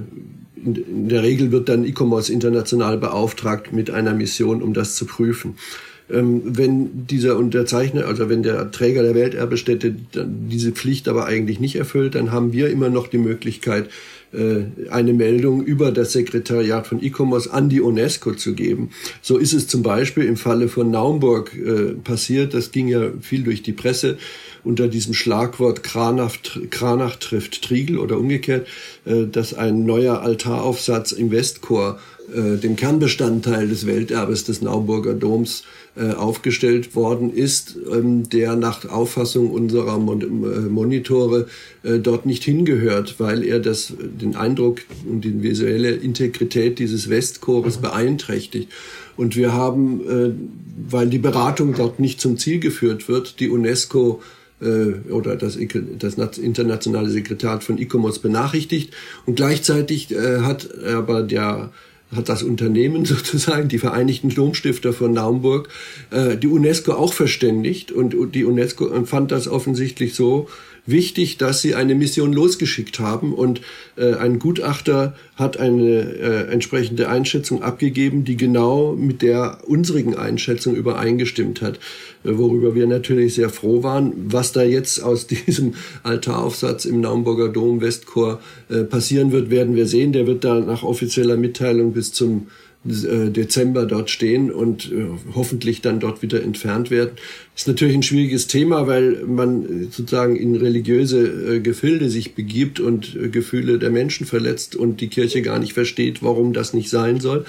in 0.64 1.10
der 1.10 1.24
Regel 1.24 1.52
wird 1.52 1.70
dann 1.70 1.84
ICOMOS 1.84 2.30
international 2.30 2.98
beauftragt 3.00 3.74
mit 3.74 3.90
einer 3.90 4.14
Mission, 4.14 4.62
um 4.62 4.76
das 4.76 4.96
zu 4.96 5.06
prüfen. 5.06 5.56
Ähm, 6.12 6.42
wenn 6.46 7.08
dieser 7.08 7.38
Unterzeichner, 7.38 8.06
also 8.06 8.30
wenn 8.30 8.44
der 8.44 8.72
Träger 8.72 9.04
der 9.04 9.16
Welterbestätte 9.16 9.96
diese 10.14 10.72
Pflicht 10.72 11.08
aber 11.08 11.26
eigentlich 11.26 11.60
nicht 11.60 11.76
erfüllt, 11.76 12.16
dann 12.16 12.32
haben 12.32 12.54
wir 12.54 12.70
immer 12.70 12.90
noch 12.90 13.08
die 13.08 13.18
Möglichkeit, 13.18 13.90
äh, 14.34 14.90
eine 14.90 15.14
Meldung 15.14 15.64
über 15.64 15.92
das 15.92 16.14
Sekretariat 16.14 16.88
von 16.88 17.02
ICOMOS 17.02 17.50
an 17.50 17.68
die 17.68 17.82
UNESCO 17.82 18.34
zu 18.34 18.54
geben. 18.54 18.92
So 19.22 19.38
ist 19.38 19.54
es 19.54 19.68
zum 19.68 19.84
Beispiel 19.84 20.24
im 20.24 20.38
Falle 20.38 20.70
von 20.70 20.90
Naumburg 20.90 21.54
äh, 21.56 21.94
passiert. 22.02 22.54
Das 22.54 22.72
ging 22.72 22.88
ja 22.88 23.12
viel 23.22 23.44
durch 23.44 23.62
die 23.62 23.74
Presse 23.74 24.18
unter 24.64 24.88
diesem 24.88 25.14
Schlagwort 25.14 25.84
Kranach, 25.84 26.36
Kranach 26.70 27.16
trifft 27.18 27.62
Triegel 27.62 27.98
oder 27.98 28.18
umgekehrt, 28.18 28.68
äh, 29.06 29.26
dass 29.26 29.54
ein 29.54 29.86
neuer 29.86 30.22
Altaraufsatz 30.22 31.12
im 31.12 31.32
Westchor, 31.32 32.00
dem 32.34 32.76
Kernbestandteil 32.78 33.68
des 33.68 33.86
Welterbes 33.86 34.46
des 34.46 34.62
Naumburger 34.62 35.14
Doms, 35.14 35.64
äh, 35.94 36.12
aufgestellt 36.14 36.96
worden 36.96 37.34
ist, 37.34 37.76
ähm, 37.92 38.30
der 38.30 38.56
nach 38.56 38.88
Auffassung 38.88 39.52
unserer 39.52 39.98
Mon 39.98 40.22
äh, 40.22 40.70
Monitore 40.70 41.48
äh, 41.84 42.00
dort 42.00 42.26
nicht 42.26 42.46
hingehört, 42.46 43.20
weil 43.20 43.44
er 43.44 43.60
das, 43.60 43.92
den 44.00 44.38
Eindruck 44.38 44.80
und 45.06 45.26
die 45.26 45.44
visuelle 45.44 45.92
Integrität 45.92 46.80
dieses 46.80 47.10
Westchores 47.10 47.80
mhm. 47.80 47.82
beeinträchtigt. 47.82 48.70
Und 49.18 49.36
wir 49.36 49.52
haben, 49.52 50.00
äh, 50.08 50.32
weil 50.90 51.10
die 51.10 51.20
Beratung 51.20 51.74
dort 51.76 52.00
nicht 52.00 52.22
zum 52.22 52.38
Ziel 52.38 52.62
geführt 52.62 53.10
wird, 53.10 53.42
die 53.42 53.50
UNESCO 53.50 54.22
äh, 54.62 55.12
oder 55.12 55.36
das, 55.36 55.58
das 55.58 56.38
internationale 56.38 57.10
Sekretariat 57.10 57.66
von 57.66 57.78
ICOMOS 57.78 58.20
benachrichtigt. 58.20 58.94
Und 59.26 59.36
gleichzeitig 59.36 60.10
äh, 60.12 60.40
hat 60.40 60.70
aber 60.86 61.22
der 61.22 61.72
hat 62.16 62.30
das 62.30 62.44
Unternehmen 62.44 63.06
sozusagen, 63.06 63.68
die 63.68 63.80
Vereinigten 63.80 64.30
Domstifter 64.30 64.94
von 64.94 65.14
Naumburg, 65.14 65.70
äh, 66.12 66.38
die 66.38 66.48
UNESCO 66.48 66.94
auch 66.94 67.14
verständigt. 67.14 67.92
Und 67.92 68.16
die 68.34 68.46
UNESCO 68.46 69.06
fand 69.06 69.32
das 69.32 69.48
offensichtlich 69.48 70.16
so 70.16 70.48
wichtig, 70.86 71.38
dass 71.38 71.62
sie 71.62 71.76
eine 71.76 71.96
Mission 71.96 72.34
losgeschickt 72.34 73.00
haben 73.00 73.34
und 73.34 73.62
äh, 73.98 74.14
ein 74.16 74.40
Gutachter 74.40 75.16
hat 75.36 75.58
eine 75.58 76.02
äh, 76.02 76.52
entsprechende 76.52 77.10
Einschätzung 77.10 77.64
abgegeben, 77.64 78.24
die 78.24 78.38
genau 78.38 78.94
mit 78.94 79.22
der 79.22 79.60
unsrigen 79.66 80.16
Einschätzung 80.16 80.76
übereingestimmt 80.76 81.62
hat, 81.62 81.78
äh, 82.24 82.38
worüber 82.38 82.76
wir 82.76 82.88
natürlich 82.88 83.36
sehr 83.36 83.50
froh 83.50 83.84
waren. 83.84 84.14
Was 84.28 84.52
da 84.52 84.64
jetzt 84.64 85.02
aus 85.02 85.28
diesem 85.48 85.76
Altaraufsatz 86.04 86.86
im 86.86 87.02
Naumburger 87.02 87.50
Dom 87.50 87.82
Westchor 87.82 88.42
äh, 88.70 88.84
passieren 88.84 89.32
wird, 89.32 89.50
werden 89.50 89.76
wir 89.76 89.88
sehen. 89.88 90.14
Der 90.14 90.28
wird 90.28 90.44
da 90.44 90.60
nach 90.60 90.84
offizieller 90.84 91.38
Mitteilung 91.38 91.94
bis 91.94 92.14
zum 92.14 92.48
Dezember 92.84 93.86
dort 93.86 94.10
stehen 94.10 94.52
und 94.52 94.92
äh, 94.92 95.06
hoffentlich 95.36 95.82
dann 95.82 96.00
dort 96.00 96.24
wieder 96.24 96.42
entfernt 96.42 96.90
werden. 96.90 97.12
Das 97.54 97.64
ist 97.64 97.68
natürlich 97.68 97.94
ein 97.94 98.02
schwieriges 98.02 98.48
Thema, 98.48 98.88
weil 98.88 99.24
man 99.28 99.64
äh, 99.64 99.84
sozusagen 99.92 100.36
in 100.36 100.56
religiöse 100.56 101.62
Gefilde 101.62 102.10
sich 102.10 102.34
begibt 102.34 102.80
und 102.80 103.16
Gefühle 103.32 103.78
der 103.78 103.92
Menschen 103.92 104.26
verletzt 104.26 104.76
und 104.76 105.00
die 105.00 105.10
Kirche 105.10 105.44
gar 105.44 105.60
nicht 105.60 105.74
versteht, 105.74 106.24
warum 106.24 106.54
das 106.54 106.74
nicht 106.74 106.90
sein 106.90 107.20
soll. 107.20 107.46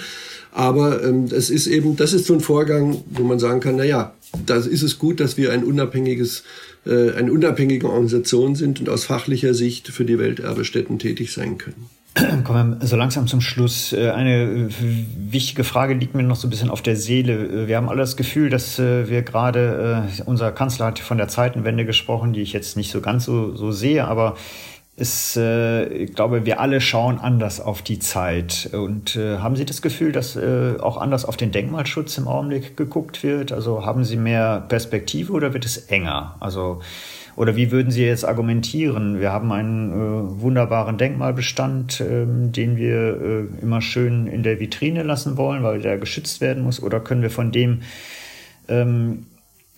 Aber 0.53 1.03
ähm, 1.03 1.29
es 1.31 1.49
ist 1.49 1.67
eben, 1.67 1.97
das 1.97 2.13
ist 2.13 2.27
so 2.27 2.35
ein 2.35 2.41
Vorgang, 2.41 3.03
wo 3.11 3.23
man 3.23 3.39
sagen 3.39 3.61
kann, 3.61 3.77
na 3.77 3.85
ja, 3.85 4.15
da 4.47 4.57
ist 4.57 4.83
es 4.83 4.99
gut, 4.99 5.19
dass 5.19 5.39
wir 5.39 5.51
ein 5.51 5.65
unabhängiges, 5.65 6.45
äh, 6.85 7.13
eine 7.13 7.33
unabhängige 7.33 7.89
Organisation 7.89 8.55
sind 8.55 8.81
und 8.81 8.91
aus 8.91 9.05
fachlicher 9.05 9.55
Sicht 9.55 9.89
für 9.89 10.05
die 10.05 10.19
Welterbestätten 10.19 10.99
tätig 10.99 11.33
sein 11.33 11.57
können. 11.57 11.87
Kommen 12.45 12.79
wir 12.81 12.87
so 12.87 12.97
langsam 12.97 13.27
zum 13.27 13.41
Schluss. 13.41 13.93
Äh, 13.93 14.11
eine 14.11 14.43
äh, 14.43 14.69
wichtige 15.17 15.65
Frage 15.65 15.95
liegt 15.95 16.15
mir 16.15 16.23
noch 16.23 16.37
so 16.37 16.47
ein 16.47 16.51
bisschen 16.51 16.69
auf 16.69 16.83
der 16.83 16.97
Seele. 16.97 17.65
Äh, 17.65 17.69
wir 17.69 17.77
haben 17.77 17.89
alle 17.89 18.01
das 18.01 18.17
Gefühl, 18.17 18.51
dass 18.51 18.79
wir 18.79 19.23
gerade, 19.23 20.09
unser 20.27 20.53
Kanzler 20.53 20.87
hat 20.87 20.99
von 20.99 21.19
der 21.19 21.29
Zeitenwende 21.29 21.85
gesprochen, 21.85 22.33
die 22.33 22.43
ich 22.43 22.53
jetzt 22.53 22.77
nicht 22.77 22.91
so 22.91 23.01
ganz 23.01 23.25
so, 23.25 23.55
so 23.55 23.73
sehe, 23.73 24.07
aber 24.07 24.37
es, 24.95 25.37
ich 25.37 26.15
glaube, 26.15 26.45
wir 26.45 26.61
alle 26.61 26.81
schauen 26.81 27.19
anders 27.19 27.61
auf 27.61 27.81
die 27.81 27.99
Zeit. 27.99 28.69
Und 28.73 29.17
haben 29.17 29.57
Sie 29.57 29.65
das 29.65 29.81
Gefühl, 29.81 30.13
dass 30.13 30.37
auch 30.37 30.99
anders 30.99 31.25
auf 31.25 31.39
den 31.39 31.51
Denkmalschutz 31.51 32.19
im 32.19 32.29
Augenblick 32.29 32.77
geguckt 32.77 33.23
wird? 33.23 33.53
Also 33.53 33.87
haben 33.87 34.05
Sie 34.05 34.17
mehr 34.17 34.65
Perspektive 34.69 35.33
oder 35.33 35.55
wird 35.55 35.65
es 35.65 35.79
enger? 35.79 36.37
Also 36.41 36.83
oder 37.37 37.57
wie 37.57 37.71
würden 37.71 37.91
Sie 37.91 38.05
jetzt 38.05 38.25
argumentieren? 38.25 39.21
Wir 39.21 39.33
haben 39.33 39.53
einen 39.53 39.91
äh, 39.91 40.41
wunderbaren 40.43 40.99
Denkmalbestand, 40.99 42.01
äh, 42.01 42.27
den 42.27 42.77
wir 42.77 43.21
äh, 43.21 43.63
immer 43.63 43.81
schön 43.81 44.27
in 44.27 44.43
der 44.43 44.61
Vitrine 44.61 45.03
lassen 45.03 45.37
wollen, 45.37 45.63
weil 45.63 45.81
der 45.81 45.99
geschützt 45.99 46.41
werden 46.41 46.63
muss. 46.63 46.83
Oder 46.83 47.01
können 47.01 47.23
wir 47.23 47.31
von 47.31 47.53
dem 47.53 47.81
ähm, 48.69 49.27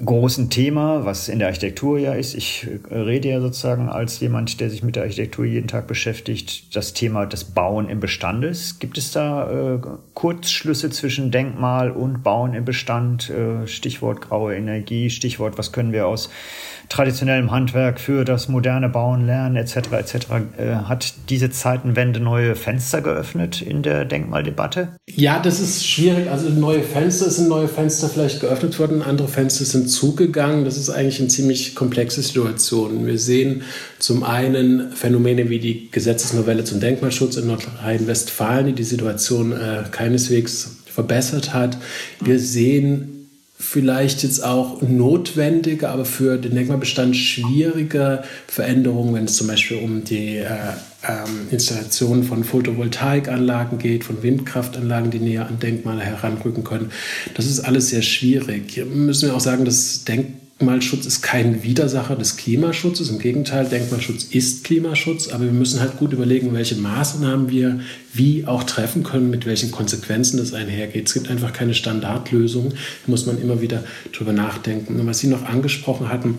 großen 0.05 0.51
Thema, 0.51 1.05
was 1.05 1.29
in 1.29 1.39
der 1.39 1.49
Architektur 1.49 1.99
ja 1.99 2.15
ist. 2.15 2.35
Ich 2.35 2.67
äh, 2.91 2.97
rede 2.97 3.29
ja 3.29 3.41
sozusagen 3.41 3.89
als 3.89 4.19
jemand, 4.19 4.61
der 4.61 4.69
sich 4.69 4.83
mit 4.83 4.97
der 4.97 5.05
Architektur 5.05 5.45
jeden 5.45 5.69
Tag 5.69 5.87
beschäftigt, 5.87 6.75
das 6.75 6.93
Thema 6.95 7.27
des 7.27 7.45
Bauen 7.45 7.89
im 7.89 8.01
Bestandes. 8.01 8.81
Gibt 8.81 8.99
es 8.99 9.13
da 9.13 9.75
äh, 9.75 9.79
Kurzschlüsse 10.15 10.91
zwischen 10.91 11.31
Denkmal 11.31 11.93
und 11.93 12.25
Bauen 12.25 12.55
im 12.55 12.65
Bestand? 12.65 13.31
Äh, 13.31 13.69
Stichwort 13.69 14.21
graue 14.21 14.57
Energie, 14.57 15.11
Stichwort, 15.11 15.59
was 15.59 15.71
können 15.71 15.93
wir 15.93 16.09
aus 16.09 16.29
traditionellem 16.89 17.51
Handwerk 17.51 18.01
für 18.01 18.25
das 18.25 18.49
moderne 18.49 18.89
Bauen 18.89 19.27
lernen, 19.27 19.57
etc. 19.57 19.77
etc. 19.93 20.15
Äh, 20.57 20.75
hat 20.85 21.15
diese 21.29 21.51
Zeitenwende 21.51 22.21
neue 22.21 22.55
Fenster 22.55 23.01
geöffnet 23.01 23.63
in 23.63 23.83
der 23.83 24.05
Denkmaldebatte? 24.05 24.97
Ja, 25.09 25.39
das 25.39 25.61
ist 25.61 25.87
schwierig. 25.87 26.31
Also 26.31 26.49
neue 26.49 26.83
Fenster 26.83 27.31
sind 27.31 27.49
neue 27.49 27.69
Fenster 27.69 28.09
vielleicht 28.09 28.41
geöffnet 28.41 28.79
worden, 28.79 29.03
andere 29.03 29.29
Fenster 29.29 29.65
sind 29.65 29.89
zugegangen. 29.89 30.65
Das 30.65 30.77
ist 30.77 30.91
eigentlich 30.91 31.21
eine 31.21 31.29
ziemlich 31.29 31.75
komplexe 31.75 32.23
Situation. 32.23 33.07
Wir 33.07 33.19
sehen 33.19 33.63
zum 33.99 34.23
einen 34.23 34.93
Phänomene 34.93 35.51
wie 35.51 35.59
die 35.59 35.91
Gesetzesnovelle 35.91 36.65
zum 36.65 36.81
Denkmalschutz 36.81 37.37
in 37.37 37.47
Nordrhein-Westfalen, 37.47 38.67
die 38.67 38.73
die 38.73 38.85
Situation 38.85 39.53
äh, 39.53 39.85
keineswegs 39.91 40.77
verbessert 40.87 41.53
hat. 41.53 41.77
Wir 42.21 42.39
sehen 42.39 43.14
vielleicht 43.65 44.23
jetzt 44.23 44.45
auch 44.45 44.83
notwendige, 44.83 45.89
aber 45.89 46.05
für 46.05 46.37
den 46.37 46.55
Denkmalbestand 46.55 47.17
schwierige 47.17 48.23
Veränderungen, 48.47 49.15
wenn 49.15 49.25
es 49.25 49.37
zum 49.37 49.47
Beispiel 49.47 49.79
um 49.79 50.05
die 50.05 50.37
äh, 50.37 50.49
ähm, 51.09 51.49
Installation 51.51 52.25
von 52.25 52.45
Photovoltaikanlagen 52.45 53.79
geht, 53.79 54.05
von 54.05 54.23
Windkraftanlagen, 54.23 55.11
die 55.11 55.19
näher 55.19 55.47
an 55.47 55.59
Denkmale 55.59 56.03
heranrücken 56.03 56.63
können. 56.63 56.93
Das 57.35 57.47
ist 57.47 57.61
alles 57.61 57.89
sehr 57.89 58.03
schwierig. 58.03 58.71
Hier 58.71 58.85
müssen 58.85 59.29
wir 59.29 59.37
auch 59.37 59.41
sagen, 59.41 59.65
dass 59.65 60.05
Denkmal 60.05 60.44
Denkmalschutz 60.65 61.05
ist 61.05 61.21
kein 61.21 61.63
Widersacher 61.63 62.17
des 62.17 62.39
Klimaschutzes. 62.39 63.11
Im 63.11 63.19
Gegenteil, 63.19 63.67
Denkmalschutz 63.67 64.25
ist 64.25 64.65
Klimaschutz. 64.65 65.29
Aber 65.29 65.45
wir 65.45 65.53
müssen 65.53 65.79
halt 65.79 65.99
gut 65.99 66.15
überlegen, 66.15 66.55
welche 66.55 66.77
Maßnahmen 66.77 67.51
wir 67.51 67.81
wie 68.15 68.47
auch 68.47 68.65
treffen 68.65 69.03
können, 69.03 69.29
mit 69.29 69.45
welchen 69.45 69.71
Konsequenzen 69.71 70.39
das 70.39 70.55
einhergeht. 70.55 71.07
Es 71.07 71.13
gibt 71.13 71.29
einfach 71.29 71.53
keine 71.53 71.75
Standardlösung. 71.75 72.71
Da 72.71 72.77
muss 73.11 73.27
man 73.27 73.43
immer 73.43 73.61
wieder 73.61 73.85
drüber 74.17 74.33
nachdenken. 74.33 74.99
Und 74.99 75.07
was 75.07 75.19
Sie 75.19 75.27
noch 75.27 75.45
angesprochen 75.45 76.09
hatten, 76.09 76.39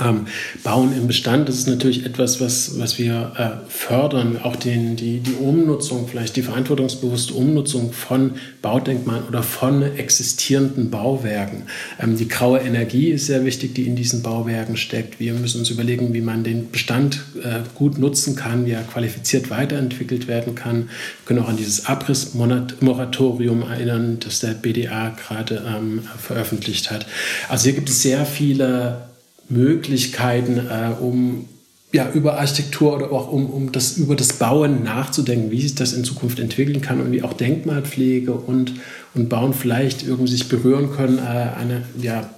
ähm, 0.00 0.26
Bauen 0.64 0.96
im 0.96 1.06
Bestand, 1.06 1.48
das 1.48 1.56
ist 1.56 1.68
natürlich 1.68 2.06
etwas, 2.06 2.40
was, 2.40 2.78
was 2.78 2.98
wir 2.98 3.32
äh, 3.36 3.70
fördern, 3.70 4.38
auch 4.42 4.56
den, 4.56 4.96
die, 4.96 5.20
die 5.20 5.34
Umnutzung, 5.34 6.08
vielleicht 6.08 6.36
die 6.36 6.42
verantwortungsbewusste 6.42 7.34
Umnutzung 7.34 7.92
von 7.92 8.32
Baudenkmalen 8.62 9.24
oder 9.28 9.42
von 9.42 9.82
existierenden 9.82 10.90
Bauwerken. 10.90 11.64
Ähm, 12.00 12.16
die 12.16 12.26
graue 12.26 12.60
Energie 12.60 13.10
ist 13.10 13.26
sehr 13.26 13.44
wichtig, 13.44 13.74
die 13.74 13.86
in 13.86 13.94
diesen 13.94 14.22
Bauwerken 14.22 14.78
steckt. 14.78 15.20
Wir 15.20 15.34
müssen 15.34 15.58
uns 15.58 15.68
überlegen, 15.68 16.14
wie 16.14 16.22
man 16.22 16.42
den 16.42 16.70
Bestand 16.70 17.22
äh, 17.42 17.60
gut 17.74 17.98
nutzen 17.98 18.34
kann, 18.34 18.64
wie 18.64 18.70
er 18.70 18.84
qualifiziert 18.84 19.50
weiterentwickelt 19.50 20.26
werden 20.26 20.54
kann. 20.54 20.76
Wir 20.76 21.26
können 21.26 21.40
auch 21.40 21.48
an 21.48 21.58
dieses 21.58 21.84
Abrissmoratorium 21.84 23.62
erinnern, 23.62 24.18
das 24.20 24.40
der 24.40 24.52
BDA 24.52 25.10
gerade 25.10 25.62
ähm, 25.66 26.02
veröffentlicht 26.18 26.90
hat. 26.90 27.06
Also 27.50 27.64
hier 27.64 27.74
gibt 27.74 27.90
es 27.90 28.00
sehr 28.00 28.24
viele 28.24 29.11
Möglichkeiten, 29.52 30.58
äh, 30.58 30.92
um 31.00 31.48
ja, 31.92 32.10
über 32.10 32.38
Architektur 32.38 32.94
oder 32.96 33.12
auch 33.12 33.30
um, 33.30 33.46
um 33.50 33.70
das, 33.70 33.98
über 33.98 34.16
das 34.16 34.32
Bauen 34.32 34.82
nachzudenken, 34.82 35.50
wie 35.50 35.60
sich 35.60 35.74
das 35.74 35.92
in 35.92 36.04
Zukunft 36.04 36.38
entwickeln 36.38 36.80
kann 36.80 37.00
und 37.00 37.12
wie 37.12 37.22
auch 37.22 37.34
Denkmalpflege 37.34 38.32
und, 38.32 38.72
und 39.14 39.28
Bauen 39.28 39.52
vielleicht 39.52 40.06
irgendwie 40.06 40.32
sich 40.32 40.48
berühren 40.48 40.90
können, 40.90 41.18
äh, 41.18 41.20
eine, 41.20 41.82
ja, 42.00 42.30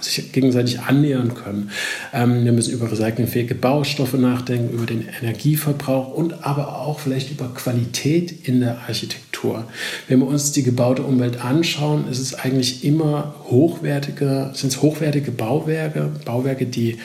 sich 0.00 0.32
gegenseitig 0.32 0.80
annähern 0.80 1.34
können. 1.34 1.70
Ähm, 2.12 2.44
wir 2.44 2.52
müssen 2.52 2.74
über 2.74 2.90
recyclingfähige 2.90 3.54
Baustoffe 3.54 4.14
nachdenken, 4.14 4.74
über 4.74 4.84
den 4.84 5.08
Energieverbrauch 5.22 6.12
und 6.12 6.44
aber 6.44 6.80
auch 6.80 7.00
vielleicht 7.00 7.30
über 7.30 7.48
Qualität 7.54 8.46
in 8.46 8.60
der 8.60 8.80
Architektur. 8.80 9.64
Wenn 10.06 10.18
wir 10.18 10.26
uns 10.26 10.52
die 10.52 10.64
gebaute 10.64 11.02
Umwelt 11.02 11.42
anschauen, 11.42 12.08
ist 12.10 12.18
es 12.18 12.34
eigentlich 12.34 12.84
immer 12.84 13.36
hochwertige, 13.44 14.50
sind 14.52 14.70
es 14.70 14.82
hochwertige 14.82 15.30
Bauwerke, 15.30 16.10
Bauwerke, 16.26 16.66
die 16.66 16.98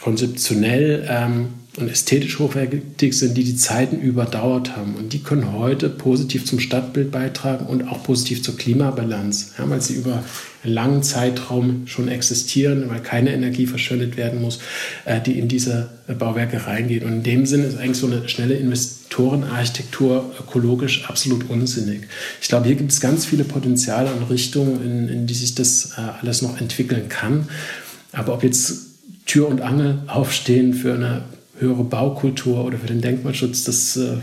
konzeptionell 0.00 1.06
ähm, 1.08 1.48
und 1.76 1.88
ästhetisch 1.88 2.38
hochwertig 2.38 3.16
sind, 3.16 3.36
die 3.36 3.44
die 3.44 3.54
Zeiten 3.54 4.00
überdauert 4.00 4.76
haben. 4.76 4.96
Und 4.96 5.12
die 5.12 5.22
können 5.22 5.52
heute 5.52 5.88
positiv 5.88 6.44
zum 6.44 6.58
Stadtbild 6.58 7.12
beitragen 7.12 7.66
und 7.66 7.88
auch 7.88 8.02
positiv 8.02 8.42
zur 8.42 8.56
Klimabalance, 8.56 9.52
ja, 9.56 9.70
weil 9.70 9.80
sie 9.80 9.94
über 9.94 10.24
einen 10.64 10.74
langen 10.74 11.02
Zeitraum 11.02 11.86
schon 11.86 12.08
existieren, 12.08 12.90
weil 12.90 13.00
keine 13.00 13.32
Energie 13.32 13.66
verschwendet 13.66 14.16
werden 14.16 14.42
muss, 14.42 14.58
äh, 15.04 15.20
die 15.20 15.38
in 15.38 15.46
diese 15.46 15.90
Bauwerke 16.18 16.66
reingehen. 16.66 17.04
Und 17.04 17.12
in 17.12 17.22
dem 17.22 17.46
Sinne 17.46 17.64
ist 17.64 17.78
eigentlich 17.78 17.98
so 17.98 18.08
eine 18.08 18.28
schnelle 18.28 18.54
Investorenarchitektur 18.54 20.34
ökologisch 20.40 21.08
absolut 21.08 21.48
unsinnig. 21.48 22.02
Ich 22.42 22.48
glaube, 22.48 22.66
hier 22.66 22.76
gibt 22.76 22.90
es 22.90 23.00
ganz 23.00 23.26
viele 23.26 23.44
Potenziale 23.44 24.12
und 24.12 24.24
Richtungen, 24.28 24.84
in, 24.84 25.08
in 25.08 25.26
die 25.28 25.34
sich 25.34 25.54
das 25.54 25.92
äh, 25.96 26.00
alles 26.20 26.42
noch 26.42 26.60
entwickeln 26.60 27.08
kann. 27.08 27.48
Aber 28.12 28.34
ob 28.34 28.42
jetzt 28.42 28.89
Tür 29.30 29.46
und 29.46 29.60
Angel 29.60 30.02
aufstehen 30.08 30.74
für 30.74 30.94
eine 30.94 31.22
höhere 31.60 31.84
Baukultur 31.84 32.64
oder 32.64 32.78
für 32.78 32.88
den 32.88 33.00
Denkmalschutz, 33.00 33.62
das, 33.62 33.96
äh, 33.96 34.16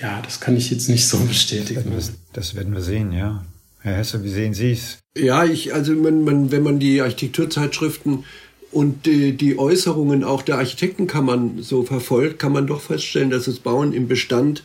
ja, 0.00 0.22
das 0.22 0.40
kann 0.40 0.56
ich 0.56 0.70
jetzt 0.70 0.88
nicht 0.88 1.06
so 1.06 1.18
bestätigen. 1.18 1.92
Das, 1.94 2.12
das 2.32 2.54
werden 2.54 2.72
wir 2.72 2.80
sehen, 2.80 3.12
ja. 3.12 3.44
Herr 3.80 3.96
Hesse, 3.96 4.24
wie 4.24 4.30
sehen 4.30 4.54
Sie 4.54 4.72
es? 4.72 4.96
Ja, 5.14 5.44
ich, 5.44 5.74
also 5.74 5.92
man, 5.92 6.24
man, 6.24 6.50
wenn 6.50 6.62
man 6.62 6.78
die 6.78 7.02
Architekturzeitschriften 7.02 8.24
und 8.72 9.04
die, 9.04 9.36
die 9.36 9.58
Äußerungen 9.58 10.24
auch 10.24 10.40
der 10.40 10.56
Architektenkammern 10.56 11.62
so 11.62 11.82
verfolgt, 11.82 12.38
kann 12.38 12.52
man 12.52 12.66
doch 12.66 12.80
feststellen, 12.80 13.28
dass 13.28 13.44
das 13.44 13.58
Bauen 13.58 13.92
im 13.92 14.08
Bestand 14.08 14.62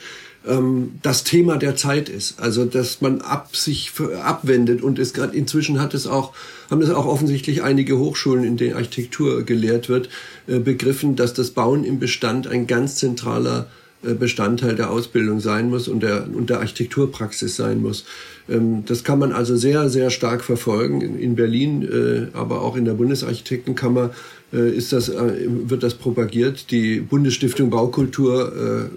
ähm, 0.48 1.00
das 1.02 1.24
Thema 1.24 1.58
der 1.58 1.76
Zeit 1.76 2.10
ist. 2.10 2.39
Also 2.39 2.66
dass 2.66 3.02
man 3.02 3.22
ab 3.22 3.56
sich 3.56 3.91
abwendet 4.22 4.82
und 4.82 5.00
es 5.00 5.14
gerade 5.14 5.36
inzwischen 5.36 5.80
hat 5.80 5.93
es 5.93 6.08
auch 6.08 6.34
haben 6.70 6.82
es 6.82 6.89
auch 6.89 7.06
offensichtlich 7.06 7.64
einige 7.64 7.98
Hochschulen, 8.00 8.43
in 8.43 8.58
denen 8.58 8.76
Architektur 8.76 9.43
gelehrt 9.43 9.89
wird, 9.89 10.10
äh, 10.48 10.60
begriffen, 10.60 11.16
dass 11.16 11.34
das 11.34 11.52
Bauen 11.52 11.84
im 11.84 12.00
Bestand 12.00 12.48
ein 12.48 12.68
ganz 12.68 12.96
zentraler 12.96 13.68
Bestandteil 14.14 14.76
der 14.76 14.91
Ausbildung 14.91 15.39
sein 15.39 15.70
muss 15.70 15.88
und 15.88 16.03
der, 16.03 16.28
und 16.32 16.49
der 16.49 16.60
Architekturpraxis 16.60 17.56
sein 17.56 17.82
muss. 17.82 18.06
Ähm, 18.49 18.84
das 18.86 19.03
kann 19.03 19.20
man 19.20 19.32
also 19.32 19.56
sehr, 19.56 19.89
sehr 19.89 20.10
stark 20.10 20.43
verfolgen. 20.43 21.01
In 21.01 21.36
Berlin, 21.36 21.84
äh, 21.84 22.38
aber 22.38 22.62
auch 22.62 22.76
in 22.76 22.86
der 22.86 22.93
Bundesarchitektenkammer 22.93 24.12
äh, 24.53 24.70
ist 24.70 24.93
das, 24.93 25.12
wird 25.12 25.84
das 25.84 25.95
propagiert. 25.95 26.72
Die 26.72 26.99
Bundesstiftung 26.99 27.70
Baukultur 27.70 28.89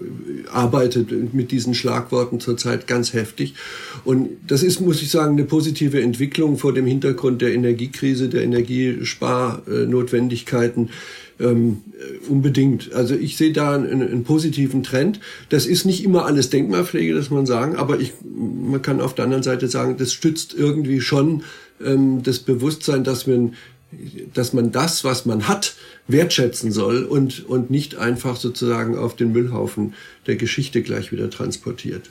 arbeitet 0.51 1.33
mit 1.33 1.51
diesen 1.51 1.73
Schlagworten 1.73 2.39
zurzeit 2.39 2.87
ganz 2.87 3.13
heftig. 3.13 3.55
Und 4.03 4.29
das 4.47 4.63
ist, 4.63 4.79
muss 4.79 5.01
ich 5.01 5.11
sagen, 5.11 5.33
eine 5.33 5.43
positive 5.45 6.01
Entwicklung 6.01 6.57
vor 6.57 6.73
dem 6.73 6.85
Hintergrund 6.85 7.41
der 7.41 7.53
Energiekrise, 7.53 8.29
der 8.29 8.43
Energiesparnotwendigkeiten 8.43 10.89
Ähm, 11.39 11.83
unbedingt. 12.27 12.91
Also 12.93 13.15
ich 13.15 13.37
sehe 13.37 13.53
da 13.53 13.73
einen, 13.73 14.01
einen, 14.01 14.23
positiven 14.25 14.83
Trend. 14.83 15.21
Das 15.47 15.65
ist 15.65 15.85
nicht 15.85 16.03
immer 16.03 16.25
alles 16.25 16.49
Denkmalpflege, 16.49 17.13
das 17.13 17.29
man 17.29 17.45
sagen, 17.45 17.77
aber 17.77 17.97
ich, 18.01 18.11
man 18.21 18.81
kann 18.81 18.99
auf 18.99 19.15
der 19.15 19.23
anderen 19.23 19.43
Seite 19.43 19.69
sagen, 19.69 19.95
das 19.95 20.11
stützt 20.11 20.53
irgendwie 20.53 20.99
schon 20.99 21.43
ähm, 21.81 22.23
das 22.23 22.39
Bewusstsein, 22.39 23.05
dass 23.05 23.25
man, 23.25 23.53
dass 24.33 24.51
man 24.51 24.73
das, 24.73 25.05
was 25.05 25.25
man 25.25 25.47
hat, 25.47 25.75
wertschätzen 26.09 26.73
soll 26.73 27.03
und, 27.03 27.47
und 27.47 27.71
nicht 27.71 27.95
einfach 27.95 28.35
sozusagen 28.35 28.97
auf 28.97 29.15
den 29.15 29.31
Müllhaufen 29.31 29.93
der 30.27 30.35
Geschichte 30.35 30.81
gleich 30.81 31.13
wieder 31.13 31.29
transportiert. 31.29 32.09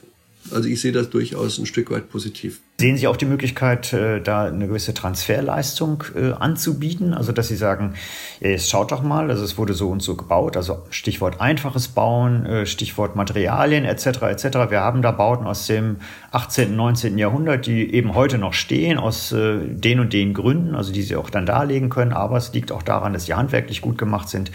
Also 0.53 0.69
ich 0.69 0.81
sehe 0.81 0.93
das 0.93 1.11
durchaus 1.11 1.59
ein 1.59 1.67
Stück 1.67 1.91
weit 1.91 2.11
positiv. 2.11 2.61
Sehen 2.81 2.97
Sie 2.97 3.09
auch 3.09 3.17
die 3.17 3.27
Möglichkeit, 3.27 3.93
äh, 3.93 4.21
da 4.21 4.45
eine 4.45 4.69
gewisse 4.69 4.95
Transferleistung 4.95 6.05
äh, 6.15 6.31
anzubieten? 6.31 7.13
Also 7.13 7.33
dass 7.33 7.49
Sie 7.49 7.57
sagen, 7.57 7.95
jetzt 8.39 8.71
schaut 8.71 8.93
doch 8.93 9.03
mal, 9.03 9.31
also 9.31 9.43
es 9.43 9.59
wurde 9.59 9.75
so 9.75 9.89
und 9.89 10.01
so 10.01 10.15
gebaut, 10.15 10.57
also 10.57 10.83
Stichwort 10.91 11.41
einfaches 11.41 11.89
Bauen, 11.89 12.47
äh, 12.47 12.67
Stichwort 12.67 13.17
Materialien 13.17 13.85
etc. 13.85 14.23
etc. 14.23 14.45
Wir 14.71 14.79
haben 14.79 15.03
da 15.03 15.11
Bauten 15.11 15.49
aus 15.49 15.67
dem 15.67 15.97
18., 16.31 16.77
19. 16.77 17.19
Jahrhundert, 17.19 17.67
die 17.67 17.93
eben 17.93 18.15
heute 18.15 18.39
noch 18.39 18.53
stehen, 18.53 18.99
aus 18.99 19.35
den 19.35 19.99
und 19.99 20.13
den 20.13 20.35
Gründen, 20.35 20.77
also 20.77 20.93
die 20.93 21.03
Sie 21.03 21.17
auch 21.17 21.31
dann 21.31 21.47
darlegen 21.47 21.89
können, 21.89 22.13
aber 22.13 22.37
es 22.37 22.53
liegt 22.53 22.71
auch 22.71 22.83
daran, 22.83 23.13
dass 23.13 23.25
sie 23.25 23.35
handwerklich 23.35 23.81
gut 23.81 23.99
gemacht 23.99 24.29
sind. 24.29 24.53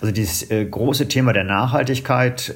Also 0.00 0.12
dieses 0.12 0.48
große 0.48 1.08
Thema 1.08 1.32
der 1.32 1.44
Nachhaltigkeit 1.44 2.54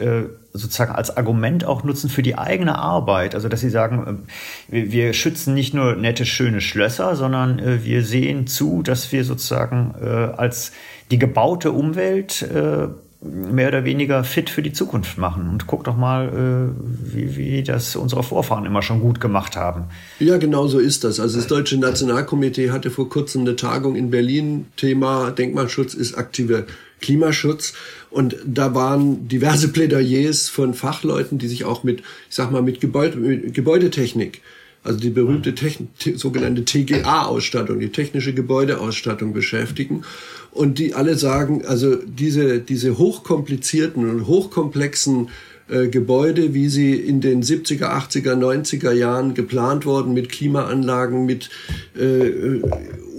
sozusagen 0.57 0.93
als 0.93 1.17
Argument 1.17 1.65
auch 1.65 1.83
nutzen 1.83 2.09
für 2.09 2.23
die 2.23 2.39
eigene 2.39 2.79
Arbeit. 2.79 3.35
Also 3.35 3.49
dass 3.49 3.61
sie 3.61 3.71
sagen, 3.71 4.27
wir, 4.69 4.93
wir 4.93 5.13
schützen 5.13 5.53
nicht 5.53 5.75
nur 5.75 5.97
nette, 5.97 6.25
schöne 6.25 6.61
Schlösser, 6.61 7.17
sondern 7.17 7.59
äh, 7.59 7.85
wir 7.85 8.05
sehen 8.05 8.47
zu, 8.47 8.83
dass 8.83 9.11
wir 9.11 9.25
sozusagen 9.25 9.95
äh, 10.01 10.07
als 10.07 10.71
die 11.11 11.19
gebaute 11.19 11.73
Umwelt 11.73 12.43
äh, 12.43 12.87
mehr 13.21 13.69
oder 13.69 13.85
weniger 13.85 14.23
fit 14.23 14.49
für 14.49 14.63
die 14.63 14.73
Zukunft 14.73 15.19
machen. 15.19 15.49
Und 15.49 15.67
guck 15.67 15.85
doch 15.85 15.97
mal, 15.97 16.75
wie, 16.77 17.37
wie 17.39 17.63
das 17.63 17.97
unsere 17.97 18.23
Vorfahren 18.23 18.67
immer 18.67 18.83
schon 18.83 19.01
gut 19.01 19.19
gemacht 19.19 19.57
haben. 19.57 19.85
Ja, 20.19 20.37
genau 20.37 20.67
so 20.67 20.79
ist 20.79 21.05
das. 21.05 21.21
Also 21.21 21.39
das 21.39 21.47
Deutsche 21.47 21.79
Nationalkomitee 21.79 22.71
hatte 22.71 22.91
vor 22.91 23.09
kurzem 23.09 23.41
eine 23.41 23.57
Tagung 23.57 23.97
in 23.97 24.11
Berlin. 24.11 24.67
Thema 24.77 25.31
Denkmalschutz 25.31 25.95
ist 25.95 26.19
aktive 26.19 26.67
Klimaschutz. 27.01 27.73
Und 28.15 28.37
da 28.47 28.77
waren 28.77 29.27
diverse 29.27 29.67
Plädoyers 29.73 30.49
von 30.49 30.73
Fachleuten, 30.73 31.39
die 31.39 31.49
sich 31.49 31.65
auch 31.65 31.83
mit, 31.83 31.99
ich 32.29 32.37
sag 32.37 32.53
mal, 32.53 32.62
mit, 32.62 32.81
Gebäude, 32.81 33.19
mit 33.19 33.55
Gebäudetechnik, 33.55 34.41
also 34.85 35.01
die 35.01 35.11
berühmte 35.11 35.57
Techn 35.57 35.89
sogenannte 36.15 36.65
TGA-Ausstattung, 36.65 37.81
die 37.81 37.89
technische 37.89 38.33
Gebäudeausstattung 38.33 39.33
beschäftigen. 39.33 40.05
Und 40.53 40.79
die 40.79 40.95
alle 40.95 41.17
sagen, 41.17 41.65
also 41.67 41.97
diese, 41.97 42.61
diese 42.61 42.99
hochkomplizierten 42.99 44.09
und 44.09 44.29
hochkomplexen 44.29 45.31
äh, 45.69 45.89
Gebäude, 45.89 46.55
wie 46.55 46.69
sie 46.69 46.95
in 46.95 47.21
den 47.21 47.43
70er, 47.43 47.87
80er, 47.87 48.35
90er 48.35 48.93
Jahren 48.93 49.35
geplant 49.35 49.87
wurden, 49.87 50.15
mit 50.15 50.29
Klimaanlagen, 50.29 51.27
mit 51.27 51.51
äh, 51.99 52.05
äh 52.05 52.62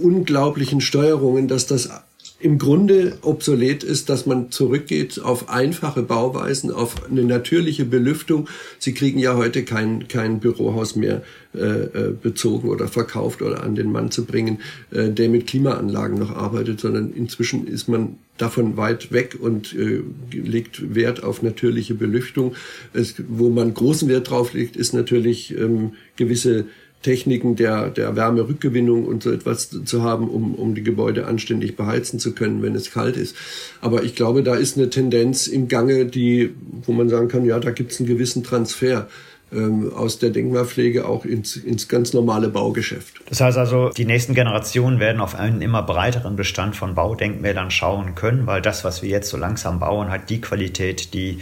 unglaublichen 0.00 0.80
Steuerungen, 0.80 1.48
dass 1.48 1.66
das 1.66 1.90
im 2.38 2.58
Grunde 2.58 3.16
obsolet 3.22 3.82
ist, 3.82 4.10
dass 4.10 4.26
man 4.26 4.50
zurückgeht 4.50 5.20
auf 5.22 5.48
einfache 5.48 6.02
Bauweisen, 6.02 6.70
auf 6.70 7.10
eine 7.10 7.24
natürliche 7.24 7.86
Belüftung. 7.86 8.48
Sie 8.78 8.92
kriegen 8.92 9.18
ja 9.18 9.36
heute 9.36 9.64
kein, 9.64 10.06
kein 10.06 10.38
Bürohaus 10.38 10.96
mehr 10.96 11.22
äh, 11.54 11.58
äh, 11.60 12.12
bezogen 12.12 12.68
oder 12.68 12.88
verkauft 12.88 13.40
oder 13.40 13.62
an 13.62 13.74
den 13.74 13.90
Mann 13.90 14.10
zu 14.10 14.26
bringen, 14.26 14.58
äh, 14.90 15.08
der 15.08 15.30
mit 15.30 15.46
Klimaanlagen 15.46 16.18
noch 16.18 16.36
arbeitet, 16.36 16.80
sondern 16.80 17.12
inzwischen 17.14 17.66
ist 17.66 17.88
man 17.88 18.18
davon 18.36 18.76
weit 18.76 19.12
weg 19.12 19.38
und 19.40 19.74
äh, 19.74 20.02
legt 20.30 20.94
Wert 20.94 21.24
auf 21.24 21.42
natürliche 21.42 21.94
Belüftung. 21.94 22.54
Es, 22.92 23.14
wo 23.28 23.48
man 23.48 23.72
großen 23.72 24.10
Wert 24.10 24.28
drauf 24.28 24.52
legt, 24.52 24.76
ist 24.76 24.92
natürlich 24.92 25.56
ähm, 25.56 25.92
gewisse 26.16 26.66
Techniken 27.02 27.54
der, 27.56 27.90
der 27.90 28.16
Wärmerückgewinnung 28.16 29.04
und 29.04 29.22
so 29.22 29.30
etwas 29.30 29.70
zu 29.84 30.02
haben, 30.02 30.28
um, 30.28 30.54
um 30.54 30.74
die 30.74 30.82
Gebäude 30.82 31.26
anständig 31.26 31.76
beheizen 31.76 32.18
zu 32.18 32.32
können, 32.32 32.62
wenn 32.62 32.74
es 32.74 32.90
kalt 32.90 33.16
ist. 33.16 33.36
Aber 33.80 34.02
ich 34.02 34.14
glaube, 34.14 34.42
da 34.42 34.56
ist 34.56 34.76
eine 34.76 34.90
Tendenz 34.90 35.46
im 35.46 35.68
Gange, 35.68 36.06
die, 36.06 36.54
wo 36.84 36.92
man 36.92 37.08
sagen 37.08 37.28
kann, 37.28 37.44
ja, 37.44 37.60
da 37.60 37.70
gibt 37.70 37.92
es 37.92 38.00
einen 38.00 38.08
gewissen 38.08 38.42
Transfer 38.42 39.06
ähm, 39.52 39.92
aus 39.94 40.18
der 40.18 40.30
Denkmalpflege 40.30 41.06
auch 41.06 41.24
ins, 41.24 41.56
ins 41.56 41.86
ganz 41.86 42.12
normale 42.12 42.48
Baugeschäft. 42.48 43.20
Das 43.28 43.40
heißt 43.40 43.56
also, 43.56 43.90
die 43.90 44.04
nächsten 44.04 44.34
Generationen 44.34 44.98
werden 44.98 45.20
auf 45.20 45.36
einen 45.36 45.62
immer 45.62 45.82
breiteren 45.82 46.34
Bestand 46.34 46.74
von 46.74 46.96
Baudenkmälern 46.96 47.70
schauen 47.70 48.16
können, 48.16 48.46
weil 48.48 48.60
das, 48.60 48.82
was 48.82 49.02
wir 49.02 49.10
jetzt 49.10 49.30
so 49.30 49.36
langsam 49.36 49.78
bauen, 49.78 50.10
hat 50.10 50.30
die 50.30 50.40
Qualität, 50.40 51.14
die 51.14 51.38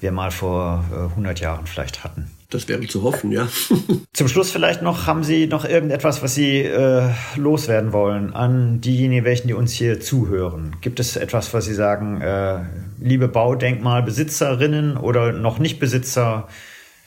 wir 0.00 0.12
mal 0.12 0.30
vor 0.30 0.84
100 1.10 1.38
äh, 1.38 1.44
Jahren 1.44 1.66
vielleicht 1.66 2.04
hatten. 2.04 2.30
Das 2.52 2.68
wäre 2.68 2.86
zu 2.86 3.02
hoffen, 3.02 3.32
ja. 3.32 3.48
Zum 4.12 4.28
Schluss 4.28 4.50
vielleicht 4.50 4.82
noch, 4.82 5.06
haben 5.06 5.24
Sie 5.24 5.46
noch 5.46 5.64
irgendetwas, 5.64 6.22
was 6.22 6.34
Sie 6.34 6.58
äh, 6.58 7.08
loswerden 7.36 7.94
wollen 7.94 8.34
an 8.34 8.82
diejenigen, 8.82 9.24
welchen 9.24 9.48
die 9.48 9.54
uns 9.54 9.72
hier 9.72 10.00
zuhören? 10.00 10.76
Gibt 10.82 11.00
es 11.00 11.16
etwas, 11.16 11.54
was 11.54 11.64
Sie 11.64 11.72
sagen, 11.72 12.20
äh, 12.20 12.58
liebe 13.00 13.28
Baudenkmalbesitzerinnen 13.28 14.98
oder 14.98 15.32
noch 15.32 15.58
nicht 15.58 15.80
Besitzer, 15.80 16.46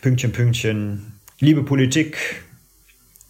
Pünktchen, 0.01 0.31
Pünktchen, 0.31 1.19
liebe 1.39 1.61
Politik, 1.61 2.17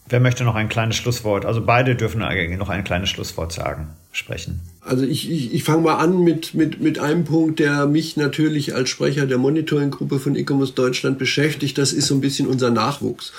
wer 0.08 0.22
möchte 0.22 0.46
noch 0.46 0.56
ein 0.56 0.70
kleines 0.70 0.96
Schlusswort? 0.96 1.46
Also 1.46 1.66
beide 1.66 1.98
dürfen 1.98 2.22
noch 2.58 2.70
ein 2.70 2.84
kleines 2.86 3.10
Schlusswort 3.10 3.52
sagen, 3.52 3.90
sprechen. 4.14 4.62
Also 4.86 5.04
ich, 5.04 5.32
ich, 5.32 5.52
ich 5.52 5.64
fange 5.64 5.82
mal 5.82 5.96
an 5.96 6.24
mit, 6.24 6.54
mit, 6.54 6.80
mit 6.80 7.00
einem 7.00 7.26
Punkt, 7.26 7.60
der 7.60 7.88
mich 7.88 8.18
natürlich 8.18 8.76
als 8.76 8.90
Sprecher 8.90 9.26
der 9.26 9.40
Monitoring-Gruppe 9.40 10.20
von 10.20 10.36
E-Commerce 10.36 10.74
Deutschland 10.74 11.18
beschäftigt. 11.18 11.80
Das 11.80 11.92
ist 11.92 12.06
so 12.06 12.14
ein 12.14 12.22
bisschen 12.22 12.46
unser 12.46 12.70
Nachwuchs. 12.70 13.34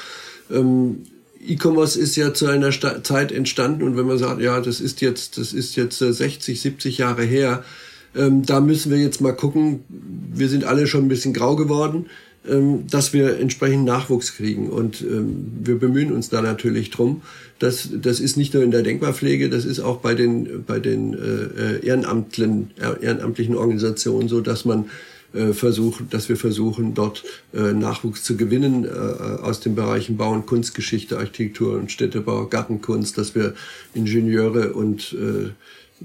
Ähm, 0.51 1.03
E-Commerce 1.47 1.99
ist 2.01 2.17
ja 2.17 2.35
zu 2.35 2.47
einer 2.47 2.73
Sta 2.73 3.05
Zeit 3.05 3.31
entstanden 3.31 3.85
und 3.85 3.97
wenn 3.97 4.07
man 4.07 4.19
sagt, 4.19 4.41
ja, 4.41 4.61
das 4.61 4.81
ist 4.81 5.01
jetzt, 5.01 5.39
das 5.39 5.53
ist 5.53 5.77
jetzt 5.77 5.99
60, 5.99 6.57
äh, 6.57 6.61
70 6.61 6.99
Jahre 6.99 7.23
her, 7.23 7.63
ähm, 8.17 8.45
da 8.45 8.61
müssen 8.61 8.91
wir 8.91 8.99
jetzt 8.99 9.21
mal 9.21 9.33
gucken. 9.33 9.85
Wir 10.35 10.49
sind 10.49 10.65
alle 10.65 10.89
schon 10.89 11.05
ein 11.05 11.09
bisschen 11.09 11.33
grau 11.33 11.55
geworden. 11.55 12.07
Ähm, 12.49 12.87
dass 12.89 13.13
wir 13.13 13.41
entsprechend 13.41 13.85
Nachwuchs 13.85 14.37
kriegen. 14.37 14.69
Und 14.71 15.01
ähm, 15.01 15.53
wir 15.65 15.79
bemühen 15.79 16.13
uns 16.13 16.29
da 16.29 16.43
natürlich 16.43 16.91
drum. 16.91 17.23
Das, 17.59 17.89
das 17.93 18.21
ist 18.21 18.37
nicht 18.37 18.53
nur 18.53 18.63
in 18.63 18.71
der 18.71 18.83
Denkmalpflege, 18.83 19.49
das 19.49 19.65
ist 19.65 19.81
auch 19.81 19.99
bei 19.99 20.15
den, 20.15 20.65
bei 20.65 20.79
den 20.79 21.15
äh, 21.15 21.87
Ehrenamtlichen, 21.87 22.71
äh, 22.79 23.03
ehrenamtlichen 23.03 23.57
Organisationen 23.57 24.29
so, 24.29 24.41
dass 24.43 24.67
man 24.67 24.91
äh, 25.33 25.53
versucht, 25.53 26.05
dass 26.11 26.29
wir 26.29 26.37
versuchen, 26.37 26.95
dort 26.95 27.25
äh, 27.55 27.73
Nachwuchs 27.73 28.25
zu 28.25 28.37
gewinnen 28.37 28.85
äh, 28.85 28.89
aus 28.89 29.61
den 29.61 29.75
Bereichen 29.75 30.17
Bau 30.17 30.33
und 30.33 30.47
Kunstgeschichte, 30.47 31.19
Architektur 31.19 31.79
und 31.79 31.91
Städtebau, 31.91 32.47
Gartenkunst, 32.47 33.19
dass 33.19 33.35
wir 33.35 33.55
Ingenieure 33.95 34.73
und 34.73 35.15
äh, 35.15 35.51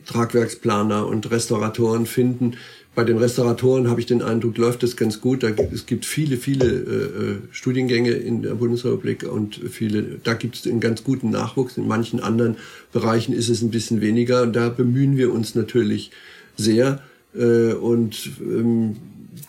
Tragwerksplaner 0.05 1.05
und 1.05 1.29
Restauratoren 1.31 2.05
finden, 2.05 2.57
bei 2.93 3.05
den 3.05 3.17
Restauratoren 3.17 3.89
habe 3.89 4.01
ich 4.01 4.05
den 4.05 4.21
Eindruck, 4.21 4.57
läuft 4.57 4.83
das 4.83 4.97
ganz 4.97 5.21
gut. 5.21 5.43
Da 5.43 5.51
gibt, 5.51 5.71
es 5.71 5.85
gibt 5.85 6.05
viele, 6.05 6.35
viele 6.35 6.65
äh, 6.65 6.71
äh, 6.71 7.37
Studiengänge 7.51 8.11
in 8.11 8.41
der 8.41 8.55
Bundesrepublik 8.55 9.23
und 9.23 9.61
viele, 9.69 10.19
da 10.23 10.33
gibt 10.33 10.55
es 10.55 10.67
einen 10.67 10.81
ganz 10.81 11.03
guten 11.03 11.29
Nachwuchs. 11.29 11.77
In 11.77 11.87
manchen 11.87 12.19
anderen 12.19 12.57
Bereichen 12.91 13.33
ist 13.33 13.47
es 13.47 13.61
ein 13.61 13.71
bisschen 13.71 14.01
weniger. 14.01 14.41
Und 14.41 14.57
da 14.57 14.67
bemühen 14.67 15.15
wir 15.15 15.31
uns 15.31 15.55
natürlich 15.55 16.11
sehr 16.57 17.01
äh, 17.33 17.73
und 17.73 18.29
ähm, 18.41 18.97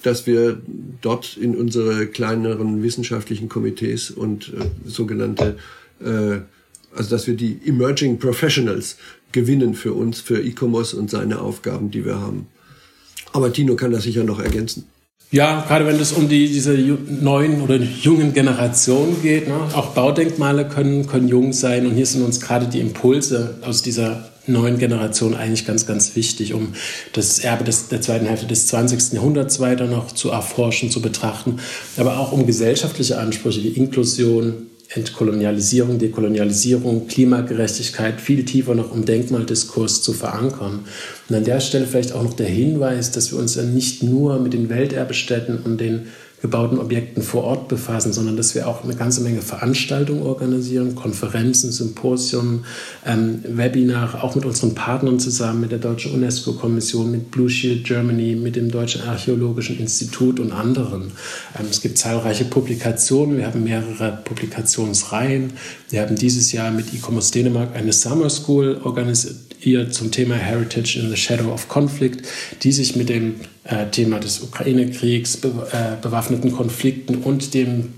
dass 0.05 0.27
wir 0.27 0.61
dort 1.01 1.37
in 1.37 1.57
unsere 1.57 2.07
kleineren 2.07 2.83
wissenschaftlichen 2.85 3.49
Komitees 3.49 4.13
und 4.13 4.53
äh, 4.53 4.89
sogenannte, 4.89 5.57
äh, 6.01 6.39
also 6.95 7.11
dass 7.11 7.27
wir 7.27 7.35
die 7.35 7.59
Emerging 7.67 8.19
Professionals 8.19 8.99
gewinnen 9.33 9.75
für 9.75 9.95
uns, 9.95 10.21
für 10.21 10.41
E-Commerce 10.41 10.97
und 10.97 11.11
seine 11.11 11.41
Aufgaben, 11.41 11.91
die 11.91 12.05
wir 12.05 12.21
haben. 12.21 12.47
Aber 13.33 13.53
Tino 13.53 13.77
kann 13.77 13.93
das 13.93 14.05
sicher 14.05 14.25
noch 14.25 14.41
ergänzen. 14.41 14.87
Ja, 15.33 15.65
gerade 15.67 15.87
wenn 15.87 15.99
es 15.99 16.13
um 16.13 16.29
die, 16.29 16.47
diese 16.47 16.73
neuen 16.75 17.63
oder 17.63 17.77
jungen 17.77 18.35
Generationen 18.35 19.23
geht. 19.23 19.49
Ne? 19.49 19.55
Auch 19.73 19.95
Baudenkmale 19.95 20.69
können, 20.69 21.07
können 21.07 21.27
jung 21.27 21.55
sein. 21.55 21.87
Und 21.87 21.95
hier 21.95 22.05
sind 22.05 22.23
uns 22.23 22.39
gerade 22.41 22.67
die 22.67 22.81
Impulse 22.81 23.55
aus 23.63 23.81
dieser 23.81 24.29
neuen 24.47 24.77
Generation 24.77 25.35
eigentlich 25.35 25.65
ganz, 25.65 25.87
ganz 25.87 26.17
wichtig, 26.17 26.53
um 26.53 26.75
das 27.15 27.39
Erbe 27.39 27.65
des, 27.65 27.89
der 27.89 28.03
zweiten 28.03 28.27
Hälfte 28.27 28.47
des 28.47 28.67
20. 28.67 29.15
Jahrhunderts 29.15 29.59
weiter 29.59 29.87
noch 29.87 30.13
zu 30.13 30.31
erforschen, 30.31 30.91
zu 30.91 31.01
betrachten. 31.01 31.61
Aber 31.97 32.19
auch 32.19 32.33
um 32.33 32.47
gesellschaftliche 32.47 33.19
Ansprüche 33.19 33.63
wie 33.63 33.69
Inklusion, 33.69 34.67
Entkolonialisierung, 34.95 35.99
Dekolonialisierung, 35.99 37.07
Klimagerechtigkeit 37.07 38.21
viel 38.21 38.45
tiefer 38.45 38.75
noch 38.75 38.95
im 38.95 39.05
Denkmaldiskurs 39.05 40.03
zu 40.03 40.13
verankern. 40.13 40.85
Und 41.29 41.37
an 41.37 41.45
der 41.45 41.61
Stelle 41.61 41.87
vielleicht 41.87 42.13
auch 42.13 42.23
noch 42.23 42.35
der 42.35 42.49
Hinweis, 42.49 43.11
dass 43.11 43.33
wir 43.33 43.39
uns 43.39 43.55
ja 43.55 43.63
nicht 43.63 44.03
nur 44.03 44.39
mit 44.39 44.53
den 44.53 44.69
Welterbestätten 44.69 45.61
und 45.65 45.81
den 45.81 46.09
gebauten 46.43 46.79
Objekten 46.79 47.23
vor 47.23 47.45
Ort 47.45 47.69
befassen, 47.69 48.13
sondern 48.13 48.37
dass 48.37 48.57
wir 48.57 48.67
auch 48.67 48.83
eine 48.83 48.97
ganze 48.97 49.21
Menge 49.21 49.43
Veranstaltungen 49.43 50.23
organisieren, 50.23 50.97
Konferenzen, 50.97 51.71
Symposien, 51.71 52.65
ähm, 53.07 53.45
Webinare, 53.47 54.25
auch 54.25 54.35
mit 54.35 54.45
unseren 54.45 54.75
Partnern 54.75 55.21
zusammen, 55.21 55.61
mit 55.61 55.71
der 55.71 55.79
Deutschen 55.79 56.13
UNESCO-Kommission, 56.13 57.13
mit 57.13 57.31
Blue 57.31 57.49
Shield 57.49 57.85
Germany, 57.85 58.35
mit 58.35 58.57
dem 58.57 58.73
Deutschen 58.73 59.03
Archäologischen 59.03 59.79
Institut 59.79 60.41
und 60.41 60.51
anderen. 60.51 61.13
Ähm, 61.59 61.67
es 61.71 61.81
gibt 61.81 61.97
zahlreiche 61.97 62.45
Publikationen, 62.45 63.39
wir 63.39 63.47
haben 63.47 63.63
mehrere 63.63 64.19
Publikationsreihen. 64.25 65.53
Wir 65.91 66.03
haben 66.03 66.17
dieses 66.17 66.51
Jahr 66.51 66.73
mit 66.73 66.93
E-Commerce 66.93 67.31
Dänemark 67.31 67.77
eine 67.77 67.93
Summer 67.93 68.29
School 68.29 68.81
organisiert 68.83 69.52
zum 69.91 70.11
Thema 70.11 70.35
Heritage 70.35 70.99
in 70.99 71.11
the 71.11 71.17
Shadow 71.17 71.53
of 71.53 71.69
Conflict, 71.69 72.27
die 72.63 72.73
sich 72.73 72.97
mit 72.97 73.09
dem 73.09 73.37
äh, 73.65 73.87
Thema 73.87 74.19
des 74.19 74.41
Ukraine-Kriegs, 74.41 75.37
be 75.37 75.49
äh, 75.73 76.01
bewaffneten 76.03 76.53
Konflikten 76.53 77.17
und 77.17 77.55
dem 77.55 77.95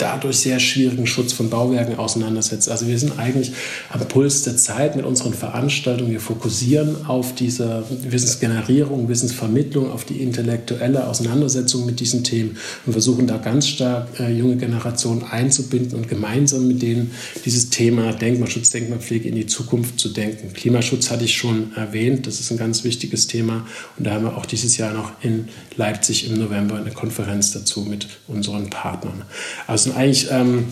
dadurch 0.00 0.38
sehr 0.38 0.60
schwierigen 0.60 1.06
Schutz 1.06 1.32
von 1.32 1.50
Bauwerken 1.50 1.98
auseinandersetzt. 1.98 2.68
Also 2.68 2.86
wir 2.86 2.98
sind 2.98 3.18
eigentlich 3.18 3.52
am 3.90 4.00
Puls 4.08 4.42
der 4.42 4.56
Zeit 4.56 4.96
mit 4.96 5.04
unseren 5.04 5.34
Veranstaltungen. 5.34 6.10
Wir 6.10 6.20
fokussieren 6.20 7.06
auf 7.06 7.34
diese 7.34 7.84
Wissensgenerierung, 8.02 9.08
Wissensvermittlung, 9.08 9.90
auf 9.90 10.04
die 10.04 10.22
intellektuelle 10.22 11.06
Auseinandersetzung 11.06 11.86
mit 11.86 12.00
diesen 12.00 12.24
Themen 12.24 12.56
und 12.86 12.92
versuchen 12.92 13.26
da 13.26 13.36
ganz 13.36 13.68
stark 13.68 14.08
äh, 14.18 14.32
junge 14.32 14.56
Generationen 14.56 15.24
einzubinden 15.24 15.98
und 15.98 16.08
gemeinsam 16.08 16.66
mit 16.66 16.82
denen 16.82 17.10
dieses 17.44 17.70
Thema 17.70 18.12
Denkmalschutz, 18.12 18.70
Denkmalpflege 18.70 19.28
in 19.28 19.34
die 19.34 19.46
Zukunft 19.46 20.00
zu 20.00 20.08
denken. 20.08 20.52
Klimaschutz 20.52 21.10
hatte 21.10 21.24
ich 21.24 21.34
schon 21.34 21.74
erwähnt, 21.76 22.26
das 22.26 22.40
ist 22.40 22.50
ein 22.50 22.56
ganz 22.56 22.84
wichtiges 22.84 23.26
Thema 23.26 23.66
und 23.98 24.06
da 24.06 24.12
haben 24.12 24.24
wir 24.24 24.36
auch 24.36 24.46
dieses 24.46 24.76
Jahr 24.76 24.92
noch 24.92 25.12
in 25.22 25.48
Leipzig 25.76 26.28
im 26.30 26.38
November 26.38 26.76
eine 26.76 26.90
Konferenz 26.90 27.52
dazu 27.52 27.80
mit 27.82 28.06
unseren 28.28 28.70
Partnern. 28.70 29.22
Also 29.66 29.89
ist 29.90 29.96
eigentlich 29.96 30.28
ähm, 30.30 30.64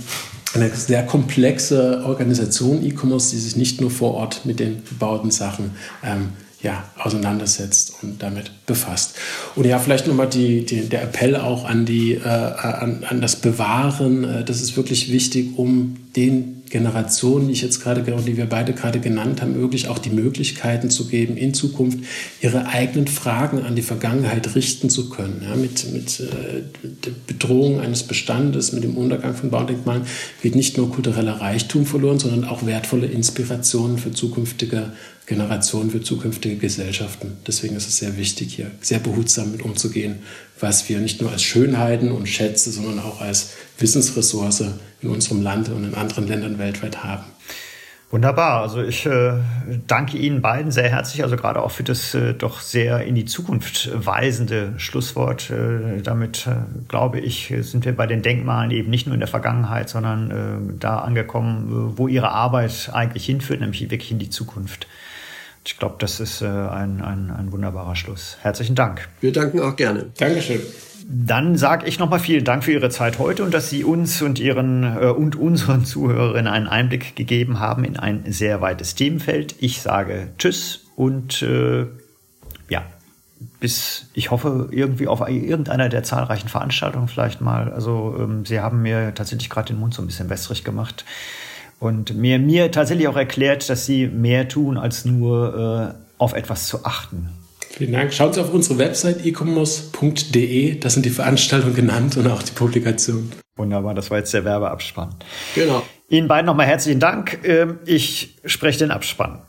eine 0.55 0.71
sehr 0.71 1.05
komplexe 1.05 2.03
Organisation 2.05 2.85
E-Commerce, 2.85 3.31
die 3.31 3.39
sich 3.39 3.57
nicht 3.57 3.81
nur 3.81 3.91
vor 3.91 4.15
Ort 4.15 4.45
mit 4.45 4.61
den 4.61 4.83
gebauten 4.89 5.31
Sachen 5.31 5.73
ähm, 6.03 6.31
ja, 6.61 6.85
auseinandersetzt 6.99 7.95
und 8.03 8.23
damit 8.23 8.51
befasst. 8.67 9.15
Und 9.55 9.65
ja, 9.65 9.79
vielleicht 9.79 10.09
nochmal 10.09 10.29
die, 10.29 10.65
die, 10.65 10.89
der 10.89 11.03
Appell 11.03 11.37
auch 11.37 11.65
an, 11.65 11.87
die, 11.87 12.15
äh, 12.15 12.27
an, 12.27 13.05
an 13.09 13.21
das 13.21 13.37
Bewahren. 13.37 14.25
Äh, 14.25 14.45
das 14.45 14.61
ist 14.61 14.77
wirklich 14.77 15.13
wichtig, 15.13 15.57
um 15.57 15.97
den 16.19 16.65
Generationen, 16.69 17.47
die 17.47 17.53
ich 17.53 17.63
jetzt 17.63 17.81
gerade, 17.81 18.03
die 18.03 18.37
wir 18.37 18.47
beide 18.47 18.73
gerade 18.73 18.99
genannt 18.99 19.41
haben, 19.41 19.55
wirklich 19.55 19.87
auch 19.87 19.99
die 19.99 20.11
Möglichkeiten 20.11 20.91
zu 20.91 21.07
geben, 21.07 21.37
in 21.37 21.55
Zukunft 21.55 22.01
ihre 22.41 22.67
eigenen 22.67 23.07
Fragen 23.07 23.63
an 23.63 23.77
die 23.77 23.83
Vergangenheit 23.83 24.55
richten 24.57 24.91
zu 24.91 25.09
können. 25.11 25.43
Ja, 25.45 25.55
mit 25.55 25.91
mit 25.93 26.21
äh, 26.21 26.63
der 26.83 27.13
Bedrohung 27.27 27.81
eines 27.81 28.03
Bestandes, 28.03 28.73
mit 28.73 28.83
dem 28.83 28.97
Untergang 28.97 29.35
von 29.35 29.51
Baudenkmalen 29.51 30.03
geht 30.43 30.57
nicht 30.57 30.77
nur 30.77 30.91
kultureller 30.91 31.41
Reichtum 31.41 31.87
verloren, 31.87 32.19
sondern 32.19 32.45
auch 32.45 32.67
wertvolle 32.67 33.07
Inspirationen 33.07 33.97
für 33.97 34.11
zukünftige 34.11 34.93
Generationen, 35.29 35.91
für 35.91 36.03
zukünftige 36.03 36.57
Gesellschaften. 36.57 37.37
Deswegen 37.47 37.77
ist 37.77 37.87
es 37.87 37.99
sehr 37.99 38.17
wichtig, 38.17 38.57
hier 38.57 38.71
sehr 38.81 38.99
behutsam 38.99 39.53
mit 39.53 39.63
umzugehen, 39.63 40.17
was 40.61 40.89
wir 40.89 40.99
nicht 41.01 41.21
nur 41.21 41.31
als 41.31 41.43
Schönheiten 41.43 42.11
und 42.13 42.29
Schätze, 42.29 42.71
sondern 42.71 43.01
auch 43.01 43.21
als 43.21 43.51
Wissensressource 43.79 44.65
in 45.01 45.09
unserem 45.09 45.43
Land 45.43 45.69
und 45.69 45.85
in 45.85 45.95
anderen 45.95 46.27
Ländern 46.27 46.59
weltweit 46.59 47.05
haben. 47.05 47.25
Wunderbar. 48.11 48.63
Also 48.63 48.83
ich 48.83 49.05
äh, 49.05 49.35
danke 49.87 50.17
Ihnen 50.17 50.41
beiden 50.41 50.73
sehr 50.73 50.89
herzlich, 50.89 51.23
also 51.23 51.37
gerade 51.37 51.63
auch 51.63 51.71
für 51.71 51.83
das 51.83 52.15
äh, 52.15 52.33
doch 52.33 52.61
sehr 52.61 53.05
in 53.05 53.15
die 53.15 53.27
Zukunft 53.27 53.91
weisende 53.93 54.73
Schlusswort. 54.79 55.51
Äh, 55.51 56.01
damit 56.01 56.47
äh, 56.47 56.53
glaube 56.89 57.21
ich, 57.21 57.53
sind 57.61 57.85
wir 57.85 57.95
bei 57.95 58.07
den 58.07 58.23
Denkmalen 58.23 58.71
eben 58.71 58.89
nicht 58.89 59.07
nur 59.07 59.13
in 59.13 59.21
der 59.21 59.29
Vergangenheit, 59.29 59.91
sondern 59.91 60.31
äh, 60.31 60.79
da 60.81 61.01
angekommen, 61.01 61.99
wo 61.99 62.09
Ihre 62.09 62.31
Arbeit 62.31 62.89
eigentlich 62.95 63.27
hinführt, 63.27 63.61
nämlich 63.61 63.83
wirklich 63.83 64.11
in 64.11 64.19
die 64.19 64.31
Zukunft. 64.31 64.87
Ich 65.69 65.79
glaube, 65.79 65.97
das 65.99 66.19
ist 66.19 66.41
äh, 66.41 66.47
ein, 66.47 67.03
ein, 67.03 67.31
ein 67.31 67.53
wunderbarer 67.53 67.95
Schluss. 67.95 68.39
Herzlichen 68.41 68.75
Dank. 68.75 69.07
Wir 69.21 69.35
danken 69.35 69.61
auch 69.61 69.77
gerne. 69.77 70.07
Dankeschön. 70.17 70.63
Dann 71.07 71.59
sage 71.59 71.87
ich 71.87 71.99
nochmal 71.99 72.21
vielen 72.21 72.45
Dank 72.45 72.65
für 72.65 72.73
Ihre 72.73 72.89
Zeit 72.89 73.19
heute 73.19 73.45
und 73.45 73.53
dass 73.53 73.69
Sie 73.69 73.85
uns 73.85 74.23
und 74.23 74.39
Ihren 74.39 74.83
äh, 74.83 75.09
und 75.09 75.37
unseren 75.37 75.85
Zuhörerinnen 75.85 76.51
einen 76.51 76.69
Einblick 76.69 77.17
gegeben 77.17 77.61
haben 77.61 77.85
in 77.85 77.99
ein 77.99 78.33
sehr 78.33 78.63
weites 78.63 78.95
Themenfeld. 78.95 79.57
Ich 79.59 79.83
sage 79.83 80.29
Tschüss 80.39 80.87
und 80.97 81.43
äh, 81.43 81.85
ja, 82.71 82.87
bis 83.61 84.07
ich 84.15 84.31
hoffe 84.31 84.69
irgendwie 84.71 85.07
auf 85.07 85.21
irgendeiner 85.29 85.91
der 85.91 86.03
zahlreichen 86.03 86.49
Veranstaltungen 86.49 87.09
vielleicht 87.09 87.43
mal. 87.43 87.71
Also 87.75 88.17
ähm, 88.19 88.47
Sie 88.47 88.61
haben 88.61 88.81
mir 88.81 89.15
tatsächlich 89.15 89.51
gerade 89.51 89.75
den 89.75 89.81
Mund 89.81 89.93
so 89.93 90.01
ein 90.01 90.07
bisschen 90.07 90.31
wässrig 90.31 90.65
gemacht 90.65 91.05
und 91.81 92.17
mir 92.17 92.39
mir 92.39 92.71
tatsächlich 92.71 93.09
auch 93.09 93.17
erklärt, 93.17 93.69
dass 93.69 93.87
Sie 93.87 94.07
mehr 94.07 94.49
tun 94.49 94.77
als 94.77 95.05
nur 95.05 95.95
äh, 95.97 96.23
auf 96.23 96.33
etwas 96.33 96.67
zu 96.67 96.85
achten. 96.85 97.31
Vielen 97.71 97.93
Dank. 97.93 98.13
Schauen 98.13 98.33
Sie 98.33 98.41
auf 98.41 98.53
unsere 98.53 98.79
Website 98.79 99.25
ecommerce.de. 99.25 100.79
Da 100.81 100.91
sind 100.91 101.07
die 101.07 101.11
Veranstaltungen 101.11 101.75
genannt 101.75 102.17
und 102.17 102.27
auch 102.27 102.43
die 102.43 102.53
Publikationen. 102.53 103.33
Wunderbar, 103.57 103.95
das 103.95 104.11
war 104.11 104.19
jetzt 104.19 104.35
der 104.35 104.45
Werbeabspann. 104.45 105.15
Genau. 105.55 105.83
Ihnen 106.09 106.27
beiden 106.27 106.47
nochmal 106.47 106.67
herzlichen 106.67 107.01
Dank. 107.01 107.41
Ähm, 107.45 107.79
ich 107.85 108.37
spreche 108.45 108.81
den 108.81 108.91
Abspann. 108.91 109.41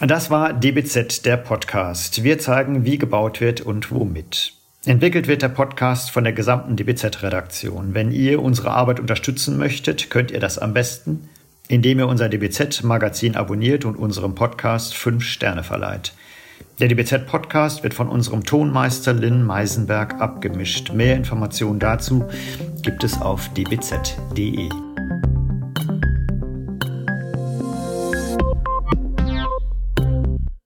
Das 0.00 0.30
war 0.30 0.52
DBZ, 0.52 1.24
der 1.24 1.36
Podcast. 1.36 2.24
Wir 2.24 2.38
zeigen, 2.38 2.84
wie 2.84 2.98
gebaut 2.98 3.40
wird 3.40 3.60
und 3.60 3.92
womit. 3.92 4.54
Entwickelt 4.84 5.28
wird 5.28 5.42
der 5.42 5.48
Podcast 5.48 6.10
von 6.10 6.24
der 6.24 6.32
gesamten 6.32 6.74
DBZ-Redaktion. 6.74 7.94
Wenn 7.94 8.10
ihr 8.10 8.42
unsere 8.42 8.72
Arbeit 8.72 8.98
unterstützen 8.98 9.56
möchtet, 9.56 10.10
könnt 10.10 10.32
ihr 10.32 10.40
das 10.40 10.58
am 10.58 10.74
besten, 10.74 11.28
indem 11.72 12.00
ihr 12.00 12.06
unser 12.06 12.28
DBZ-Magazin 12.28 13.34
abonniert 13.34 13.86
und 13.86 13.96
unserem 13.96 14.34
Podcast 14.34 14.94
fünf 14.94 15.24
Sterne 15.24 15.64
verleiht. 15.64 16.12
Der 16.80 16.88
DBZ-Podcast 16.88 17.82
wird 17.82 17.94
von 17.94 18.08
unserem 18.08 18.44
Tonmeister 18.44 19.14
Lynn 19.14 19.42
Meisenberg 19.42 20.20
abgemischt. 20.20 20.92
Mehr 20.92 21.16
Informationen 21.16 21.78
dazu 21.78 22.26
gibt 22.82 23.04
es 23.04 23.18
auf 23.22 23.48
dbz.de. 23.54 24.91